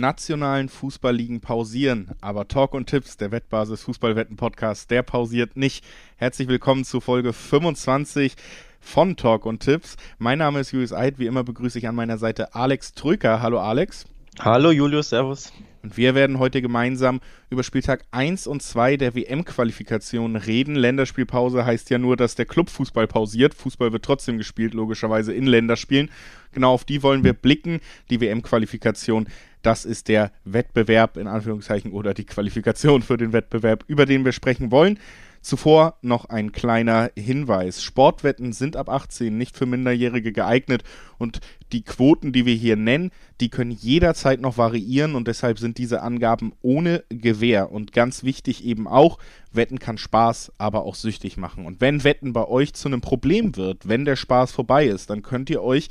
nationalen 0.00 0.68
Fußballligen 0.68 1.40
pausieren, 1.40 2.10
aber 2.20 2.48
Talk 2.48 2.74
und 2.74 2.86
Tipps, 2.86 3.16
der 3.16 3.30
Wettbasis 3.30 3.82
Fußballwetten-Podcast, 3.82 4.90
der 4.90 5.02
pausiert 5.02 5.56
nicht. 5.56 5.84
Herzlich 6.16 6.48
willkommen 6.48 6.84
zu 6.84 7.00
Folge 7.00 7.32
25 7.32 8.36
von 8.80 9.16
Talk 9.16 9.46
und 9.46 9.60
Tipps. 9.60 9.96
Mein 10.18 10.38
Name 10.38 10.60
ist 10.60 10.72
Julius 10.72 10.92
Eid, 10.92 11.18
wie 11.18 11.26
immer 11.26 11.44
begrüße 11.44 11.78
ich 11.78 11.88
an 11.88 11.94
meiner 11.94 12.18
Seite 12.18 12.54
Alex 12.54 12.94
Trücker. 12.94 13.42
Hallo 13.42 13.58
Alex. 13.58 14.04
Hallo 14.38 14.70
Julius, 14.70 15.08
Servus. 15.08 15.52
Und 15.82 15.96
wir 15.96 16.14
werden 16.14 16.38
heute 16.40 16.60
gemeinsam 16.60 17.20
über 17.48 17.62
Spieltag 17.62 18.04
1 18.10 18.46
und 18.48 18.60
2 18.60 18.96
der 18.96 19.14
WM-Qualifikation 19.14 20.36
reden. 20.36 20.74
Länderspielpause 20.74 21.64
heißt 21.64 21.90
ja 21.90 21.98
nur, 21.98 22.16
dass 22.16 22.34
der 22.34 22.44
Clubfußball 22.44 23.06
pausiert. 23.06 23.54
Fußball 23.54 23.92
wird 23.92 24.04
trotzdem 24.04 24.36
gespielt, 24.36 24.74
logischerweise 24.74 25.32
in 25.32 25.46
Länderspielen. 25.46 26.10
Genau 26.56 26.72
auf 26.72 26.86
die 26.86 27.02
wollen 27.02 27.22
wir 27.22 27.34
blicken. 27.34 27.80
Die 28.08 28.18
WM-Qualifikation, 28.18 29.28
das 29.60 29.84
ist 29.84 30.08
der 30.08 30.32
Wettbewerb 30.46 31.18
in 31.18 31.26
Anführungszeichen 31.26 31.92
oder 31.92 32.14
die 32.14 32.24
Qualifikation 32.24 33.02
für 33.02 33.18
den 33.18 33.34
Wettbewerb, 33.34 33.84
über 33.88 34.06
den 34.06 34.24
wir 34.24 34.32
sprechen 34.32 34.70
wollen. 34.70 34.98
Zuvor 35.42 35.98
noch 36.00 36.24
ein 36.24 36.50
kleiner 36.52 37.10
Hinweis. 37.14 37.82
Sportwetten 37.82 38.52
sind 38.52 38.74
ab 38.74 38.88
18 38.88 39.36
nicht 39.36 39.56
für 39.56 39.66
Minderjährige 39.66 40.32
geeignet 40.32 40.82
und 41.18 41.40
die 41.72 41.82
Quoten, 41.82 42.32
die 42.32 42.46
wir 42.46 42.54
hier 42.54 42.74
nennen, 42.74 43.10
die 43.40 43.48
können 43.48 43.70
jederzeit 43.70 44.40
noch 44.40 44.58
variieren 44.58 45.14
und 45.14 45.28
deshalb 45.28 45.58
sind 45.58 45.78
diese 45.78 46.02
Angaben 46.02 46.52
ohne 46.62 47.04
Gewähr. 47.10 47.70
Und 47.70 47.92
ganz 47.92 48.24
wichtig 48.24 48.64
eben 48.64 48.88
auch, 48.88 49.18
Wetten 49.52 49.78
kann 49.78 49.98
Spaß, 49.98 50.52
aber 50.58 50.82
auch 50.82 50.96
süchtig 50.96 51.36
machen. 51.36 51.64
Und 51.64 51.80
wenn 51.80 52.02
Wetten 52.02 52.32
bei 52.32 52.48
euch 52.48 52.74
zu 52.74 52.88
einem 52.88 53.00
Problem 53.00 53.56
wird, 53.56 53.88
wenn 53.88 54.04
der 54.04 54.16
Spaß 54.16 54.50
vorbei 54.50 54.86
ist, 54.86 55.10
dann 55.10 55.22
könnt 55.22 55.48
ihr 55.48 55.62
euch 55.62 55.88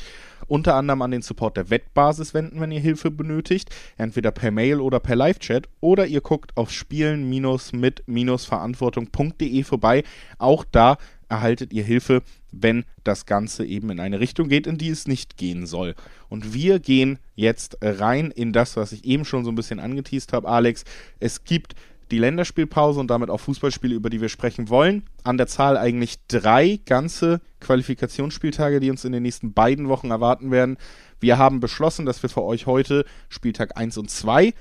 unter 0.48 0.76
anderem 0.76 1.02
an 1.02 1.12
den 1.12 1.22
Support 1.22 1.58
der 1.58 1.70
Wettbasis 1.70 2.34
wenden, 2.34 2.62
wenn 2.62 2.72
ihr 2.72 2.80
Hilfe 2.80 3.12
benötigt, 3.12 3.70
entweder 3.98 4.32
per 4.32 4.52
Mail 4.52 4.80
oder 4.82 5.00
per 5.00 5.16
Live-Chat 5.16 5.70
oder 5.82 6.08
ihr 6.08 6.22
guckt 6.22 6.56
auf 6.56 6.72
spielen-mit-verantwortung.de 6.72 9.64
vorbei. 9.64 10.04
Auch 10.38 10.66
da 10.72 10.98
erhaltet 11.30 11.74
ihr 11.74 11.84
Hilfe, 11.84 12.22
wenn 12.52 12.86
das 13.04 13.26
Ganze 13.26 13.66
eben 13.66 13.90
in 13.90 14.00
eine 14.00 14.20
Richtung 14.20 14.48
geht, 14.48 14.68
in 14.68 14.78
die 14.78 14.90
es 14.90 15.08
nicht 15.08 15.38
gehen 15.38 15.66
soll. 15.66 15.96
Und 16.30 16.54
wir 16.54 16.80
gehen 16.80 17.20
jetzt 17.36 17.78
rein 17.82 18.32
in 18.32 18.54
das, 18.54 18.78
was 18.78 18.92
ich 18.92 19.06
eben 19.06 19.26
schon 19.26 19.44
so 19.44 19.52
ein 19.52 19.56
bisschen 19.56 19.80
angeteased 19.80 20.34
habe, 20.34 20.48
Alex. 20.48 20.84
Es 21.20 21.44
gibt 21.44 21.76
die 22.12 22.20
Länderspielpause 22.20 23.00
und 23.00 23.10
damit 23.10 23.30
auch 23.30 23.40
Fußballspiele, 23.40 23.96
über 23.96 24.10
die 24.10 24.22
wir 24.22 24.30
sprechen 24.30 24.70
wollen. 24.70 25.04
An 25.24 25.38
der 25.38 25.48
Zahl 25.48 25.78
eigentlich 25.78 26.16
drei 26.28 26.80
ganze 26.86 27.42
Qualifikationsspieltage, 27.60 28.80
die 28.80 28.92
uns 28.92 29.06
in 29.06 29.12
den 29.12 29.24
nächsten 29.24 29.54
beiden 29.54 29.90
Wochen 29.90 30.12
erwarten 30.12 30.52
werden. 30.52 30.78
Wir 31.20 31.38
haben 31.38 31.60
beschlossen, 31.60 32.06
dass 32.06 32.22
wir 32.22 32.30
für 32.30 32.44
euch 32.44 32.68
heute 32.68 33.06
Spieltag 33.30 33.78
1 33.78 33.98
und 33.98 34.10
2 34.10 34.54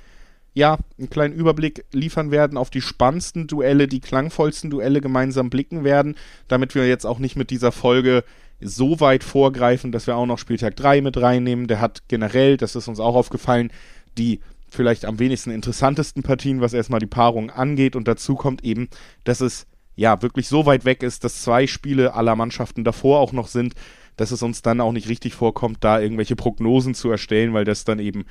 ja, 0.55 0.79
einen 0.99 1.11
kleinen 1.11 1.35
Überblick 1.35 1.85
liefern 1.93 2.31
werden 2.31 2.57
auf 2.57 2.71
die 2.71 2.81
spannendsten 2.81 3.49
Duelle, 3.49 3.89
die 3.89 4.01
klangvollsten 4.01 4.71
Duelle 4.71 5.01
gemeinsam 5.01 5.51
blicken 5.51 5.83
werden, 5.83 6.15
damit 6.47 6.77
wir 6.77 6.87
jetzt 6.87 7.05
auch 7.05 7.19
nicht 7.19 7.35
mit 7.35 7.51
dieser 7.51 7.73
Folge 7.73 8.23
so 8.61 9.01
weit 9.01 9.25
vorgreifen, 9.25 9.91
dass 9.91 10.07
wir 10.07 10.17
auch 10.17 10.27
noch 10.27 10.39
Spieltag 10.39 10.77
3 10.77 11.01
mit 11.01 11.21
reinnehmen. 11.21 11.67
Der 11.67 11.81
hat 11.81 12.03
generell, 12.07 12.57
das 12.57 12.77
ist 12.77 12.87
uns 12.87 13.01
auch 13.01 13.17
aufgefallen, 13.17 13.73
die 14.17 14.41
vielleicht 14.75 15.05
am 15.05 15.19
wenigsten 15.19 15.51
interessantesten 15.51 16.23
Partien, 16.23 16.61
was 16.61 16.73
erstmal 16.73 17.01
die 17.01 17.07
Paarung 17.07 17.51
angeht. 17.51 17.97
Und 17.97 18.09
dazu 18.09 18.35
kommt 18.35 18.65
eben, 18.65 18.89
dass 19.25 19.41
es 19.41 19.67
ja 19.97 20.21
wirklich 20.23 20.49
so 20.49 20.67
weit 20.67 20.85
weg 20.85 21.03
ist, 21.03 21.25
dass 21.25 21.43
zwei 21.43 21.67
Spiele 21.67 22.15
aller 22.15 22.37
Mannschaften 22.37 22.85
davor 22.85 23.21
auch 23.21 23.33
noch 23.33 23.49
sind, 23.49 23.75
dass 24.17 24.31
es 24.31 24.43
uns 24.43 24.63
dann 24.63 24.81
auch 24.81 24.93
nicht 24.93 25.09
richtig 25.09 25.35
vorkommt, 25.35 25.79
da 25.81 26.01
irgendwelche 26.01 26.37
Prognosen 26.37 26.95
zu 26.95 27.11
erstellen, 27.11 27.55
weil 27.55 27.65
das 27.65 27.85
dann 27.85 27.99
eben 27.99 28.25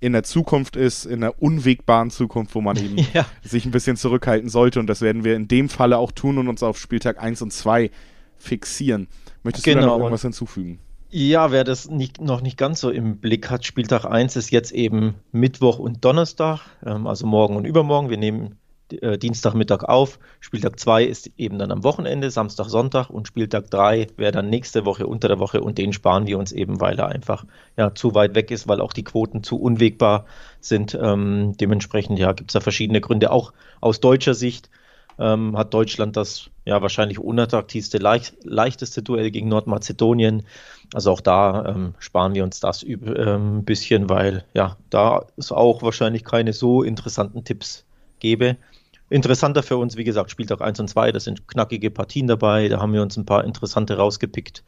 in 0.00 0.12
der 0.12 0.24
Zukunft 0.24 0.74
ist, 0.74 1.04
in 1.04 1.20
der 1.20 1.40
unwegbaren 1.40 2.10
Zukunft, 2.10 2.54
wo 2.54 2.60
man 2.60 2.76
eben 2.76 2.96
ja. 3.14 3.24
sich 3.42 3.64
ein 3.64 3.70
bisschen 3.70 3.96
zurückhalten 3.96 4.48
sollte. 4.48 4.80
Und 4.80 4.88
das 4.88 5.00
werden 5.00 5.22
wir 5.22 5.36
in 5.36 5.48
dem 5.48 5.68
Falle 5.68 5.98
auch 5.98 6.12
tun 6.12 6.38
und 6.38 6.48
uns 6.48 6.62
auf 6.62 6.76
Spieltag 6.76 7.22
1 7.22 7.40
und 7.42 7.52
2 7.52 7.90
fixieren. 8.36 9.06
Möchtest 9.44 9.64
genau. 9.64 9.76
du 9.76 9.80
da 9.80 9.86
noch 9.86 9.94
genau, 9.94 10.04
irgendwas 10.06 10.22
hinzufügen? 10.22 10.80
Ja, 11.14 11.52
wer 11.52 11.62
das 11.62 11.90
nicht, 11.90 12.22
noch 12.22 12.40
nicht 12.40 12.56
ganz 12.56 12.80
so 12.80 12.88
im 12.88 13.18
Blick 13.18 13.50
hat, 13.50 13.66
Spieltag 13.66 14.06
1 14.06 14.34
ist 14.36 14.50
jetzt 14.50 14.72
eben 14.72 15.14
Mittwoch 15.30 15.78
und 15.78 16.02
Donnerstag, 16.06 16.60
ähm, 16.86 17.06
also 17.06 17.26
morgen 17.26 17.56
und 17.56 17.66
übermorgen. 17.66 18.08
Wir 18.08 18.16
nehmen 18.16 18.56
äh, 18.90 19.18
Dienstagmittag 19.18 19.84
auf. 19.84 20.18
Spieltag 20.40 20.80
2 20.80 21.04
ist 21.04 21.30
eben 21.36 21.58
dann 21.58 21.70
am 21.70 21.84
Wochenende, 21.84 22.30
Samstag, 22.30 22.70
Sonntag 22.70 23.10
und 23.10 23.28
Spieltag 23.28 23.70
3 23.70 24.06
wäre 24.16 24.32
dann 24.32 24.48
nächste 24.48 24.86
Woche 24.86 25.06
unter 25.06 25.28
der 25.28 25.38
Woche 25.38 25.60
und 25.60 25.76
den 25.76 25.92
sparen 25.92 26.26
wir 26.26 26.38
uns 26.38 26.50
eben, 26.50 26.80
weil 26.80 26.98
er 26.98 27.08
einfach 27.08 27.44
ja, 27.76 27.94
zu 27.94 28.14
weit 28.14 28.34
weg 28.34 28.50
ist, 28.50 28.66
weil 28.66 28.80
auch 28.80 28.94
die 28.94 29.04
Quoten 29.04 29.42
zu 29.42 29.60
unwegbar 29.60 30.24
sind. 30.60 30.98
Ähm, 30.98 31.54
dementsprechend 31.60 32.18
ja, 32.18 32.32
gibt 32.32 32.52
es 32.52 32.54
da 32.54 32.60
verschiedene 32.60 33.02
Gründe. 33.02 33.32
Auch 33.32 33.52
aus 33.82 34.00
deutscher 34.00 34.32
Sicht 34.32 34.70
ähm, 35.18 35.56
hat 35.56 35.74
Deutschland 35.74 36.16
das 36.16 36.50
ja 36.64 36.80
wahrscheinlich 36.80 37.18
unattraktivste, 37.18 37.98
leicht, 37.98 38.34
leichteste 38.44 39.02
Duell 39.02 39.30
gegen 39.30 39.48
Nordmazedonien. 39.48 40.44
Also 40.92 41.10
auch 41.10 41.20
da 41.20 41.66
ähm, 41.66 41.94
sparen 41.98 42.34
wir 42.34 42.44
uns 42.44 42.60
das 42.60 42.82
ein 42.82 43.14
ähm, 43.16 43.64
bisschen, 43.64 44.10
weil 44.10 44.44
ja, 44.52 44.76
da 44.90 45.26
es 45.36 45.50
auch 45.50 45.82
wahrscheinlich 45.82 46.24
keine 46.24 46.52
so 46.52 46.82
interessanten 46.82 47.44
Tipps 47.44 47.84
gäbe. 48.18 48.56
Interessanter 49.08 49.62
für 49.62 49.76
uns, 49.76 49.96
wie 49.96 50.04
gesagt, 50.04 50.30
Spieltag 50.30 50.60
1 50.60 50.80
und 50.80 50.88
2, 50.88 51.12
das 51.12 51.24
sind 51.24 51.48
knackige 51.48 51.90
Partien 51.90 52.26
dabei, 52.26 52.68
da 52.68 52.80
haben 52.80 52.92
wir 52.92 53.02
uns 53.02 53.16
ein 53.16 53.26
paar 53.26 53.44
interessante 53.44 53.96
rausgepickt 53.96 54.64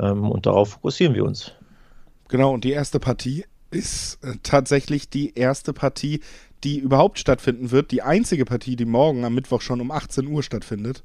ähm, 0.00 0.30
und 0.30 0.46
darauf 0.46 0.70
fokussieren 0.70 1.14
wir 1.14 1.24
uns. 1.24 1.52
Genau, 2.28 2.52
und 2.52 2.64
die 2.64 2.72
erste 2.72 3.00
Partie 3.00 3.44
ist 3.70 4.18
äh, 4.22 4.34
tatsächlich 4.42 5.08
die 5.08 5.34
erste 5.34 5.72
Partie, 5.72 6.20
die 6.62 6.78
überhaupt 6.78 7.18
stattfinden 7.18 7.70
wird. 7.70 7.90
Die 7.90 8.02
einzige 8.02 8.44
Partie, 8.44 8.76
die 8.76 8.86
morgen 8.86 9.24
am 9.24 9.34
Mittwoch 9.34 9.60
schon 9.60 9.80
um 9.80 9.90
18 9.90 10.26
Uhr 10.26 10.42
stattfindet. 10.42 11.02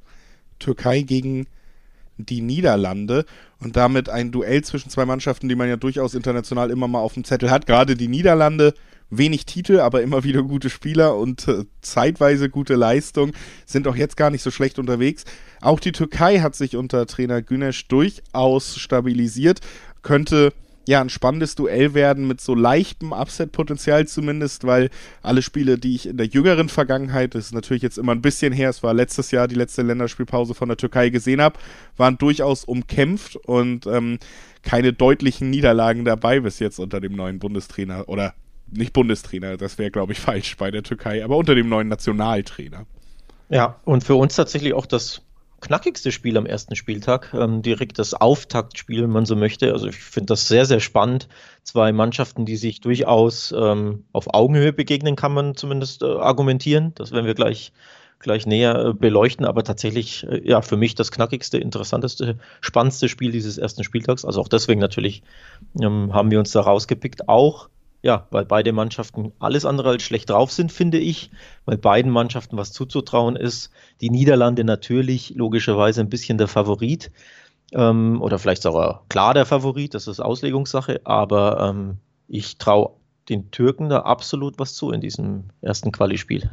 Türkei 0.60 1.02
gegen 1.02 1.48
die 2.25 2.41
Niederlande 2.41 3.25
und 3.59 3.75
damit 3.75 4.09
ein 4.09 4.31
Duell 4.31 4.63
zwischen 4.63 4.90
zwei 4.90 5.06
Mannschaften, 5.06 5.50
die 5.50 5.56
man 5.56 5.69
ja 5.69 5.78
durchaus 5.78 6.13
international 6.13 6.69
immer 6.69 6.88
mal 6.88 7.00
auf 7.00 7.13
dem 7.13 7.24
Zettel 7.24 7.50
hat. 7.50 7.66
Gerade 7.66 7.96
die 7.96 8.07
Niederlande, 8.07 8.74
wenig 9.09 9.46
Titel, 9.46 9.80
aber 9.80 10.02
immer 10.02 10.24
wieder 10.24 10.44
gute 10.44 10.69
Spieler 10.69 11.16
und 11.18 11.47
äh, 11.47 11.66
zeitweise 11.81 12.50
gute 12.50 12.75
Leistung, 12.75 13.31
sind 13.66 13.88
auch 13.88 13.96
jetzt 13.96 14.18
gar 14.18 14.30
nicht 14.30 14.44
so 14.44 14.52
schlecht 14.52 14.80
unterwegs. 14.80 15.25
Auch 15.62 15.80
die 15.80 15.91
Türkei 15.91 16.40
hat 16.40 16.56
sich 16.56 16.75
unter 16.75 17.07
Trainer 17.07 17.41
Güneş 17.41 17.88
durchaus 17.88 18.78
stabilisiert, 18.78 19.62
könnte 20.03 20.53
ja, 20.90 21.02
ein 21.02 21.10
spannendes 21.10 21.54
Duell 21.54 21.94
werden 21.94 22.28
mit 22.28 22.42
so 22.42 22.56
leichtem 22.56 23.14
Upset-Potenzial 23.14 24.08
zumindest, 24.08 24.66
weil 24.66 24.90
alle 25.22 25.44
Spiele, 25.44 25.78
die 25.78 25.94
ich 25.94 26.08
in 26.08 26.18
der 26.18 26.26
jüngeren 26.26 26.68
Vergangenheit, 26.68 27.36
das 27.36 27.46
ist 27.46 27.54
natürlich 27.54 27.84
jetzt 27.84 28.00
immer 28.00 28.12
ein 28.12 28.24
bisschen 28.24 28.52
her, 28.52 28.72
es 28.72 28.82
war 28.82 28.96
letztes 28.96 29.30
Jahr 29.30 29.48
die 29.48 29.54
letzte 29.54 29.84
Länderspielpause 29.84 30.56
von 30.56 30.68
der 30.68 30.78
Türkei 30.78 31.10
gesehen 31.10 31.42
habe, 31.42 31.60
waren 31.96 32.18
durchaus 32.18 32.64
umkämpft 32.64 33.36
und 33.36 33.86
ähm, 33.86 34.18
keine 34.64 34.92
deutlichen 34.92 35.52
Niederlagen 35.52 36.06
dabei 36.06 36.40
bis 36.40 36.58
jetzt 36.58 36.80
unter 36.80 37.00
dem 37.00 37.16
neuen 37.16 37.38
Bundestrainer 37.38 38.10
oder 38.10 38.34
nicht 38.72 38.92
Bundestrainer, 38.92 39.58
das 39.58 39.78
wäre 39.78 39.92
glaube 39.92 40.14
ich 40.14 40.20
falsch 40.20 40.58
bei 40.58 40.72
der 40.72 40.82
Türkei, 40.82 41.24
aber 41.24 41.38
unter 41.38 41.54
dem 41.54 41.70
neuen 41.70 41.88
Nationaltrainer. 41.88 42.88
Ja, 43.50 43.80
und 43.86 44.04
für 44.04 44.16
uns 44.16 44.36
tatsächlich 44.36 44.74
auch 44.74 44.88
das 44.88 45.22
knackigste 45.62 46.12
Spiel 46.12 46.38
am 46.38 46.46
ersten 46.46 46.75
Spieltag, 46.75 47.34
ähm, 47.34 47.62
direkt 47.62 48.00
das 48.00 48.14
Auftaktspiel, 48.14 49.03
wenn 49.03 49.09
man 49.09 49.25
so 49.25 49.36
möchte. 49.36 49.72
Also 49.74 49.88
ich 49.88 49.97
finde 49.97 50.28
das 50.28 50.47
sehr, 50.47 50.66
sehr 50.66 50.80
spannend. 50.80 51.28
Zwei 51.64 51.92
Mannschaften, 51.92 52.46
die 52.46 52.58
sich 52.58 52.81
durchaus 52.81 53.53
ähm, 53.58 54.06
auf 54.12 54.34
Augenhöhe 54.34 54.74
begegnen, 54.74 55.16
kann 55.16 55.34
man 55.34 55.56
zumindest 55.56 56.02
äh, 56.02 56.06
argumentieren. 56.06 56.94
Das 56.96 57.12
werden 57.12 57.25
wir 57.25 57.36
gleich, 57.36 57.74
gleich 58.19 58.46
näher 58.46 58.75
äh, 58.86 58.94
beleuchten. 58.94 59.46
Aber 59.46 59.64
tatsächlich, 59.64 60.25
äh, 60.28 60.42
ja, 60.48 60.62
für 60.62 60.78
mich 60.78 60.96
das 60.96 61.12
knackigste, 61.12 61.58
interessanteste, 61.58 62.38
spannendste 62.62 63.10
Spiel 63.10 63.31
dieses 63.31 63.57
ersten 63.57 63.84
Spieltags. 63.84 64.25
Also 64.25 64.42
auch 64.42 64.48
deswegen 64.48 64.81
natürlich 64.81 65.24
ähm, 65.81 66.13
haben 66.13 66.31
wir 66.31 66.39
uns 66.39 66.51
da 66.51 66.62
rausgepickt. 66.62 67.30
Auch 67.30 67.69
ja, 68.01 68.28
weil 68.31 68.46
beide 68.46 68.72
Mannschaften 68.72 69.34
alles 69.40 69.66
andere 69.66 69.90
als 69.90 70.04
schlecht 70.04 70.30
drauf 70.30 70.51
sind, 70.51 70.72
finde 70.72 71.00
ich, 71.00 71.31
weil 71.66 71.78
beiden 71.78 72.12
Mannschaften 72.12 72.57
was 72.57 72.72
zuzutrauen 72.72 73.36
ist. 73.36 73.72
Die 74.01 74.10
Niederlande 74.10 74.63
natürlich 74.63 75.34
logischerweise 75.36 76.01
ein 76.01 76.10
bisschen 76.10 76.38
der 76.38 76.48
Favorit 76.48 77.12
ähm, 77.74 78.22
oder 78.22 78.40
vielleicht 78.40 78.62
sogar 78.62 79.04
klar 79.10 79.34
der 79.34 79.46
Favorit, 79.46 79.94
das 79.94 80.07
ist 80.07 80.19
Auslegungssache, 80.19 81.01
aber 81.04 81.69
ähm, 81.69 81.98
ich 82.28 82.57
traue 82.57 82.92
den 83.28 83.51
Türken 83.51 83.90
da 83.90 84.00
absolut 84.00 84.57
was 84.60 84.74
zu 84.74 84.92
in 84.92 85.01
diesem 85.01 85.46
ersten 85.62 85.92
Quali-Spiel. 85.92 86.50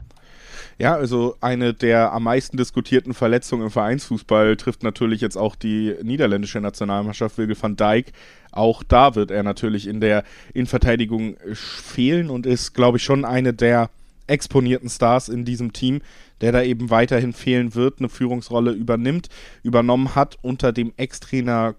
Ja, 0.79 0.95
also 0.95 1.37
eine 1.41 1.73
der 1.73 2.13
am 2.13 2.25
meisten 2.25 2.59
diskutierten 2.59 3.15
Verletzungen 3.15 3.65
im 3.65 3.71
Vereinsfußball 3.71 4.57
trifft 4.57 4.83
natürlich 4.83 5.23
jetzt 5.23 5.37
auch 5.37 5.57
die 5.57 5.95
niederländische 6.03 6.61
Nationalmannschaft 6.61 7.39
Wilge 7.39 7.57
van 7.61 7.77
Dijk. 7.77 8.13
Auch 8.53 8.83
da 8.83 9.15
wird 9.15 9.31
er 9.31 9.43
natürlich 9.43 9.87
in 9.87 10.01
der 10.01 10.23
Innenverteidigung 10.53 11.37
fehlen 11.55 12.29
und 12.29 12.45
ist, 12.45 12.75
glaube 12.75 12.99
ich, 12.99 13.05
schon 13.05 13.25
eine 13.25 13.55
der 13.55 13.89
exponierten 14.27 14.91
Stars 14.91 15.31
in 15.31 15.47
diesem 15.47 15.73
Team, 15.73 16.03
der 16.43 16.53
da 16.53 16.63
eben 16.63 16.91
weiterhin 16.91 17.33
fehlen 17.33 17.75
wird, 17.75 18.01
eine 18.01 18.11
Führungsrolle 18.11 18.73
übernimmt, 18.73 19.29
übernommen 19.63 20.15
hat 20.15 20.37
unter 20.43 20.73
dem 20.73 20.93
Ex-Trainer 20.97 21.75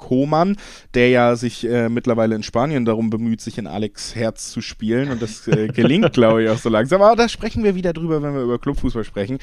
Koman, 0.00 0.56
der 0.94 1.10
ja 1.10 1.36
sich 1.36 1.64
äh, 1.68 1.88
mittlerweile 1.88 2.34
in 2.34 2.42
Spanien 2.42 2.84
darum 2.84 3.10
bemüht, 3.10 3.40
sich 3.40 3.58
in 3.58 3.68
Alex 3.68 4.16
Herz 4.16 4.50
zu 4.50 4.60
spielen. 4.60 5.10
Und 5.10 5.22
das 5.22 5.46
äh, 5.46 5.68
gelingt, 5.74 6.12
glaube 6.12 6.42
ich, 6.42 6.48
auch 6.48 6.58
so 6.58 6.68
langsam. 6.68 7.02
Aber 7.02 7.14
da 7.14 7.28
sprechen 7.28 7.62
wir 7.62 7.76
wieder 7.76 7.92
drüber, 7.92 8.22
wenn 8.22 8.34
wir 8.34 8.42
über 8.42 8.58
Clubfußball 8.58 9.04
sprechen. 9.04 9.38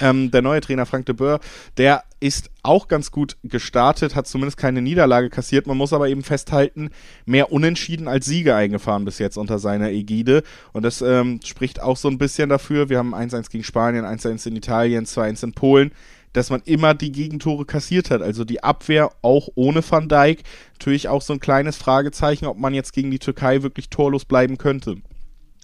Ähm, 0.00 0.30
der 0.30 0.42
neue 0.42 0.60
Trainer 0.60 0.86
Frank 0.86 1.06
de 1.06 1.14
Boer, 1.14 1.40
der 1.76 2.04
ist 2.20 2.50
auch 2.62 2.88
ganz 2.88 3.10
gut 3.10 3.36
gestartet, 3.42 4.14
hat 4.14 4.26
zumindest 4.26 4.56
keine 4.58 4.82
Niederlage 4.82 5.30
kassiert. 5.30 5.66
Man 5.66 5.76
muss 5.76 5.92
aber 5.92 6.08
eben 6.08 6.22
festhalten, 6.22 6.90
mehr 7.24 7.52
Unentschieden 7.52 8.08
als 8.08 8.26
Siege 8.26 8.54
eingefahren 8.54 9.04
bis 9.04 9.18
jetzt 9.18 9.38
unter 9.38 9.58
seiner 9.58 9.90
Ägide. 9.90 10.42
Und 10.72 10.84
das 10.84 11.00
ähm, 11.00 11.40
spricht 11.44 11.80
auch 11.80 11.96
so 11.96 12.08
ein 12.08 12.18
bisschen 12.18 12.48
dafür. 12.48 12.88
Wir 12.88 12.98
haben 12.98 13.14
1-1 13.14 13.50
gegen 13.50 13.64
Spanien, 13.64 14.04
1-1 14.04 14.48
in 14.48 14.56
Italien, 14.56 15.06
2-1 15.06 15.44
in 15.44 15.52
Polen 15.52 15.92
dass 16.32 16.50
man 16.50 16.60
immer 16.64 16.94
die 16.94 17.12
Gegentore 17.12 17.64
kassiert 17.64 18.10
hat. 18.10 18.22
Also 18.22 18.44
die 18.44 18.62
Abwehr 18.62 19.10
auch 19.22 19.48
ohne 19.54 19.82
Van 19.88 20.08
Dijk. 20.08 20.42
Natürlich 20.72 21.08
auch 21.08 21.22
so 21.22 21.32
ein 21.32 21.40
kleines 21.40 21.76
Fragezeichen, 21.76 22.46
ob 22.46 22.58
man 22.58 22.74
jetzt 22.74 22.92
gegen 22.92 23.10
die 23.10 23.18
Türkei 23.18 23.62
wirklich 23.62 23.90
torlos 23.90 24.24
bleiben 24.24 24.58
könnte. 24.58 24.96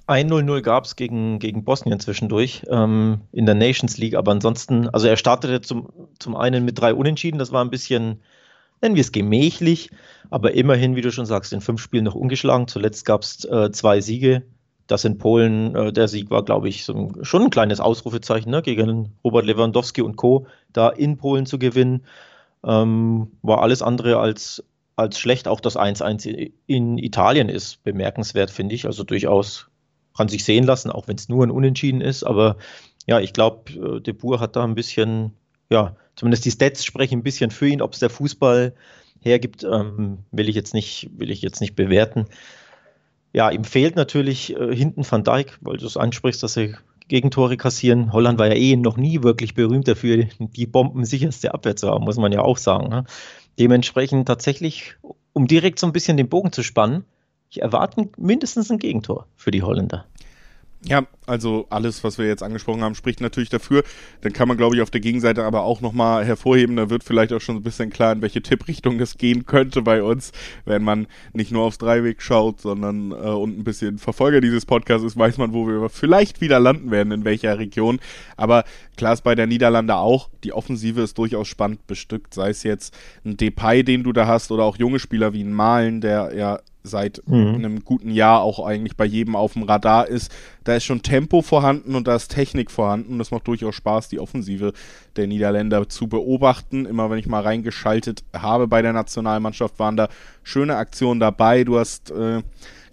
1-0-0 0.07 0.61
gab 0.63 0.85
es 0.85 0.95
gegen, 0.95 1.39
gegen 1.39 1.65
Bosnien 1.65 1.99
zwischendurch 1.99 2.63
ähm, 2.71 3.23
in 3.33 3.45
der 3.45 3.57
Nations 3.57 3.99
League, 3.99 4.15
aber 4.15 4.31
ansonsten, 4.31 4.89
also 4.89 5.09
er 5.09 5.17
startete 5.17 5.61
zum, 5.61 5.89
zum 6.19 6.37
einen 6.37 6.65
mit 6.65 6.81
drei 6.81 6.95
Unentschieden, 6.95 7.39
das 7.39 7.51
war 7.51 7.65
ein 7.65 7.71
bisschen, 7.71 8.21
nennen 8.81 8.95
wir 8.95 9.01
es 9.01 9.11
gemächlich, 9.11 9.91
aber 10.31 10.53
immerhin, 10.53 10.95
wie 10.95 11.01
du 11.01 11.11
schon 11.11 11.27
sagst, 11.27 11.53
in 11.53 11.61
fünf 11.61 11.81
Spielen 11.81 12.05
noch 12.05 12.15
ungeschlagen. 12.15 12.69
Zuletzt 12.69 13.05
gab 13.05 13.23
es 13.23 13.45
äh, 13.45 13.73
zwei 13.73 14.01
Siege. 14.01 14.43
Das 14.87 15.05
in 15.05 15.19
Polen, 15.19 15.75
äh, 15.75 15.93
der 15.93 16.09
Sieg 16.09 16.31
war, 16.31 16.45
glaube 16.45 16.69
ich, 16.69 16.85
so 16.85 16.95
ein, 16.95 17.25
schon 17.25 17.43
ein 17.43 17.51
kleines 17.51 17.81
Ausrufezeichen 17.81 18.51
ne, 18.51 18.63
gegen 18.63 19.13
Robert 19.25 19.47
Lewandowski 19.47 20.03
und 20.03 20.17
Co. 20.17 20.47
da 20.73 20.89
in 20.89 21.17
Polen 21.17 21.47
zu 21.47 21.59
gewinnen. 21.59 22.05
Ähm, 22.65 23.29
war 23.43 23.63
alles 23.63 23.83
andere 23.83 24.19
als, 24.19 24.65
als 24.95 25.19
schlecht. 25.19 25.49
Auch 25.49 25.61
das 25.61 25.77
1-1 25.77 26.53
in 26.67 26.99
Italien 26.99 27.49
ist 27.49 27.83
bemerkenswert, 27.85 28.51
finde 28.51 28.75
ich. 28.75 28.87
Also 28.87 29.05
durchaus 29.05 29.69
kann 30.17 30.29
sich 30.29 30.45
sehen 30.45 30.65
lassen, 30.65 30.91
auch 30.91 31.09
wenn 31.09 31.17
es 31.17 31.29
nur 31.29 31.45
ein 31.45 31.51
Unentschieden 31.51 32.01
ist. 32.01 32.25
Aber 32.25 32.57
ja, 33.07 33.21
ich 33.21 33.33
glaube, 33.33 33.73
äh, 33.73 34.01
De 34.01 34.15
Boer 34.15 34.41
hat 34.41 34.57
da 34.57 34.65
ein 34.65 34.75
bisschen, 34.75 35.33
ja, 35.71 35.97
zumindest 36.17 36.45
die 36.45 36.51
Stats 36.51 36.85
sprechen 36.85 37.21
ein 37.21 37.25
bisschen 37.25 37.51
für 37.51 37.69
ihn. 37.69 37.83
Ob 37.83 37.93
es 37.93 38.01
der 38.01 38.11
Fußball 38.11 38.75
hergibt, 39.21 39.65
ähm, 39.65 40.19
will 40.31 40.49
ich 40.49 40.55
jetzt 40.55 40.75
nicht, 40.75 41.11
will 41.17 41.31
ich 41.31 41.43
jetzt 41.43 41.61
nicht 41.61 41.77
bewerten. 41.77 42.27
Ja, 43.37 43.51
ihm 43.51 43.65
fehlt 43.65 43.97
natürlich 43.97 44.57
äh, 44.57 44.75
hinten 44.75 45.05
Van 45.05 45.23
Dijk, 45.23 45.59
weil 45.61 45.77
du 45.77 45.85
es 45.85 45.99
ansprichst, 45.99 46.43
dass 46.43 46.55
sie 46.55 46.75
Gegentore 47.09 47.59
kassieren. 47.59 48.15
Holland 48.15 48.39
war 48.39 48.47
ja 48.47 48.55
eh 48.55 48.77
noch 48.77 48.97
nie 48.97 49.23
wirklich 49.23 49.53
berühmt 49.53 49.87
dafür, 49.89 50.25
die 50.39 50.65
bombensicherste 50.65 51.53
Abwehr 51.53 51.77
zu 51.77 51.91
haben, 51.91 52.05
muss 52.07 52.17
man 52.17 52.33
ja 52.33 52.41
auch 52.41 52.57
sagen. 52.57 52.89
Ne? 52.89 53.05
Dementsprechend 53.59 54.27
tatsächlich, 54.27 54.97
um 55.35 55.47
direkt 55.47 55.79
so 55.79 55.87
ein 55.87 55.93
bisschen 55.93 56.17
den 56.17 56.31
Bogen 56.31 56.51
zu 56.51 56.63
spannen, 56.63 57.05
ich 57.51 57.61
erwarte 57.61 58.09
mindestens 58.17 58.71
ein 58.71 58.79
Gegentor 58.79 59.27
für 59.37 59.51
die 59.51 59.63
Holländer. 59.63 60.07
Ja, 60.89 61.05
also 61.27 61.67
alles, 61.69 62.05
was 62.05 62.17
wir 62.17 62.27
jetzt 62.27 62.45
angesprochen 62.45 62.83
haben, 62.83 62.95
spricht 62.95 63.21
natürlich 63.21 63.49
dafür. 63.49 63.83
Dann 64.21 64.33
kann 64.33 64.47
man, 64.47 64.57
glaube 64.57 64.77
ich, 64.77 64.83
auf 64.83 64.91
der 64.91 65.01
Gegenseite 65.01 65.43
aber 65.43 65.65
auch 65.65 65.81
nochmal 65.81 66.25
hervorheben, 66.25 66.77
da 66.77 66.91
wird 66.91 67.03
vielleicht 67.03 67.33
auch 67.33 67.41
schon 67.41 67.57
ein 67.57 67.65
bisschen 67.65 67.91
klar, 67.91 68.13
in 68.13 68.23
welche 68.23 68.41
Tipprichtung 68.41 69.01
es 69.01 69.19
gehen 69.19 69.47
könnte 69.47 69.83
bei 69.83 70.05
uns, 70.05 70.31
wenn 70.65 70.85
man 70.85 71.09
nicht 71.33 71.51
nur 71.51 71.65
aufs 71.65 71.79
Dreiweg 71.79 72.23
schaut, 72.23 72.61
sondern 72.61 73.11
äh, 73.11 73.15
und 73.15 73.59
ein 73.59 73.65
bisschen 73.65 73.99
Verfolger 73.99 74.41
dieses 74.41 74.65
Podcasts 74.65 75.05
ist, 75.05 75.17
weiß 75.17 75.39
man, 75.39 75.53
wo 75.53 75.67
wir 75.67 75.89
vielleicht 75.89 76.41
wieder 76.41 76.61
landen 76.61 76.93
werden, 76.93 77.11
in 77.11 77.25
welcher 77.25 77.59
Region. 77.59 77.99
Aber 78.37 78.63
klar 78.97 79.15
ist 79.15 79.25
bei 79.25 79.35
der 79.35 79.49
Niederlande 79.49 79.97
auch, 79.97 80.31
die 80.45 80.53
Offensive 80.53 81.01
ist 81.01 81.19
durchaus 81.19 81.49
spannend 81.49 81.85
bestückt, 81.89 82.33
sei 82.33 82.51
es 82.51 82.63
jetzt 82.63 82.97
ein 83.25 83.37
Depay, 83.37 83.83
den 83.83 84.05
du 84.05 84.13
da 84.13 84.29
hast, 84.29 84.53
oder 84.53 84.63
auch 84.63 84.79
junge 84.79 85.01
Spieler 85.01 85.33
wie 85.33 85.43
ein 85.43 85.53
Malen, 85.53 86.01
der 86.01 86.33
ja 86.37 86.61
seit 86.87 87.23
mhm. 87.27 87.55
einem 87.55 87.85
guten 87.85 88.11
Jahr 88.11 88.43
auch 88.43 88.65
eigentlich 88.65 88.97
bei 88.97 89.05
jedem 89.05 89.37
auf 89.37 89.55
dem 89.55 89.65
Radar 89.65 90.09
ist. 90.09 90.33
Da 90.65 90.77
ist 90.77 90.85
schon 90.85 91.03
Tempo 91.03 91.43
vorhanden 91.43 91.95
und 91.95 92.07
da 92.07 92.17
ist 92.17 92.29
Technik 92.29 92.71
vorhanden. 92.71 93.19
Das 93.19 93.31
macht 93.31 93.47
durchaus 93.49 93.75
Spaß, 93.75 94.09
die 94.09 94.21
Offensive 94.21 94.73
der 95.17 95.27
Niederländer 95.27 95.89
zu 95.89 96.09
beobachten. 96.09 96.87
Immer 96.87 97.11
wenn 97.11 97.19
ich 97.19 97.27
mal 97.27 97.43
reingeschaltet 97.43 98.25
habe 98.35 98.69
bei 98.69 98.83
der 98.83 98.93
Nationalmannschaft, 98.93 99.79
waren 99.79 99.97
da 99.97 100.09
schöne 100.43 100.77
Aktionen 100.77 101.21
dabei. 101.21 101.65
Du 101.65 101.79
hast, 101.79 102.11
äh, 102.11 102.43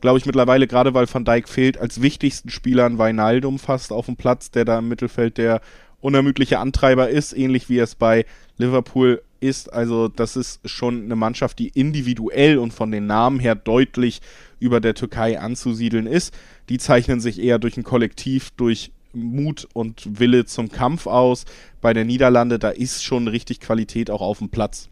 glaube 0.02 0.20
ich, 0.20 0.26
mittlerweile, 0.26 0.68
gerade 0.68 0.94
weil 0.94 1.12
Van 1.12 1.26
Dijk 1.26 1.48
fehlt, 1.48 1.78
als 1.78 2.02
wichtigsten 2.02 2.50
Spieler 2.50 2.86
ein 2.86 2.98
Weinaldum 2.98 3.60
fast 3.60 3.92
auf 3.92 4.08
dem 4.08 4.16
Platz, 4.16 4.52
der 4.52 4.66
da 4.66 4.80
im 4.80 4.88
Mittelfeld 4.88 5.38
der 5.38 5.62
unermüdliche 6.02 6.60
Antreiber 6.60 7.10
ist, 7.10 7.34
ähnlich 7.34 7.70
wie 7.70 7.80
es 7.80 7.96
bei 7.96 8.26
Liverpool 8.58 9.22
ist. 9.44 9.72
Also 9.72 10.08
das 10.08 10.36
ist 10.36 10.68
schon 10.68 11.04
eine 11.04 11.16
Mannschaft, 11.16 11.60
die 11.60 11.68
individuell 11.68 12.58
und 12.58 12.74
von 12.74 12.92
den 12.92 13.06
Namen 13.06 13.40
her 13.40 13.56
deutlich 13.56 14.22
über 14.60 14.80
der 14.80 14.96
Türkei 14.96 15.40
anzusiedeln 15.40 16.08
ist. 16.08 16.34
Die 16.70 16.78
zeichnen 16.78 17.20
sich 17.20 17.40
eher 17.40 17.60
durch 17.60 17.78
ein 17.78 17.84
Kollektiv, 17.84 18.52
durch 18.52 18.92
Mut 19.14 19.68
und 19.74 20.20
Wille 20.20 20.46
zum 20.46 20.70
Kampf 20.70 21.06
aus. 21.06 21.46
Bei 21.82 21.94
der 21.94 22.06
Niederlande, 22.06 22.58
da 22.58 22.70
ist 22.70 23.04
schon 23.04 23.28
richtig 23.28 23.60
Qualität 23.60 24.10
auch 24.10 24.22
auf 24.22 24.40
dem 24.40 24.50
Platz. 24.50 24.90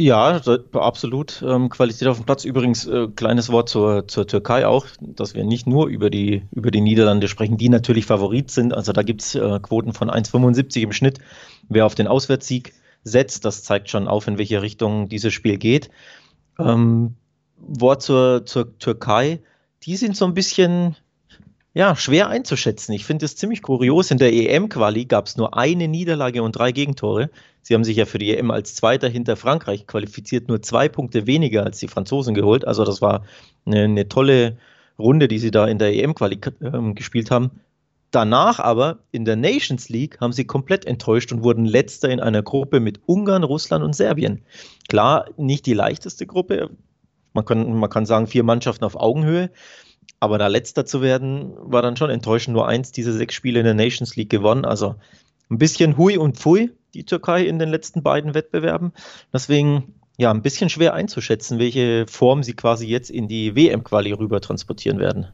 Ja, 0.00 0.40
absolut. 0.74 1.42
Ähm, 1.44 1.70
Qualität 1.70 2.06
auf 2.06 2.18
dem 2.18 2.24
Platz. 2.24 2.44
Übrigens, 2.44 2.86
äh, 2.86 3.08
kleines 3.08 3.50
Wort 3.50 3.68
zur, 3.68 4.06
zur 4.06 4.28
Türkei 4.28 4.64
auch, 4.64 4.86
dass 5.00 5.34
wir 5.34 5.42
nicht 5.42 5.66
nur 5.66 5.88
über 5.88 6.08
die, 6.08 6.44
über 6.52 6.70
die 6.70 6.80
Niederlande 6.80 7.26
sprechen, 7.26 7.56
die 7.56 7.68
natürlich 7.68 8.06
Favorit 8.06 8.48
sind. 8.52 8.72
Also 8.72 8.92
da 8.92 9.02
gibt 9.02 9.22
es 9.22 9.34
äh, 9.34 9.58
Quoten 9.60 9.92
von 9.94 10.08
1,75 10.08 10.82
im 10.82 10.92
Schnitt. 10.92 11.18
Wer 11.68 11.84
auf 11.84 11.96
den 11.96 12.06
Auswärtssieg 12.06 12.74
setzt, 13.02 13.44
das 13.44 13.64
zeigt 13.64 13.90
schon 13.90 14.06
auf, 14.06 14.28
in 14.28 14.38
welche 14.38 14.62
Richtung 14.62 15.08
dieses 15.08 15.34
Spiel 15.34 15.58
geht. 15.58 15.90
Ähm, 16.60 17.16
Wort 17.56 18.00
zur, 18.00 18.46
zur 18.46 18.78
Türkei. 18.78 19.40
Die 19.82 19.96
sind 19.96 20.16
so 20.16 20.26
ein 20.26 20.34
bisschen 20.34 20.94
ja, 21.78 21.94
schwer 21.94 22.28
einzuschätzen. 22.28 22.92
Ich 22.92 23.04
finde 23.04 23.24
es 23.24 23.36
ziemlich 23.36 23.62
kurios. 23.62 24.10
In 24.10 24.18
der 24.18 24.32
EM-Quali 24.32 25.04
gab 25.04 25.26
es 25.26 25.36
nur 25.36 25.56
eine 25.56 25.86
Niederlage 25.86 26.42
und 26.42 26.50
drei 26.50 26.72
Gegentore. 26.72 27.30
Sie 27.62 27.72
haben 27.72 27.84
sich 27.84 27.96
ja 27.96 28.04
für 28.04 28.18
die 28.18 28.36
EM 28.36 28.50
als 28.50 28.74
Zweiter 28.74 29.08
hinter 29.08 29.36
Frankreich 29.36 29.86
qualifiziert, 29.86 30.48
nur 30.48 30.60
zwei 30.60 30.88
Punkte 30.88 31.28
weniger 31.28 31.62
als 31.62 31.78
die 31.78 31.86
Franzosen 31.86 32.34
geholt. 32.34 32.66
Also 32.66 32.84
das 32.84 33.00
war 33.00 33.24
eine, 33.64 33.84
eine 33.84 34.08
tolle 34.08 34.56
Runde, 34.98 35.28
die 35.28 35.38
sie 35.38 35.52
da 35.52 35.68
in 35.68 35.78
der 35.78 35.94
EM-Quali 35.94 36.40
äh, 36.60 36.94
gespielt 36.94 37.30
haben. 37.30 37.60
Danach 38.10 38.58
aber 38.58 38.98
in 39.12 39.24
der 39.24 39.36
Nations 39.36 39.88
League 39.88 40.20
haben 40.20 40.32
sie 40.32 40.46
komplett 40.46 40.84
enttäuscht 40.84 41.30
und 41.30 41.44
wurden 41.44 41.64
letzter 41.64 42.08
in 42.08 42.18
einer 42.18 42.42
Gruppe 42.42 42.80
mit 42.80 43.02
Ungarn, 43.06 43.44
Russland 43.44 43.84
und 43.84 43.94
Serbien. 43.94 44.42
Klar, 44.88 45.26
nicht 45.36 45.64
die 45.64 45.74
leichteste 45.74 46.26
Gruppe. 46.26 46.70
Man 47.34 47.44
kann, 47.44 47.72
man 47.74 47.88
kann 47.88 48.04
sagen, 48.04 48.26
vier 48.26 48.42
Mannschaften 48.42 48.84
auf 48.84 48.96
Augenhöhe. 48.96 49.50
Aber 50.20 50.38
da 50.38 50.48
letzter 50.48 50.84
zu 50.84 51.00
werden, 51.00 51.52
war 51.58 51.82
dann 51.82 51.96
schon 51.96 52.10
enttäuschend. 52.10 52.54
Nur 52.54 52.66
eins 52.66 52.92
dieser 52.92 53.12
sechs 53.12 53.34
Spiele 53.34 53.60
in 53.60 53.64
der 53.64 53.74
Nations 53.74 54.16
League 54.16 54.30
gewonnen. 54.30 54.64
Also 54.64 54.96
ein 55.50 55.58
bisschen 55.58 55.96
Hui 55.96 56.16
und 56.16 56.36
Pfui, 56.36 56.70
die 56.94 57.04
Türkei 57.04 57.44
in 57.46 57.58
den 57.58 57.68
letzten 57.68 58.02
beiden 58.02 58.34
Wettbewerben. 58.34 58.92
Deswegen 59.32 59.94
ja 60.18 60.30
ein 60.30 60.42
bisschen 60.42 60.68
schwer 60.68 60.94
einzuschätzen, 60.94 61.58
welche 61.58 62.06
Form 62.06 62.42
sie 62.42 62.54
quasi 62.54 62.86
jetzt 62.86 63.10
in 63.10 63.28
die 63.28 63.54
WM-Quali 63.54 64.12
rüber 64.12 64.40
transportieren 64.40 64.98
werden. 64.98 65.28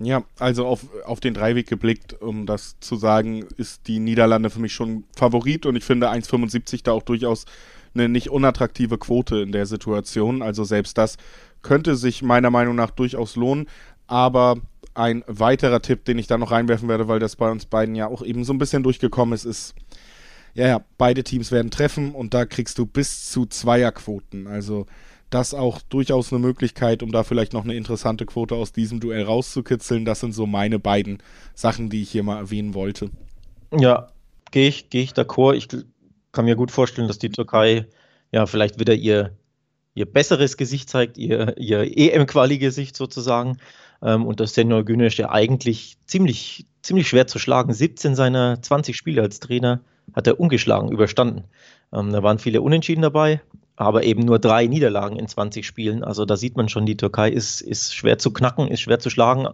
Ja, 0.00 0.24
also 0.38 0.66
auf, 0.66 0.86
auf 1.04 1.20
den 1.20 1.34
Dreiweg 1.34 1.66
geblickt, 1.66 2.20
um 2.20 2.46
das 2.46 2.78
zu 2.80 2.96
sagen, 2.96 3.46
ist 3.56 3.88
die 3.88 3.98
Niederlande 3.98 4.50
für 4.50 4.60
mich 4.60 4.74
schon 4.74 5.04
Favorit 5.16 5.64
und 5.64 5.74
ich 5.74 5.84
finde 5.84 6.10
1,75 6.10 6.84
da 6.84 6.92
auch 6.92 7.02
durchaus 7.02 7.46
eine 7.94 8.08
nicht 8.08 8.30
unattraktive 8.30 8.98
Quote 8.98 9.38
in 9.38 9.52
der 9.52 9.64
Situation. 9.64 10.42
Also 10.42 10.64
selbst 10.64 10.98
das 10.98 11.16
könnte 11.66 11.96
sich 11.96 12.22
meiner 12.22 12.50
Meinung 12.50 12.76
nach 12.76 12.90
durchaus 12.90 13.36
lohnen. 13.36 13.66
Aber 14.06 14.56
ein 14.94 15.24
weiterer 15.26 15.82
Tipp, 15.82 16.04
den 16.04 16.18
ich 16.18 16.26
da 16.26 16.38
noch 16.38 16.52
reinwerfen 16.52 16.88
werde, 16.88 17.08
weil 17.08 17.18
das 17.18 17.36
bei 17.36 17.50
uns 17.50 17.66
beiden 17.66 17.94
ja 17.94 18.06
auch 18.06 18.22
eben 18.22 18.44
so 18.44 18.52
ein 18.52 18.58
bisschen 18.58 18.82
durchgekommen 18.82 19.34
ist, 19.34 19.44
ist, 19.44 19.74
ja, 20.54 20.68
ja, 20.68 20.84
beide 20.96 21.22
Teams 21.22 21.52
werden 21.52 21.70
treffen 21.70 22.14
und 22.14 22.32
da 22.32 22.46
kriegst 22.46 22.78
du 22.78 22.86
bis 22.86 23.30
zu 23.30 23.44
Zweierquoten. 23.44 24.46
Also 24.46 24.86
das 25.28 25.54
auch 25.54 25.82
durchaus 25.82 26.32
eine 26.32 26.40
Möglichkeit, 26.40 27.02
um 27.02 27.10
da 27.10 27.24
vielleicht 27.24 27.52
noch 27.52 27.64
eine 27.64 27.74
interessante 27.74 28.24
Quote 28.24 28.54
aus 28.54 28.72
diesem 28.72 29.00
Duell 29.00 29.24
rauszukitzeln. 29.24 30.04
Das 30.04 30.20
sind 30.20 30.32
so 30.32 30.46
meine 30.46 30.78
beiden 30.78 31.18
Sachen, 31.54 31.90
die 31.90 32.02
ich 32.02 32.10
hier 32.10 32.22
mal 32.22 32.38
erwähnen 32.38 32.74
wollte. 32.74 33.10
Ja, 33.76 34.08
gehe 34.52 34.68
ich, 34.68 34.88
gehe 34.88 35.02
ich 35.02 35.12
d'accord. 35.12 35.54
Ich 35.54 35.68
kann 36.32 36.44
mir 36.44 36.56
gut 36.56 36.70
vorstellen, 36.70 37.08
dass 37.08 37.18
die 37.18 37.30
Türkei 37.30 37.86
ja 38.30 38.46
vielleicht 38.46 38.78
wieder 38.78 38.94
ihr 38.94 39.36
ihr 39.96 40.06
besseres 40.06 40.56
Gesicht 40.56 40.88
zeigt, 40.88 41.18
ihr, 41.18 41.56
ihr 41.58 41.80
EM-Quali-Gesicht 41.96 42.94
sozusagen. 42.94 43.56
Ähm, 44.02 44.24
und 44.24 44.38
dass 44.38 44.54
Senior 44.54 44.84
Güneş 44.84 45.16
ja 45.16 45.30
eigentlich 45.30 45.96
ziemlich, 46.06 46.66
ziemlich 46.82 47.08
schwer 47.08 47.26
zu 47.26 47.40
schlagen. 47.40 47.72
17 47.72 48.14
seiner 48.14 48.62
20 48.62 48.94
Spiele 48.94 49.22
als 49.22 49.40
Trainer 49.40 49.80
hat 50.14 50.26
er 50.26 50.38
ungeschlagen 50.38 50.92
überstanden. 50.92 51.44
Ähm, 51.92 52.12
da 52.12 52.22
waren 52.22 52.38
viele 52.38 52.60
Unentschieden 52.60 53.02
dabei, 53.02 53.40
aber 53.74 54.04
eben 54.04 54.22
nur 54.22 54.38
drei 54.38 54.66
Niederlagen 54.66 55.18
in 55.18 55.26
20 55.26 55.66
Spielen. 55.66 56.04
Also 56.04 56.26
da 56.26 56.36
sieht 56.36 56.56
man 56.56 56.68
schon, 56.68 56.84
die 56.84 56.98
Türkei 56.98 57.30
ist, 57.30 57.62
ist 57.62 57.94
schwer 57.94 58.18
zu 58.18 58.32
knacken, 58.32 58.68
ist 58.68 58.82
schwer 58.82 58.98
zu 58.98 59.08
schlagen. 59.08 59.48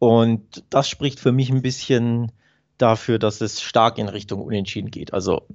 Und 0.00 0.64
das 0.70 0.88
spricht 0.88 1.20
für 1.20 1.30
mich 1.30 1.50
ein 1.50 1.62
bisschen 1.62 2.32
dafür, 2.78 3.20
dass 3.20 3.40
es 3.40 3.62
stark 3.62 3.98
in 3.98 4.08
Richtung 4.08 4.42
Unentschieden 4.42 4.90
geht. 4.90 5.14
Also 5.14 5.46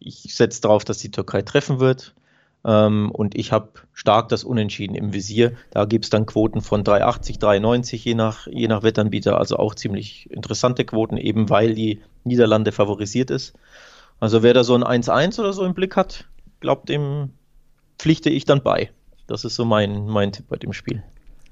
ich 0.00 0.34
setze 0.34 0.60
darauf, 0.60 0.84
dass 0.84 0.98
die 0.98 1.12
Türkei 1.12 1.42
treffen 1.42 1.78
wird. 1.78 2.16
Ähm, 2.64 3.10
und 3.10 3.34
ich 3.34 3.52
habe 3.52 3.70
stark 3.92 4.28
das 4.28 4.44
Unentschieden 4.44 4.94
im 4.94 5.12
Visier. 5.12 5.52
Da 5.70 5.84
gibt 5.84 6.04
es 6.04 6.10
dann 6.10 6.26
Quoten 6.26 6.60
von 6.60 6.82
3,80, 6.82 7.40
3,90 7.40 7.96
je 7.96 8.14
nach, 8.14 8.46
je 8.46 8.68
nach 8.68 8.82
Wettanbieter. 8.82 9.38
Also 9.38 9.56
auch 9.56 9.74
ziemlich 9.74 10.30
interessante 10.30 10.84
Quoten, 10.84 11.16
eben 11.16 11.50
weil 11.50 11.74
die 11.74 12.00
Niederlande 12.24 12.72
favorisiert 12.72 13.30
ist. 13.30 13.54
Also 14.20 14.42
wer 14.42 14.54
da 14.54 14.64
so 14.64 14.74
ein 14.74 14.84
1-1 15.02 15.40
oder 15.40 15.52
so 15.52 15.64
im 15.64 15.74
Blick 15.74 15.96
hat, 15.96 16.26
glaubt 16.60 16.88
dem 16.88 17.30
pflichte 17.98 18.30
ich 18.30 18.44
dann 18.44 18.62
bei. 18.62 18.90
Das 19.26 19.44
ist 19.44 19.54
so 19.54 19.64
mein, 19.64 20.06
mein 20.06 20.32
Tipp 20.32 20.46
bei 20.48 20.56
dem 20.56 20.72
Spiel. 20.72 21.02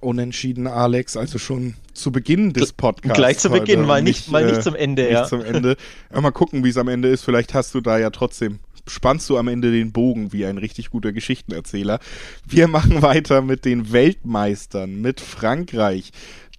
Unentschieden, 0.01 0.67
Alex, 0.67 1.17
also 1.17 1.39
schon 1.39 1.75
zu 1.95 2.11
Beginn 2.11 2.53
des 2.53 2.73
Podcasts. 2.73 3.17
Gleich 3.17 3.39
zu 3.39 3.51
Beginn, 3.51 3.83
mal 3.83 4.03
nicht, 4.03 4.31
mal 4.31 4.45
nicht 4.45 4.59
äh, 4.59 4.61
zum 4.61 4.75
Ende, 4.75 5.03
nicht 5.03 5.13
ja. 5.13 5.25
zum 5.25 5.43
Ende. 5.45 5.77
Mal 6.13 6.33
gucken, 6.33 6.65
wie 6.65 6.71
es 6.71 6.77
am 6.77 6.89
Ende 6.89 7.09
ist. 7.09 7.23
Vielleicht 7.23 7.55
hast 7.55 7.73
du 7.75 7.81
da 7.81 7.99
ja 7.99 8.11
trotzdem, 8.11 8.59
spannst 8.87 9.29
du 9.31 9.39
am 9.39 9.49
Ende 9.49 9.71
den 9.71 9.93
Bogen 9.93 10.33
wie 10.33 10.47
ein 10.47 10.59
richtig 10.59 10.91
guter 10.91 11.13
Geschichtenerzähler. 11.13 12.01
Wir 12.47 12.69
machen 12.69 13.03
weiter 13.03 13.43
mit 13.43 13.65
den 13.65 13.93
Weltmeistern, 13.93 15.01
mit 15.01 15.21
Frankreich. 15.21 16.13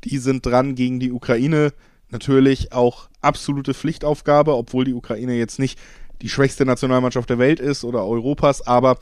Die 0.03 0.17
sind 0.17 0.45
dran 0.45 0.75
gegen 0.75 0.99
die 0.99 1.11
Ukraine. 1.11 1.73
Natürlich 2.09 2.73
auch 2.73 3.09
absolute 3.21 3.73
Pflichtaufgabe, 3.73 4.55
obwohl 4.55 4.85
die 4.85 4.93
Ukraine 4.93 5.35
jetzt 5.35 5.59
nicht 5.59 5.79
die 6.21 6.29
schwächste 6.29 6.65
Nationalmannschaft 6.65 7.29
der 7.29 7.39
Welt 7.39 7.59
ist 7.59 7.83
oder 7.83 8.05
Europas, 8.05 8.65
aber 8.65 8.97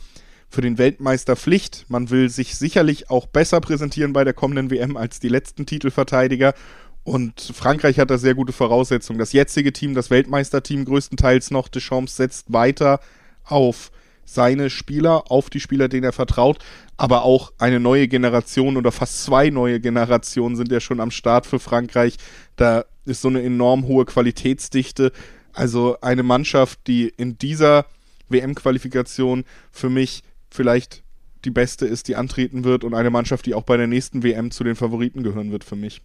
für 0.50 0.62
den 0.62 0.78
Weltmeister 0.78 1.36
Pflicht. 1.36 1.86
Man 1.88 2.10
will 2.10 2.30
sich 2.30 2.56
sicherlich 2.56 3.10
auch 3.10 3.25
besser 3.25 3.62
präsentieren 3.62 4.13
bei 4.13 4.24
der 4.24 4.34
kommenden 4.34 4.70
WM 4.70 4.98
als 4.98 5.20
die 5.20 5.30
letzten 5.30 5.66
Titelverteidiger. 5.66 6.54
Und 7.03 7.41
Frankreich 7.41 8.00
hat 8.00 8.12
da 8.12 8.17
sehr 8.17 8.36
gute 8.36 8.53
Voraussetzungen. 8.53 9.20
Das 9.20 9.34
jetzige 9.34 9.74
Team, 9.74 9.96
das 9.96 10.10
Weltmeisterteam 10.10 10.86
größtenteils 10.86 11.51
noch, 11.51 11.67
Deschamps 11.67 12.15
setzt 12.15 12.53
weiter 12.53 13.00
auf 13.43 13.91
seine 14.24 14.70
Spieler, 14.70 15.31
auf 15.31 15.50
die 15.50 15.60
Spieler, 15.60 15.88
denen 15.88 16.03
er 16.03 16.13
vertraut, 16.13 16.60
aber 16.96 17.24
auch 17.24 17.51
eine 17.58 17.79
neue 17.79 18.08
Generation 18.08 18.77
oder 18.77 18.91
fast 18.91 19.24
zwei 19.24 19.50
neue 19.50 19.79
Generationen 19.79 20.55
sind 20.55 20.72
ja 20.72 20.79
schon 20.79 21.00
am 21.00 21.12
Start 21.12 21.46
für 21.46 21.60
Frankreich. 21.60 22.17
Da 22.55 22.86
ist 23.05 23.22
so 23.22 23.27
eine 23.27 23.41
enorm 23.41 23.88
hohe 23.88 24.05
Qualitätsdichte. 24.05 25.12
Also 25.53 25.98
eine 26.01 26.24
Mannschaft, 26.24 26.79
die 26.88 27.10
in 27.10 27.38
dieser 27.38 27.86
WM-Qualifikation 28.29 29.43
für 29.72 29.89
mich 29.89 30.24
vielleicht 30.50 31.03
die 31.43 31.50
beste 31.50 31.86
ist, 31.86 32.08
die 32.08 32.15
antreten 32.15 32.63
wird 32.63 32.84
und 32.84 32.93
eine 32.93 33.10
Mannschaft, 33.10 33.48
die 33.48 33.55
auch 33.55 33.63
bei 33.63 33.75
der 33.75 33.88
nächsten 33.88 34.24
WM 34.24 34.51
zu 34.51 34.63
den 34.63 34.75
Favoriten 34.75 35.24
gehören 35.24 35.51
wird 35.51 35.63
für 35.63 35.75
mich. 35.75 36.01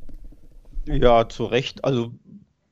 Ja, 0.87 1.29
zu 1.29 1.45
Recht. 1.45 1.85
Also 1.85 2.13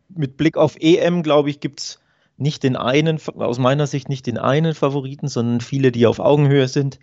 mit 0.09 0.37
Blick 0.37 0.57
auf 0.57 0.77
EM, 0.79 1.23
glaube 1.23 1.51
ich, 1.51 1.61
gibt 1.61 1.81
es 1.81 2.01
nicht 2.37 2.63
den 2.63 2.77
einen, 2.77 3.21
aus 3.37 3.59
meiner 3.59 3.87
Sicht 3.87 4.09
nicht 4.09 4.27
den 4.27 4.39
einen 4.39 4.75
Favoriten, 4.75 5.29
sondern 5.29 5.61
viele, 5.61 5.93
die 5.93 6.07
auf 6.07 6.19
Augenhöhe 6.19 6.69
sind. 6.69 6.99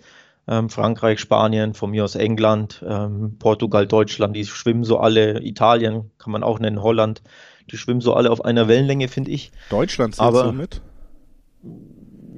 Ähm, 0.47 0.69
Frankreich, 0.69 1.19
Spanien, 1.19 1.73
von 1.73 1.91
mir 1.91 2.03
aus 2.03 2.15
England, 2.15 2.83
ähm, 2.87 3.35
Portugal, 3.37 3.85
Deutschland, 3.85 4.35
die 4.35 4.45
schwimmen 4.45 4.83
so 4.83 4.97
alle, 4.97 5.43
Italien 5.43 6.09
kann 6.17 6.31
man 6.31 6.43
auch 6.43 6.59
nennen, 6.59 6.81
Holland, 6.81 7.21
die 7.69 7.77
schwimmen 7.77 8.01
so 8.01 8.15
alle 8.15 8.31
auf 8.31 8.43
einer 8.43 8.67
Wellenlänge, 8.67 9.07
finde 9.07 9.31
ich. 9.31 9.51
Deutschland 9.69 10.15
zählt 10.15 10.27
Aber, 10.27 10.45
so 10.45 10.51
mit? 10.51 10.81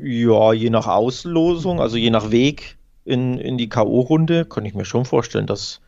Ja, 0.01 0.51
je 0.51 0.70
nach 0.70 0.88
Auslosung, 0.88 1.80
also 1.80 1.96
je 1.96 2.10
nach 2.10 2.30
Weg 2.30 2.77
in, 3.06 3.38
in 3.38 3.58
die 3.58 3.70
K.O.-Runde, 3.70 4.44
kann 4.46 4.65
ich 4.65 4.74
mir 4.74 4.86
schon 4.86 5.06
vorstellen, 5.06 5.48
dass 5.48 5.80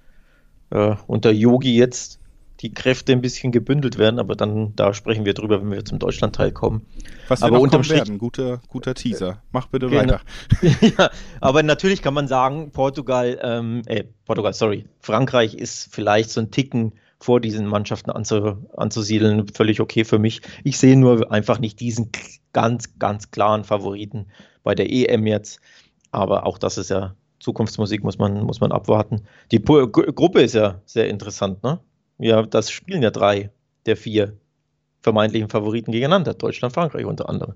äh, 0.69 0.95
unter 1.07 1.31
Yogi 1.31 1.75
jetzt 1.75 2.19
die 2.61 2.73
Kräfte 2.73 3.11
ein 3.11 3.21
bisschen 3.21 3.51
gebündelt 3.51 3.97
werden, 3.97 4.19
aber 4.19 4.35
dann 4.35 4.75
da 4.75 4.93
sprechen 4.93 5.25
wir 5.25 5.33
drüber, 5.33 5.61
wenn 5.61 5.71
wir 5.71 5.83
zum 5.83 5.99
Deutschland-Teil 5.99 6.51
kommen. 6.51 6.85
Was 7.27 7.41
wir 7.41 7.47
aber 7.47 7.59
unterm 7.59 7.83
Strich, 7.83 7.99
werden, 7.99 8.17
guter, 8.17 8.61
guter 8.67 8.93
Teaser. 8.93 9.41
Mach 9.51 9.67
bitte 9.67 9.87
genau. 9.87 10.01
weiter. 10.01 10.21
ja, 10.97 11.09
aber 11.41 11.63
natürlich 11.63 12.01
kann 12.01 12.13
man 12.13 12.27
sagen, 12.27 12.71
Portugal, 12.71 13.39
ähm, 13.41 13.81
äh, 13.85 14.03
Portugal, 14.25 14.53
sorry, 14.53 14.85
Frankreich 14.99 15.53
ist 15.53 15.93
vielleicht 15.93 16.29
so 16.29 16.41
ein 16.41 16.51
Ticken 16.51 16.93
vor 17.19 17.39
diesen 17.39 17.67
Mannschaften 17.67 18.11
anzu, 18.11 18.67
anzusiedeln, 18.75 19.47
völlig 19.47 19.81
okay 19.81 20.05
für 20.05 20.19
mich. 20.19 20.41
Ich 20.63 20.77
sehe 20.77 20.97
nur 20.97 21.31
einfach 21.31 21.59
nicht 21.59 21.79
diesen 21.79 22.11
ganz, 22.53 22.97
ganz 22.99 23.31
klaren 23.31 23.63
Favoriten 23.63 24.27
bei 24.63 24.75
der 24.75 24.91
EM 24.91 25.27
jetzt. 25.27 25.59
Aber 26.11 26.45
auch 26.45 26.57
das 26.57 26.77
ist 26.77 26.89
ja 26.89 27.15
Zukunftsmusik, 27.39 28.03
muss 28.03 28.17
man, 28.17 28.43
muss 28.43 28.61
man 28.61 28.71
abwarten. 28.71 29.23
Die 29.51 29.61
Gruppe 29.61 30.41
ist 30.41 30.55
ja 30.55 30.81
sehr 30.85 31.09
interessant, 31.09 31.63
ne? 31.63 31.79
Ja, 32.17 32.43
das 32.43 32.71
spielen 32.71 33.03
ja 33.03 33.11
drei 33.11 33.51
der 33.85 33.97
vier 33.97 34.37
vermeintlichen 35.01 35.49
Favoriten 35.49 35.91
gegeneinander. 35.91 36.33
Deutschland, 36.33 36.73
Frankreich 36.73 37.05
unter 37.05 37.29
anderem. 37.29 37.55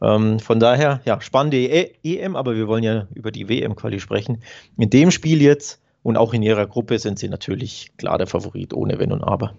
Ähm, 0.00 0.38
von 0.40 0.60
daher, 0.60 1.00
ja, 1.04 1.20
spannende 1.20 1.58
e 1.58 1.92
EM, 2.02 2.36
aber 2.36 2.54
wir 2.54 2.68
wollen 2.68 2.84
ja 2.84 3.08
über 3.14 3.30
die 3.30 3.48
WM-Quali 3.48 4.00
sprechen. 4.00 4.42
In 4.76 4.90
dem 4.90 5.10
Spiel 5.10 5.42
jetzt 5.42 5.80
und 6.02 6.16
auch 6.16 6.32
in 6.32 6.42
ihrer 6.42 6.66
Gruppe 6.66 6.98
sind 6.98 7.18
sie 7.18 7.28
natürlich 7.28 7.90
klar 7.96 8.18
der 8.18 8.26
Favorit, 8.26 8.72
ohne 8.72 8.98
Wenn 8.98 9.12
und 9.12 9.22
Aber. 9.22 9.54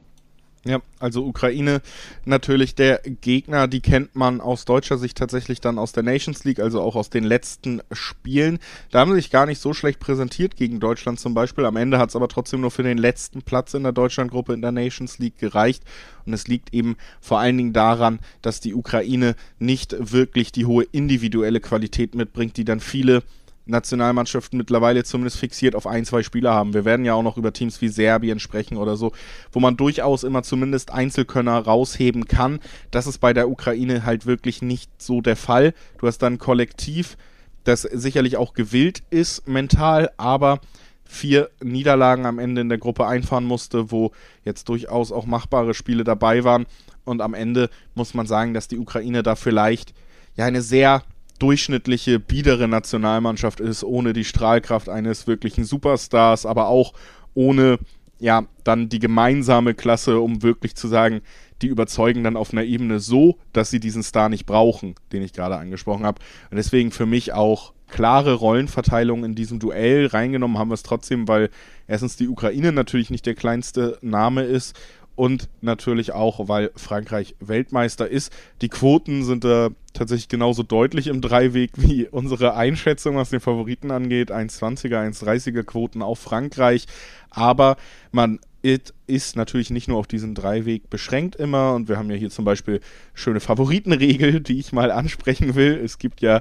Ja, 0.65 0.81
also 0.99 1.25
Ukraine 1.25 1.81
natürlich 2.25 2.75
der 2.75 3.01
Gegner, 3.21 3.69
die 3.69 3.79
kennt 3.79 4.15
man 4.15 4.41
aus 4.41 4.65
deutscher 4.65 4.97
Sicht 4.97 5.17
tatsächlich 5.17 5.61
dann 5.61 5.79
aus 5.79 5.93
der 5.93 6.03
Nations 6.03 6.43
League, 6.43 6.59
also 6.59 6.81
auch 6.81 6.97
aus 6.97 7.09
den 7.09 7.23
letzten 7.23 7.81
Spielen. 7.93 8.59
Da 8.91 8.99
haben 8.99 9.11
sie 9.11 9.15
sich 9.15 9.31
gar 9.31 9.45
nicht 9.45 9.61
so 9.61 9.73
schlecht 9.73 10.01
präsentiert 10.01 10.57
gegen 10.57 10.81
Deutschland 10.81 11.17
zum 11.17 11.33
Beispiel. 11.33 11.63
Am 11.63 11.77
Ende 11.77 11.97
hat 11.97 12.09
es 12.09 12.15
aber 12.17 12.27
trotzdem 12.27 12.59
nur 12.59 12.71
für 12.71 12.83
den 12.83 12.97
letzten 12.97 13.41
Platz 13.41 13.73
in 13.73 13.83
der 13.83 13.93
Deutschlandgruppe 13.93 14.51
in 14.51 14.61
der 14.61 14.73
Nations 14.73 15.17
League 15.17 15.37
gereicht. 15.37 15.83
Und 16.25 16.33
es 16.33 16.47
liegt 16.49 16.73
eben 16.73 16.97
vor 17.21 17.39
allen 17.39 17.55
Dingen 17.55 17.73
daran, 17.73 18.19
dass 18.41 18.59
die 18.59 18.73
Ukraine 18.73 19.35
nicht 19.59 19.95
wirklich 19.97 20.51
die 20.51 20.65
hohe 20.65 20.83
individuelle 20.91 21.61
Qualität 21.61 22.15
mitbringt, 22.15 22.57
die 22.57 22.65
dann 22.65 22.81
viele 22.81 23.23
Nationalmannschaften 23.69 24.57
mittlerweile 24.57 25.03
zumindest 25.03 25.37
fixiert 25.37 25.75
auf 25.75 25.87
ein, 25.87 26.05
zwei 26.05 26.23
Spieler 26.23 26.53
haben. 26.53 26.73
Wir 26.73 26.85
werden 26.85 27.05
ja 27.05 27.13
auch 27.13 27.23
noch 27.23 27.37
über 27.37 27.53
Teams 27.53 27.81
wie 27.81 27.87
Serbien 27.87 28.39
sprechen 28.39 28.77
oder 28.77 28.97
so, 28.97 29.11
wo 29.51 29.59
man 29.59 29.77
durchaus 29.77 30.23
immer 30.23 30.43
zumindest 30.43 30.91
Einzelkönner 30.91 31.57
rausheben 31.59 32.25
kann. 32.25 32.59
Das 32.91 33.07
ist 33.07 33.19
bei 33.19 33.33
der 33.33 33.49
Ukraine 33.49 34.05
halt 34.05 34.25
wirklich 34.25 34.61
nicht 34.61 35.01
so 35.01 35.21
der 35.21 35.35
Fall. 35.35 35.73
Du 35.99 36.07
hast 36.07 36.19
dann 36.19 36.37
Kollektiv, 36.39 37.17
das 37.63 37.81
sicherlich 37.83 38.37
auch 38.37 38.53
gewillt 38.53 39.03
ist 39.09 39.47
mental, 39.47 40.11
aber 40.17 40.59
vier 41.03 41.49
Niederlagen 41.63 42.25
am 42.25 42.37
Ende 42.37 42.61
in 42.61 42.69
der 42.69 42.77
Gruppe 42.77 43.07
einfahren 43.07 43.45
musste, 43.45 43.91
wo 43.91 44.11
jetzt 44.45 44.69
durchaus 44.69 45.11
auch 45.11 45.25
machbare 45.25 45.73
Spiele 45.73 46.03
dabei 46.03 46.43
waren. 46.43 46.65
Und 47.03 47.21
am 47.21 47.33
Ende 47.33 47.69
muss 47.95 48.13
man 48.13 48.27
sagen, 48.27 48.53
dass 48.53 48.67
die 48.67 48.77
Ukraine 48.77 49.23
da 49.23 49.35
vielleicht 49.35 49.93
ja 50.35 50.45
eine 50.45 50.61
sehr 50.61 51.03
durchschnittliche, 51.39 52.19
biedere 52.19 52.67
Nationalmannschaft 52.67 53.59
ist, 53.59 53.83
ohne 53.83 54.13
die 54.13 54.25
Strahlkraft 54.25 54.89
eines 54.89 55.27
wirklichen 55.27 55.63
Superstars, 55.63 56.45
aber 56.45 56.67
auch 56.67 56.93
ohne 57.33 57.79
ja 58.19 58.45
dann 58.63 58.89
die 58.89 58.99
gemeinsame 58.99 59.73
Klasse, 59.73 60.19
um 60.19 60.43
wirklich 60.43 60.75
zu 60.75 60.87
sagen, 60.87 61.21
die 61.61 61.67
überzeugen 61.67 62.23
dann 62.23 62.37
auf 62.37 62.53
einer 62.53 62.63
Ebene 62.63 62.99
so, 62.99 63.37
dass 63.53 63.69
sie 63.69 63.79
diesen 63.79 64.03
Star 64.03 64.29
nicht 64.29 64.45
brauchen, 64.45 64.95
den 65.11 65.23
ich 65.23 65.33
gerade 65.33 65.57
angesprochen 65.57 66.05
habe. 66.05 66.21
Und 66.51 66.57
deswegen 66.57 66.91
für 66.91 67.05
mich 67.05 67.33
auch 67.33 67.73
klare 67.89 68.33
Rollenverteilung 68.33 69.23
in 69.23 69.35
diesem 69.35 69.59
Duell 69.59 70.05
reingenommen 70.05 70.57
haben 70.57 70.69
wir 70.69 70.75
es 70.75 70.83
trotzdem, 70.83 71.27
weil 71.27 71.49
erstens 71.87 72.15
die 72.15 72.27
Ukraine 72.27 72.71
natürlich 72.71 73.09
nicht 73.09 73.25
der 73.25 73.35
kleinste 73.35 73.97
Name 74.01 74.43
ist 74.43 74.77
und 75.19 75.49
natürlich 75.59 76.13
auch, 76.13 76.47
weil 76.47 76.71
Frankreich 76.77 77.35
Weltmeister 77.41 78.07
ist. 78.07 78.31
Die 78.61 78.69
Quoten 78.69 79.25
sind 79.25 79.43
da 79.43 79.67
tatsächlich 79.91 80.29
genauso 80.29 80.63
deutlich 80.63 81.07
im 81.07 81.19
Dreiweg 81.19 81.71
wie 81.75 82.07
unsere 82.07 82.55
Einschätzung, 82.55 83.17
was 83.17 83.29
den 83.29 83.41
Favoriten 83.41 83.91
angeht. 83.91 84.31
1,20er, 84.31 85.05
1,30er 85.11 85.63
Quoten 85.63 86.01
auf 86.01 86.19
Frankreich. 86.19 86.85
Aber 87.31 87.75
man 88.13 88.39
ist 88.61 89.35
natürlich 89.35 89.71
nicht 89.71 89.89
nur 89.89 89.97
auf 89.97 90.07
diesen 90.07 90.35
Dreiweg 90.35 90.89
beschränkt 90.89 91.35
immer 91.35 91.73
und 91.73 91.89
wir 91.89 91.97
haben 91.97 92.09
ja 92.09 92.15
hier 92.15 92.29
zum 92.29 92.45
Beispiel 92.45 92.79
schöne 93.13 93.41
Favoritenregel, 93.41 94.39
die 94.39 94.57
ich 94.57 94.71
mal 94.71 94.89
ansprechen 94.89 95.53
will. 95.53 95.81
Es 95.83 95.97
gibt 95.97 96.21
ja 96.21 96.39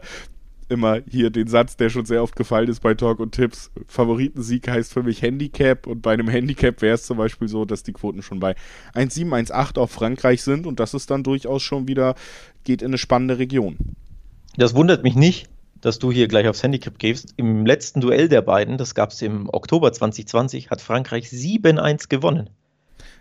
immer 0.69 1.01
hier 1.09 1.31
den 1.31 1.49
Satz, 1.49 1.77
der 1.77 1.91
schon 1.91 2.05
sehr 2.05 2.23
oft 2.23 2.37
gefallen 2.37 2.69
ist 2.69 2.81
bei 2.81 2.95
Talk 2.95 3.21
und 3.21 3.33
Tipps. 3.33 3.71
Favoritensieg 3.87 4.69
heißt 4.69 4.93
für 4.93 5.03
mich 5.03 5.23
Handicap 5.23 5.87
und 5.87 6.03
bei 6.03 6.13
einem 6.13 6.29
Handicap 6.29 6.83
wäre 6.83 6.95
es 6.95 7.05
zum 7.05 7.19
Beispiel 7.19 7.49
so, 7.49 7.65
dass 7.65 7.83
die 7.83 7.93
Quoten 7.93 8.23
schon 8.23 8.41
bei 8.41 8.55
1,7, 8.95 9.51
1,8 9.51 9.79
auf 9.79 9.91
Frankreich 9.91 10.43
sind 10.43 10.67
und 10.67 10.81
das 10.81 10.95
ist 10.95 11.11
dann 11.11 11.23
durchaus 11.23 11.63
schon 11.63 11.89
wieder, 11.89 12.15
geht 12.65 12.83
in 12.83 12.89
eine 12.89 12.99
spannende 12.99 13.39
Region. 13.39 13.77
Das 14.57 14.75
wundert 14.75 15.03
mich 15.03 15.15
nicht, 15.15 15.49
dass 15.81 15.99
du 15.99 16.11
hier 16.11 16.29
gleich 16.29 16.49
aufs 16.49 16.63
Handicap 16.63 16.99
gehst. 16.99 17.35
Im 17.37 17.65
letzten 17.65 18.01
Duell 18.01 18.29
der 18.29 18.43
beiden, 18.43 18.79
das 18.79 18.95
gab 18.95 19.11
es 19.11 19.23
im 19.23 19.49
Oktober 19.49 19.93
2020, 19.93 20.71
hat 20.71 20.81
Frankreich 20.81 21.27
7-1 21.29 22.09
gewonnen. 22.09 22.51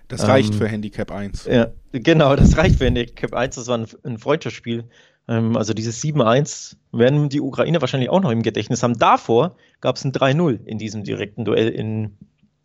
Das 0.07 0.27
reicht 0.27 0.53
ähm, 0.53 0.59
für 0.59 0.67
Handicap 0.67 1.11
1. 1.11 1.45
Ja, 1.45 1.67
genau, 1.91 2.35
das 2.35 2.57
reicht 2.57 2.77
für 2.77 2.85
Handicap 2.85 3.33
1. 3.33 3.55
Das 3.55 3.67
war 3.67 3.77
ein, 3.77 3.87
ein 4.03 4.17
Freundschaftsspiel 4.17 4.85
also 5.27 5.73
dieses 5.73 6.01
7-1 6.01 6.77
werden 6.93 7.27
die 7.27 7.41
Ukraine 7.41 7.81
wahrscheinlich 7.81 8.09
auch 8.09 8.21
noch 8.21 8.31
im 8.31 8.43
Gedächtnis 8.43 8.81
haben. 8.81 8.97
Davor 8.97 9.57
gab 9.81 9.97
es 9.97 10.05
ein 10.05 10.13
3-0 10.13 10.65
in 10.65 10.77
diesem 10.77 11.03
direkten 11.03 11.43
Duell 11.43 11.67
in, 11.67 12.17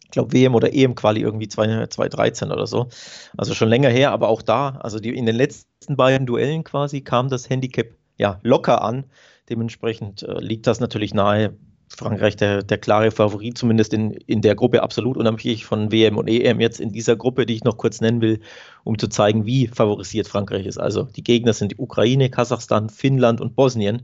ich 0.04 0.10
glaube, 0.10 0.32
WM 0.32 0.54
oder 0.54 0.72
EM-Quali 0.72 1.20
irgendwie 1.20 1.48
2013 1.48 2.52
oder 2.52 2.68
so. 2.68 2.88
Also 3.36 3.54
schon 3.54 3.68
länger 3.68 3.88
her, 3.88 4.12
aber 4.12 4.28
auch 4.28 4.42
da, 4.42 4.78
also 4.80 5.00
die, 5.00 5.10
in 5.10 5.26
den 5.26 5.34
letzten 5.34 5.96
beiden 5.96 6.24
Duellen 6.24 6.62
quasi 6.62 7.00
kam 7.00 7.28
das 7.28 7.50
Handicap 7.50 7.88
ja, 8.16 8.38
locker 8.42 8.82
an. 8.82 9.04
Dementsprechend 9.50 10.22
äh, 10.22 10.38
liegt 10.38 10.68
das 10.68 10.78
natürlich 10.78 11.14
nahe. 11.14 11.56
Frankreich 11.96 12.36
der, 12.36 12.62
der 12.62 12.78
klare 12.78 13.10
Favorit, 13.10 13.58
zumindest 13.58 13.92
in, 13.92 14.12
in 14.12 14.40
der 14.40 14.54
Gruppe 14.54 14.82
absolut 14.82 15.16
unabhängig 15.16 15.64
von 15.64 15.92
WM 15.92 16.16
und 16.16 16.28
EM 16.28 16.60
jetzt 16.60 16.80
in 16.80 16.92
dieser 16.92 17.16
Gruppe, 17.16 17.46
die 17.46 17.54
ich 17.54 17.64
noch 17.64 17.76
kurz 17.76 18.00
nennen 18.00 18.20
will, 18.20 18.40
um 18.84 18.98
zu 18.98 19.08
zeigen, 19.08 19.46
wie 19.46 19.66
favorisiert 19.66 20.28
Frankreich 20.28 20.66
ist. 20.66 20.78
Also 20.78 21.02
die 21.02 21.22
Gegner 21.22 21.52
sind 21.52 21.72
die 21.72 21.76
Ukraine, 21.76 22.30
Kasachstan, 22.30 22.88
Finnland 22.88 23.40
und 23.40 23.54
Bosnien. 23.54 24.02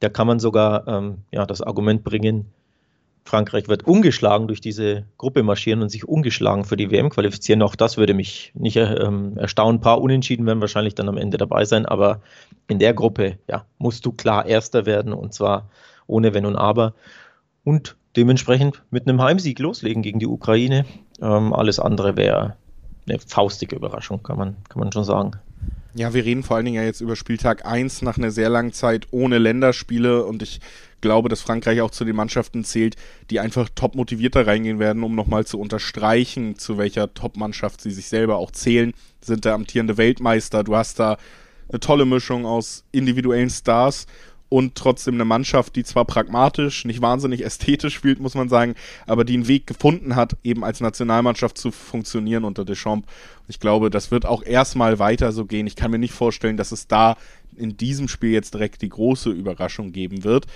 Da 0.00 0.08
kann 0.08 0.26
man 0.26 0.40
sogar 0.40 0.86
ähm, 0.88 1.18
ja, 1.30 1.46
das 1.46 1.62
Argument 1.62 2.04
bringen, 2.04 2.46
Frankreich 3.28 3.68
wird 3.68 3.86
ungeschlagen 3.86 4.48
durch 4.48 4.60
diese 4.60 5.04
Gruppe 5.18 5.42
marschieren 5.42 5.82
und 5.82 5.90
sich 5.90 6.08
ungeschlagen 6.08 6.64
für 6.64 6.76
die 6.76 6.90
WM 6.90 7.10
qualifizieren. 7.10 7.62
Auch 7.62 7.76
das 7.76 7.98
würde 7.98 8.14
mich 8.14 8.52
nicht 8.54 8.76
ähm, 8.76 9.36
erstaunen. 9.36 9.76
Ein 9.76 9.80
paar 9.82 10.00
Unentschieden 10.00 10.46
werden 10.46 10.62
wahrscheinlich 10.62 10.94
dann 10.94 11.08
am 11.10 11.18
Ende 11.18 11.36
dabei 11.36 11.66
sein, 11.66 11.84
aber 11.84 12.22
in 12.68 12.78
der 12.78 12.94
Gruppe 12.94 13.38
ja, 13.46 13.66
musst 13.76 14.06
du 14.06 14.12
klar 14.12 14.46
Erster 14.46 14.86
werden 14.86 15.12
und 15.12 15.34
zwar 15.34 15.68
ohne 16.06 16.32
Wenn 16.32 16.46
und 16.46 16.56
Aber. 16.56 16.94
Und 17.64 17.96
dementsprechend 18.16 18.82
mit 18.90 19.08
einem 19.08 19.22
Heimsieg 19.22 19.58
loslegen 19.58 20.02
gegen 20.02 20.18
die 20.18 20.26
Ukraine. 20.26 20.84
Ähm, 21.20 21.52
alles 21.52 21.78
andere 21.78 22.16
wäre 22.16 22.56
eine 23.06 23.18
faustige 23.18 23.76
Überraschung, 23.76 24.22
kann 24.22 24.38
man, 24.38 24.56
kann 24.68 24.80
man 24.80 24.92
schon 24.92 25.04
sagen. 25.04 25.32
Ja, 25.94 26.14
wir 26.14 26.24
reden 26.24 26.42
vor 26.42 26.56
allen 26.56 26.66
Dingen 26.66 26.76
ja 26.76 26.84
jetzt 26.84 27.00
über 27.00 27.16
Spieltag 27.16 27.66
1 27.66 28.02
nach 28.02 28.18
einer 28.18 28.30
sehr 28.30 28.48
langen 28.48 28.72
Zeit 28.72 29.08
ohne 29.10 29.38
Länderspiele 29.38 30.24
und 30.24 30.42
ich 30.42 30.60
glaube, 31.00 31.28
dass 31.28 31.40
Frankreich 31.40 31.80
auch 31.80 31.90
zu 31.90 32.04
den 32.04 32.16
Mannschaften 32.16 32.64
zählt, 32.64 32.96
die 33.30 33.40
einfach 33.40 33.68
top 33.74 33.94
motivierter 33.94 34.46
reingehen 34.46 34.78
werden, 34.78 35.02
um 35.02 35.14
nochmal 35.14 35.46
zu 35.46 35.58
unterstreichen, 35.58 36.58
zu 36.58 36.76
welcher 36.76 37.14
Top-Mannschaft 37.14 37.80
sie 37.80 37.90
sich 37.90 38.08
selber 38.08 38.36
auch 38.36 38.50
zählen. 38.50 38.92
Sind 39.20 39.44
der 39.44 39.54
amtierende 39.54 39.96
Weltmeister. 39.96 40.62
Du 40.64 40.76
hast 40.76 40.98
da 40.98 41.16
eine 41.68 41.80
tolle 41.80 42.04
Mischung 42.04 42.46
aus 42.46 42.84
individuellen 42.92 43.50
Stars 43.50 44.06
und 44.48 44.74
trotzdem 44.74 45.14
eine 45.14 45.24
Mannschaft, 45.24 45.76
die 45.76 45.84
zwar 45.84 46.04
pragmatisch, 46.04 46.84
nicht 46.84 47.02
wahnsinnig 47.02 47.44
ästhetisch 47.44 47.94
spielt, 47.94 48.20
muss 48.20 48.34
man 48.34 48.48
sagen, 48.48 48.74
aber 49.06 49.24
die 49.24 49.34
einen 49.34 49.48
Weg 49.48 49.66
gefunden 49.66 50.16
hat, 50.16 50.36
eben 50.42 50.64
als 50.64 50.80
Nationalmannschaft 50.80 51.58
zu 51.58 51.70
funktionieren 51.70 52.44
unter 52.44 52.64
Deschamps. 52.64 53.08
Ich 53.46 53.60
glaube, 53.60 53.90
das 53.90 54.10
wird 54.10 54.24
auch 54.24 54.42
erstmal 54.42 54.98
weiter 54.98 55.32
so 55.32 55.44
gehen. 55.44 55.66
Ich 55.66 55.76
kann 55.76 55.90
mir 55.90 55.98
nicht 55.98 56.14
vorstellen, 56.14 56.56
dass 56.56 56.72
es 56.72 56.86
da 56.86 57.16
in 57.56 57.76
diesem 57.76 58.08
Spiel 58.08 58.30
jetzt 58.30 58.54
direkt 58.54 58.82
die 58.82 58.88
große 58.88 59.30
Überraschung 59.30 59.92
geben 59.92 60.24
wird. 60.24 60.46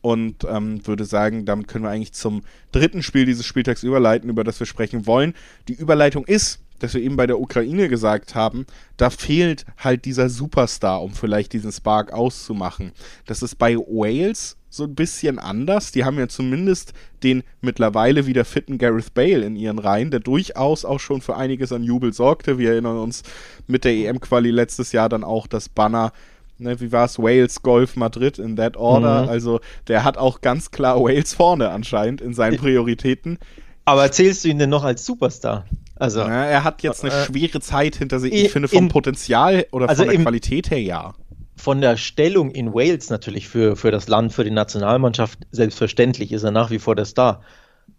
Und 0.00 0.44
ähm, 0.44 0.86
würde 0.86 1.06
sagen, 1.06 1.46
damit 1.46 1.66
können 1.66 1.84
wir 1.84 1.90
eigentlich 1.90 2.12
zum 2.12 2.42
dritten 2.72 3.02
Spiel 3.02 3.24
dieses 3.24 3.46
Spieltags 3.46 3.82
überleiten, 3.82 4.28
über 4.28 4.44
das 4.44 4.60
wir 4.60 4.66
sprechen 4.66 5.06
wollen. 5.06 5.32
Die 5.66 5.72
Überleitung 5.72 6.26
ist, 6.26 6.60
dass 6.84 6.94
wir 6.94 7.02
eben 7.02 7.16
bei 7.16 7.26
der 7.26 7.40
Ukraine 7.40 7.88
gesagt 7.88 8.34
haben, 8.34 8.66
da 8.96 9.10
fehlt 9.10 9.64
halt 9.78 10.04
dieser 10.04 10.28
Superstar, 10.28 11.02
um 11.02 11.12
vielleicht 11.12 11.52
diesen 11.52 11.72
Spark 11.72 12.12
auszumachen. 12.12 12.92
Das 13.26 13.42
ist 13.42 13.56
bei 13.56 13.76
Wales 13.76 14.56
so 14.68 14.84
ein 14.84 14.94
bisschen 14.94 15.38
anders. 15.38 15.92
Die 15.92 16.04
haben 16.04 16.18
ja 16.18 16.28
zumindest 16.28 16.92
den 17.22 17.42
mittlerweile 17.60 18.26
wieder 18.26 18.44
fitten 18.44 18.76
Gareth 18.78 19.14
Bale 19.14 19.44
in 19.44 19.56
ihren 19.56 19.78
Reihen, 19.78 20.10
der 20.10 20.20
durchaus 20.20 20.84
auch 20.84 21.00
schon 21.00 21.20
für 21.20 21.36
einiges 21.36 21.72
an 21.72 21.84
Jubel 21.84 22.12
sorgte. 22.12 22.58
Wir 22.58 22.72
erinnern 22.72 22.98
uns 22.98 23.22
mit 23.66 23.84
der 23.84 23.92
EM-Quali 23.92 24.50
letztes 24.50 24.92
Jahr 24.92 25.08
dann 25.08 25.24
auch 25.24 25.46
das 25.46 25.68
Banner 25.68 26.12
Ne, 26.56 26.80
wie 26.80 26.92
war 26.92 27.06
es? 27.06 27.18
Wales, 27.18 27.62
Golf, 27.62 27.96
Madrid 27.96 28.38
in 28.38 28.54
that 28.54 28.76
order. 28.76 29.24
Mhm. 29.24 29.28
Also 29.28 29.60
der 29.88 30.04
hat 30.04 30.16
auch 30.16 30.40
ganz 30.40 30.70
klar 30.70 31.02
Wales 31.02 31.34
vorne 31.34 31.70
anscheinend 31.70 32.20
in 32.20 32.32
seinen 32.32 32.58
Prioritäten. 32.58 33.38
Aber 33.84 34.10
zählst 34.12 34.44
du 34.44 34.48
ihn 34.48 34.58
denn 34.58 34.70
noch 34.70 34.84
als 34.84 35.04
Superstar? 35.04 35.64
Also, 35.96 36.20
ja, 36.20 36.44
er 36.44 36.64
hat 36.64 36.82
jetzt 36.82 37.04
eine 37.04 37.12
äh, 37.12 37.24
schwere 37.24 37.60
Zeit 37.60 37.96
hinter 37.96 38.18
sich. 38.18 38.32
Ich 38.32 38.50
finde 38.50 38.68
vom 38.68 38.84
in, 38.84 38.88
Potenzial 38.88 39.66
oder 39.70 39.88
also 39.88 40.02
von 40.02 40.08
der 40.08 40.16
im, 40.16 40.22
Qualität 40.22 40.70
her 40.70 40.80
ja. 40.80 41.14
Von 41.56 41.80
der 41.80 41.96
Stellung 41.96 42.50
in 42.50 42.74
Wales 42.74 43.10
natürlich 43.10 43.48
für, 43.48 43.76
für 43.76 43.92
das 43.92 44.08
Land, 44.08 44.32
für 44.32 44.42
die 44.42 44.50
Nationalmannschaft, 44.50 45.38
selbstverständlich 45.52 46.32
ist 46.32 46.42
er 46.42 46.50
nach 46.50 46.70
wie 46.70 46.80
vor 46.80 46.96
der 46.96 47.04
Star. 47.04 47.42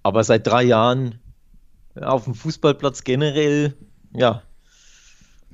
Aber 0.03 0.23
seit 0.23 0.45
drei 0.45 0.63
Jahren 0.63 1.19
auf 1.99 2.25
dem 2.25 2.35
Fußballplatz 2.35 3.05
generell, 3.05 3.75
ja, 4.13 4.41